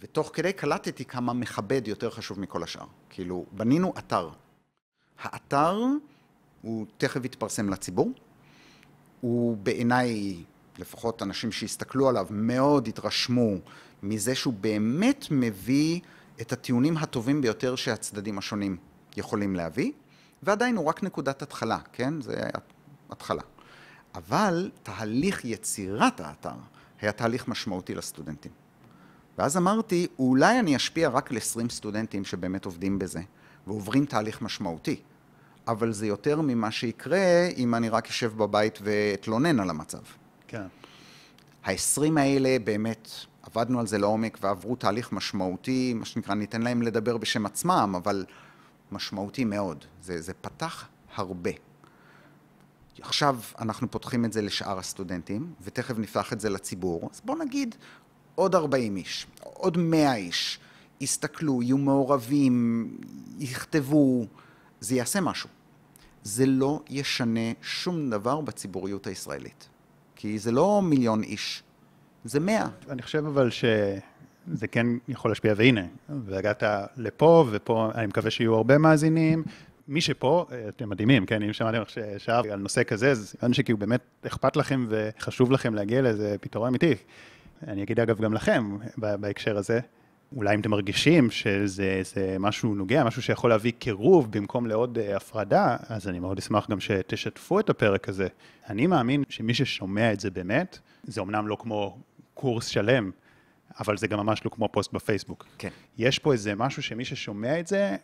[0.00, 2.86] ותוך כדי קלטתי כמה מכבד יותר חשוב מכל השאר.
[3.10, 4.30] כאילו, בנינו אתר.
[5.22, 5.78] האתר
[6.62, 8.12] הוא תכף יתפרסם לציבור.
[9.20, 10.36] הוא בעיניי,
[10.78, 13.50] לפחות אנשים שהסתכלו עליו, מאוד התרשמו
[14.02, 16.00] מזה שהוא באמת מביא
[16.40, 18.76] את הטיעונים הטובים ביותר שהצדדים השונים
[19.16, 19.92] יכולים להביא,
[20.42, 22.20] ועדיין הוא רק נקודת התחלה, כן?
[22.20, 22.40] זה
[23.10, 23.42] התחלה.
[24.14, 26.54] אבל תהליך יצירת האתר
[27.00, 28.52] היה תהליך משמעותי לסטודנטים.
[29.38, 33.20] ואז אמרתי, אולי אני אשפיע רק ל-20 סטודנטים שבאמת עובדים בזה,
[33.66, 35.00] ועוברים תהליך משמעותי.
[35.68, 40.02] אבל זה יותר ממה שיקרה אם אני רק אשב בבית ואתלונן על המצב.
[40.48, 40.66] כן.
[41.64, 43.08] ה-20 האלה באמת,
[43.42, 48.24] עבדנו על זה לעומק ועברו תהליך משמעותי, מה שנקרא, ניתן להם לדבר בשם עצמם, אבל
[48.92, 49.84] משמעותי מאוד.
[50.02, 51.50] זה, זה פתח הרבה.
[53.00, 57.08] עכשיו אנחנו פותחים את זה לשאר הסטודנטים, ותכף נפתח את זה לציבור.
[57.12, 57.74] אז בואו נגיד
[58.34, 60.60] עוד 40 איש, עוד 100 איש,
[61.00, 62.88] יסתכלו, יהיו מעורבים,
[63.38, 64.26] יכתבו,
[64.82, 65.48] זה יעשה משהו.
[66.22, 69.68] זה לא ישנה שום דבר בציבוריות הישראלית.
[70.16, 71.62] כי זה לא מיליון איש,
[72.24, 72.68] זה 100.
[72.90, 76.62] אני חושב אבל שזה כן יכול להשפיע, והנה, והגעת
[76.96, 79.44] לפה, ופה אני מקווה שיהיו הרבה מאזינים.
[79.88, 81.42] מי שפה, אתם מדהימים, כן?
[81.42, 81.82] אם שמעתם
[82.14, 86.68] עכשיו על נושא כזה, אז אני שכאילו באמת אכפת לכם וחשוב לכם להגיע לאיזה פתרון
[86.68, 86.94] אמיתי.
[87.68, 89.80] אני אגיד אגב גם לכם בהקשר הזה,
[90.36, 95.76] אולי אם אתם מרגישים שזה משהו נוגע, משהו שיכול להביא קירוב במקום לעוד אה, הפרדה,
[95.88, 98.26] אז אני מאוד אשמח גם שתשתפו את הפרק הזה.
[98.70, 101.98] אני מאמין שמי ששומע את זה באמת, זה אמנם לא כמו
[102.34, 103.10] קורס שלם,
[103.80, 105.46] אבל זה גם ממש לא כמו פוסט בפייסבוק.
[105.58, 105.68] כן.
[105.98, 107.96] יש פה איזה משהו שמי ששומע את זה,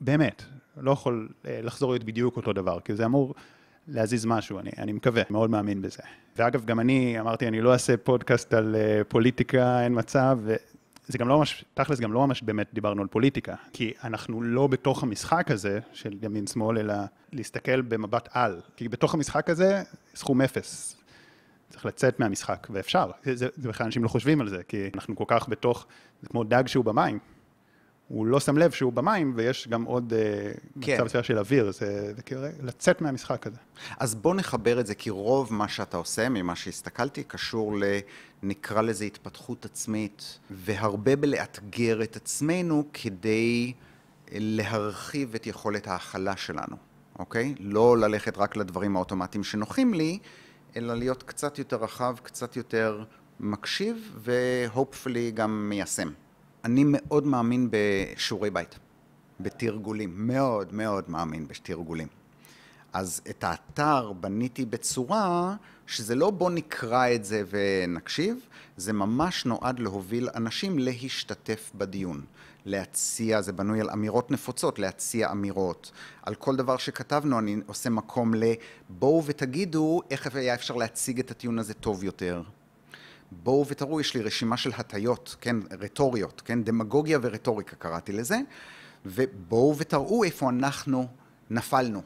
[0.00, 0.42] באמת,
[0.76, 3.34] לא יכול אה, לחזור להיות בדיוק אותו דבר, כי זה אמור
[3.88, 6.02] להזיז משהו, אני, אני מקווה, מאוד מאמין בזה.
[6.36, 10.38] ואגב, גם אני אמרתי, אני לא אעשה פודקאסט על uh, פוליטיקה, אין מצב,
[11.08, 14.66] וזה גם לא ממש, תכלס גם לא ממש באמת דיברנו על פוליטיקה, כי אנחנו לא
[14.66, 16.94] בתוך המשחק הזה של ימין-שמאל, אלא
[17.32, 19.82] להסתכל במבט על, כי בתוך המשחק הזה,
[20.14, 20.96] סכום אפס.
[21.70, 23.10] צריך לצאת מהמשחק, ואפשר.
[23.24, 25.86] זה, זה בכלל אנשים לא חושבים על זה, כי אנחנו כל כך בתוך,
[26.22, 27.18] זה כמו דג שהוא במים.
[28.10, 30.94] הוא לא שם לב שהוא במים, ויש גם עוד אה, כן.
[30.94, 33.56] מצב מסוים של אוויר, זה, זה כאילו לצאת מהמשחק הזה.
[33.98, 37.84] אז בוא נחבר את זה, כי רוב מה שאתה עושה, ממה שהסתכלתי, קשור ל...
[38.42, 43.72] נקרא לזה התפתחות עצמית, והרבה בלאתגר את עצמנו כדי
[44.32, 46.76] להרחיב את יכולת ההכלה שלנו,
[47.18, 47.54] אוקיי?
[47.58, 50.18] לא ללכת רק לדברים האוטומטיים שנוחים לי,
[50.76, 53.04] אלא להיות קצת יותר רחב, קצת יותר
[53.40, 56.08] מקשיב, והופפלי גם מיישם.
[56.64, 58.78] אני מאוד מאמין בשיעורי בית,
[59.40, 62.08] בתרגולים, מאוד מאוד מאמין בתרגולים.
[62.92, 65.56] אז את האתר בניתי בצורה
[65.86, 68.36] שזה לא בוא נקרא את זה ונקשיב,
[68.76, 72.24] זה ממש נועד להוביל אנשים להשתתף בדיון.
[72.64, 75.92] להציע, זה בנוי על אמירות נפוצות, להציע אמירות.
[76.22, 81.58] על כל דבר שכתבנו אני עושה מקום לבואו ותגידו איך היה אפשר להציג את הטיעון
[81.58, 82.42] הזה טוב יותר.
[83.32, 88.38] בואו ותראו, יש לי רשימה של הטיות, כן, רטוריות, כן, דמגוגיה ורטוריקה קראתי לזה,
[89.06, 91.06] ובואו ותראו איפה אנחנו
[91.50, 92.02] נפלנו,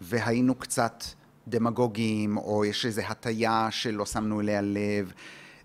[0.00, 1.04] והיינו קצת
[1.48, 5.12] דמגוגיים, או יש איזו הטיה שלא שמנו אליה לב.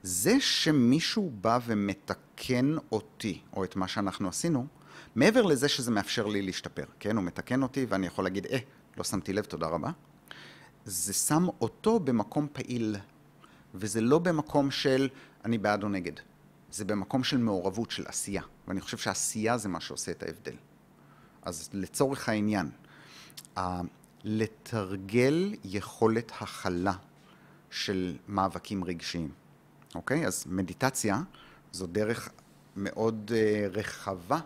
[0.04, 4.66] זה שמישהו בא ומתקן אותי, או את מה שאנחנו עשינו,
[5.16, 8.58] מעבר לזה שזה מאפשר לי להשתפר, כן, הוא מתקן אותי ואני יכול להגיד, אה,
[8.98, 9.90] לא שמתי לב, תודה רבה.
[10.86, 12.96] זה שם אותו במקום פעיל
[13.74, 15.10] וזה לא במקום של
[15.46, 16.14] אני בעד או נגד,
[16.72, 20.56] זה במקום של מעורבות, של עשייה, ואני חושב שעשייה זה מה שעושה את ההבדל.
[21.42, 22.70] אז לצורך העניין,
[24.24, 26.94] לתרגל יכולת הכלה
[27.72, 29.30] של מאבקים רגשיים,
[29.96, 30.28] אוקיי?
[30.28, 31.22] אז מדיטציה
[31.72, 32.30] זו דרך
[32.76, 34.40] מאוד uh, רחבה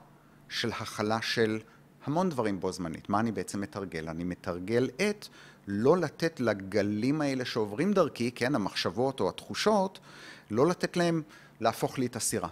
[0.50, 1.60] של הכלה של
[2.06, 3.10] המון דברים בו זמנית.
[3.10, 4.10] מה אני בעצם מתרגל?
[4.10, 5.28] אני מתרגל את
[5.68, 10.00] לא לתת לגלים האלה שעוברים דרכי, כן, המחשבות או התחושות,
[10.52, 11.22] לא לתת להם
[11.60, 12.50] להפוך לי את הסירה.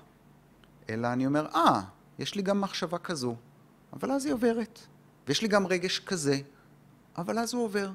[0.89, 1.81] אלא אני אומר, אה,
[2.19, 3.35] יש לי גם מחשבה כזו,
[3.93, 4.79] אבל אז היא עוברת.
[5.27, 6.39] ויש לי גם רגש כזה,
[7.17, 7.89] אבל אז הוא עובר.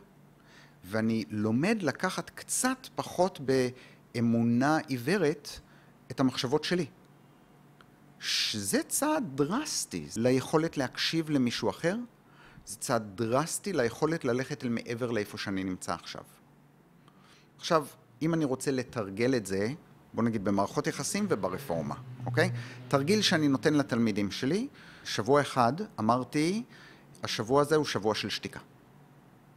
[0.84, 3.40] ואני לומד לקחת קצת פחות
[4.18, 5.48] אמונה עיוורת
[6.10, 6.86] את המחשבות שלי.
[8.20, 11.96] שזה צעד דרסטי ליכולת להקשיב למישהו אחר,
[12.70, 16.22] זה צעד דרסטי ליכולת ללכת אל מעבר לאיפה שאני נמצא עכשיו.
[17.58, 17.86] עכשיו,
[18.22, 19.68] אם אני רוצה לתרגל את זה,
[20.14, 21.94] בוא נגיד במערכות יחסים וברפורמה,
[22.26, 22.50] אוקיי?
[22.88, 24.68] תרגיל שאני נותן לתלמידים שלי,
[25.04, 26.62] שבוע אחד אמרתי,
[27.22, 28.60] השבוע הזה הוא שבוע של שתיקה.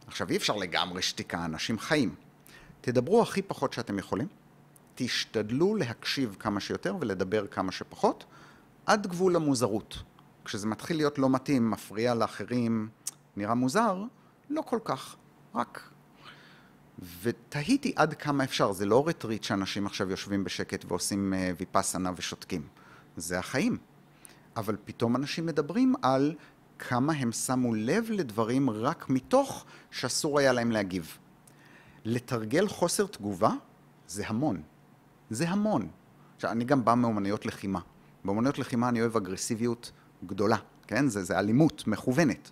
[0.06, 2.14] עכשיו, אי אפשר לגמרי שתיקה, אנשים חיים.
[2.80, 4.28] תדברו הכי פחות שאתם יכולים,
[4.94, 8.24] תשתדלו להקשיב כמה שיותר ולדבר כמה שפחות,
[8.86, 10.02] עד גבול המוזרות.
[10.44, 12.88] כשזה מתחיל להיות לא מתאים, מפריע לאחרים,
[13.36, 14.04] נראה מוזר,
[14.50, 15.16] לא כל כך,
[15.54, 15.90] רק...
[17.22, 22.68] ותהיתי עד כמה אפשר, זה לא רטריט שאנשים עכשיו יושבים בשקט ועושים אה, ויפאסנה ושותקים,
[23.16, 23.78] זה החיים.
[24.56, 26.34] אבל פתאום אנשים מדברים על
[26.78, 31.18] כמה הם שמו לב לדברים רק מתוך שאסור היה להם להגיב.
[32.04, 33.50] לתרגל חוסר תגובה
[34.08, 34.62] זה המון.
[35.30, 35.88] זה המון.
[36.36, 37.80] עכשיו, אני גם בא מאומנויות לחימה.
[38.24, 39.92] באומנויות לחימה אני אוהב אגרסיביות
[40.26, 40.56] גדולה,
[40.86, 41.08] כן?
[41.08, 42.50] זה, זה אלימות מכוונת.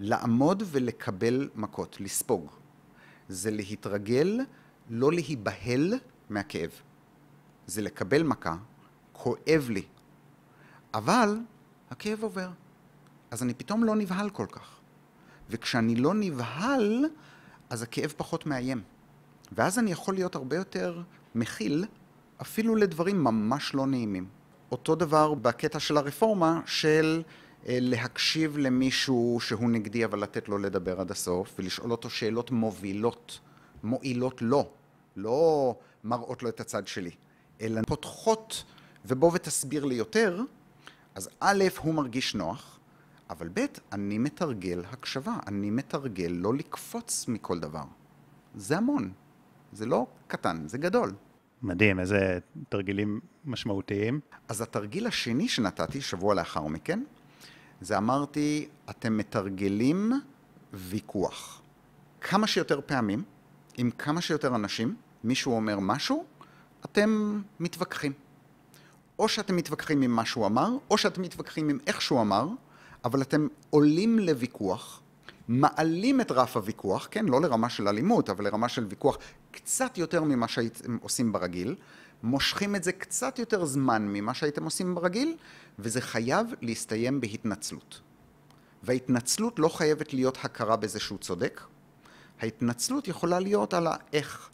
[0.00, 2.50] לעמוד ולקבל מכות, לספוג.
[3.28, 4.40] זה להתרגל,
[4.90, 5.94] לא להיבהל
[6.30, 6.70] מהכאב.
[7.66, 8.56] זה לקבל מכה,
[9.12, 9.82] כואב לי,
[10.94, 11.38] אבל
[11.90, 12.50] הכאב עובר.
[13.30, 14.80] אז אני פתאום לא נבהל כל כך.
[15.50, 17.04] וכשאני לא נבהל,
[17.70, 18.82] אז הכאב פחות מאיים.
[19.52, 21.02] ואז אני יכול להיות הרבה יותר
[21.34, 21.84] מכיל,
[22.42, 24.28] אפילו לדברים ממש לא נעימים.
[24.72, 27.22] אותו דבר בקטע של הרפורמה של
[27.68, 33.40] להקשיב למישהו שהוא נגדי אבל לתת לו לדבר עד הסוף ולשאול אותו שאלות מובילות,
[33.82, 34.70] מועילות לו,
[35.16, 35.74] לא
[36.04, 37.10] מראות לו את הצד שלי,
[37.60, 38.64] אלא פותחות
[39.04, 40.42] ובוא ותסביר לי יותר,
[41.14, 42.78] אז א', הוא מרגיש נוח,
[43.30, 47.84] אבל ב', אני מתרגל הקשבה, אני מתרגל לא לקפוץ מכל דבר.
[48.54, 49.12] זה המון,
[49.72, 51.12] זה לא קטן, זה גדול.
[51.62, 52.38] מדהים, איזה
[52.68, 54.20] תרגילים משמעותיים.
[54.48, 57.00] אז התרגיל השני שנתתי, שבוע לאחר מכן,
[57.80, 60.12] זה אמרתי, אתם מתרגלים
[60.72, 61.62] ויכוח.
[62.20, 63.22] כמה שיותר פעמים,
[63.76, 66.24] עם כמה שיותר אנשים, מישהו אומר משהו,
[66.84, 68.12] אתם מתווכחים.
[69.18, 72.48] או שאתם מתווכחים עם מה שהוא אמר, או שאתם מתווכחים עם איך שהוא אמר,
[73.04, 75.00] אבל אתם עולים לוויכוח,
[75.48, 79.18] מעלים את רף הוויכוח, כן, לא לרמה של אלימות, אבל לרמה של ויכוח
[79.50, 81.76] קצת יותר ממה שהייתם עושים ברגיל,
[82.22, 85.36] מושכים את זה קצת יותר זמן ממה שהייתם עושים ברגיל,
[85.78, 88.00] וזה חייב להסתיים בהתנצלות.
[88.82, 91.60] וההתנצלות לא חייבת להיות הכרה בזה שהוא צודק,
[92.40, 94.50] ההתנצלות יכולה להיות על האיך.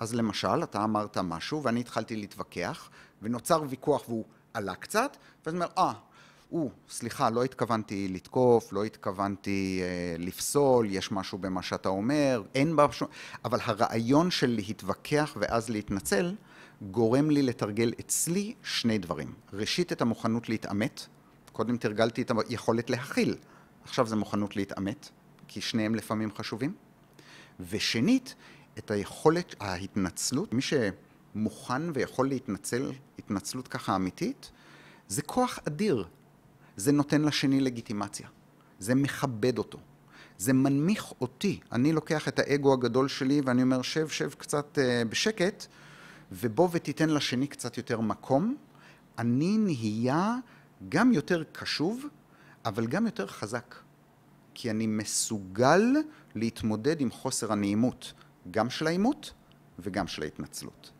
[0.00, 2.90] אז למשל, אתה אמרת משהו ואני התחלתי להתווכח,
[3.22, 4.24] ונוצר ויכוח והוא
[4.54, 5.16] עלה קצת,
[5.46, 5.92] ואז אומר, אה,
[6.52, 12.76] או, סליחה, לא התכוונתי לתקוף, לא התכוונתי אה, לפסול, יש משהו במה שאתה אומר, אין
[12.76, 13.08] בה שום...
[13.44, 16.34] אבל הרעיון של להתווכח ואז להתנצל,
[16.82, 19.34] גורם לי לתרגל אצלי שני דברים.
[19.52, 21.06] ראשית, את המוכנות להתעמת.
[21.52, 23.36] קודם תרגלתי את היכולת להכיל,
[23.84, 25.08] עכשיו זה מוכנות להתעמת,
[25.48, 26.74] כי שניהם לפעמים חשובים.
[27.60, 28.34] ושנית,
[28.78, 34.50] את היכולת, ההתנצלות, מי שמוכן ויכול להתנצל התנצלות ככה אמיתית,
[35.08, 36.04] זה כוח אדיר.
[36.76, 38.28] זה נותן לשני לגיטימציה.
[38.78, 39.78] זה מכבד אותו.
[40.38, 41.60] זה מנמיך אותי.
[41.72, 45.66] אני לוקח את האגו הגדול שלי ואני אומר, שב, שב קצת uh, בשקט,
[46.32, 48.56] ובוא ותיתן לשני קצת יותר מקום.
[49.18, 50.36] אני נהיה
[50.88, 52.06] גם יותר קשוב,
[52.64, 53.74] אבל גם יותר חזק.
[54.54, 55.82] כי אני מסוגל
[56.34, 58.12] להתמודד עם חוסר הנעימות,
[58.50, 59.32] גם של העימות
[59.78, 60.92] וגם של ההתנצלות.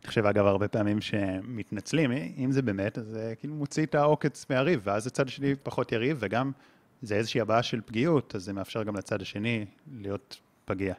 [0.00, 4.46] אני חושב, אגב, הרבה פעמים שמתנצלים, אם זה באמת, אז זה כאילו מוציא את העוקץ
[4.50, 6.52] מהריב, ואז הצד השני פחות יריב, וגם
[7.02, 10.94] זה איזושהי הבעה של פגיעות, אז זה מאפשר גם לצד השני להיות פגיע.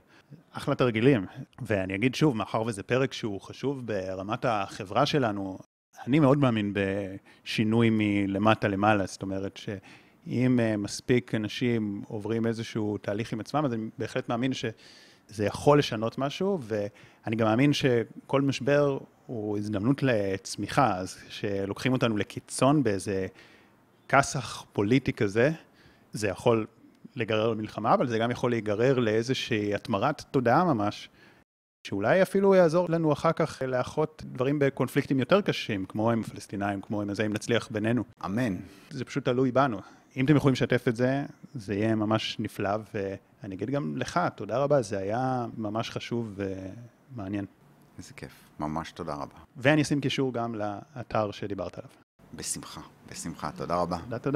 [0.51, 1.25] אחלה תרגילים.
[1.61, 5.57] ואני אגיד שוב, מאחר וזה פרק שהוא חשוב ברמת החברה שלנו,
[6.07, 13.33] אני מאוד מאמין בשינוי מלמטה למעלה, זאת אומרת שאם אה, מספיק אנשים עוברים איזשהו תהליך
[13.33, 14.65] עם עצמם, אז אני בהחלט מאמין ש...
[15.27, 22.17] זה יכול לשנות משהו, ואני גם מאמין שכל משבר הוא הזדמנות לצמיחה, אז כשלוקחים אותנו
[22.17, 23.27] לקיצון באיזה
[24.09, 25.51] כסח פוליטי כזה,
[26.11, 26.65] זה יכול
[27.17, 31.09] לגרר למלחמה, אבל זה גם יכול להיגרר לאיזושהי התמרת תודעה ממש,
[31.87, 37.01] שאולי אפילו יעזור לנו אחר כך לאחות דברים בקונפליקטים יותר קשים, כמו עם הפלסטינאים, כמו
[37.01, 38.03] עם זה, אם נצליח בינינו.
[38.25, 38.55] אמן.
[38.89, 39.79] זה פשוט תלוי בנו.
[40.17, 41.23] אם אתם יכולים לשתף את זה,
[41.55, 46.39] זה יהיה ממש נפלא, ואני אגיד גם לך, תודה רבה, זה היה ממש חשוב
[47.15, 47.45] ומעניין.
[47.97, 49.35] איזה כיף, ממש תודה רבה.
[49.57, 51.89] ואני אשים קישור גם לאתר שדיברת עליו.
[52.35, 52.81] בשמחה,
[53.11, 53.97] בשמחה, תודה רבה.
[53.97, 54.23] תודה, תודה.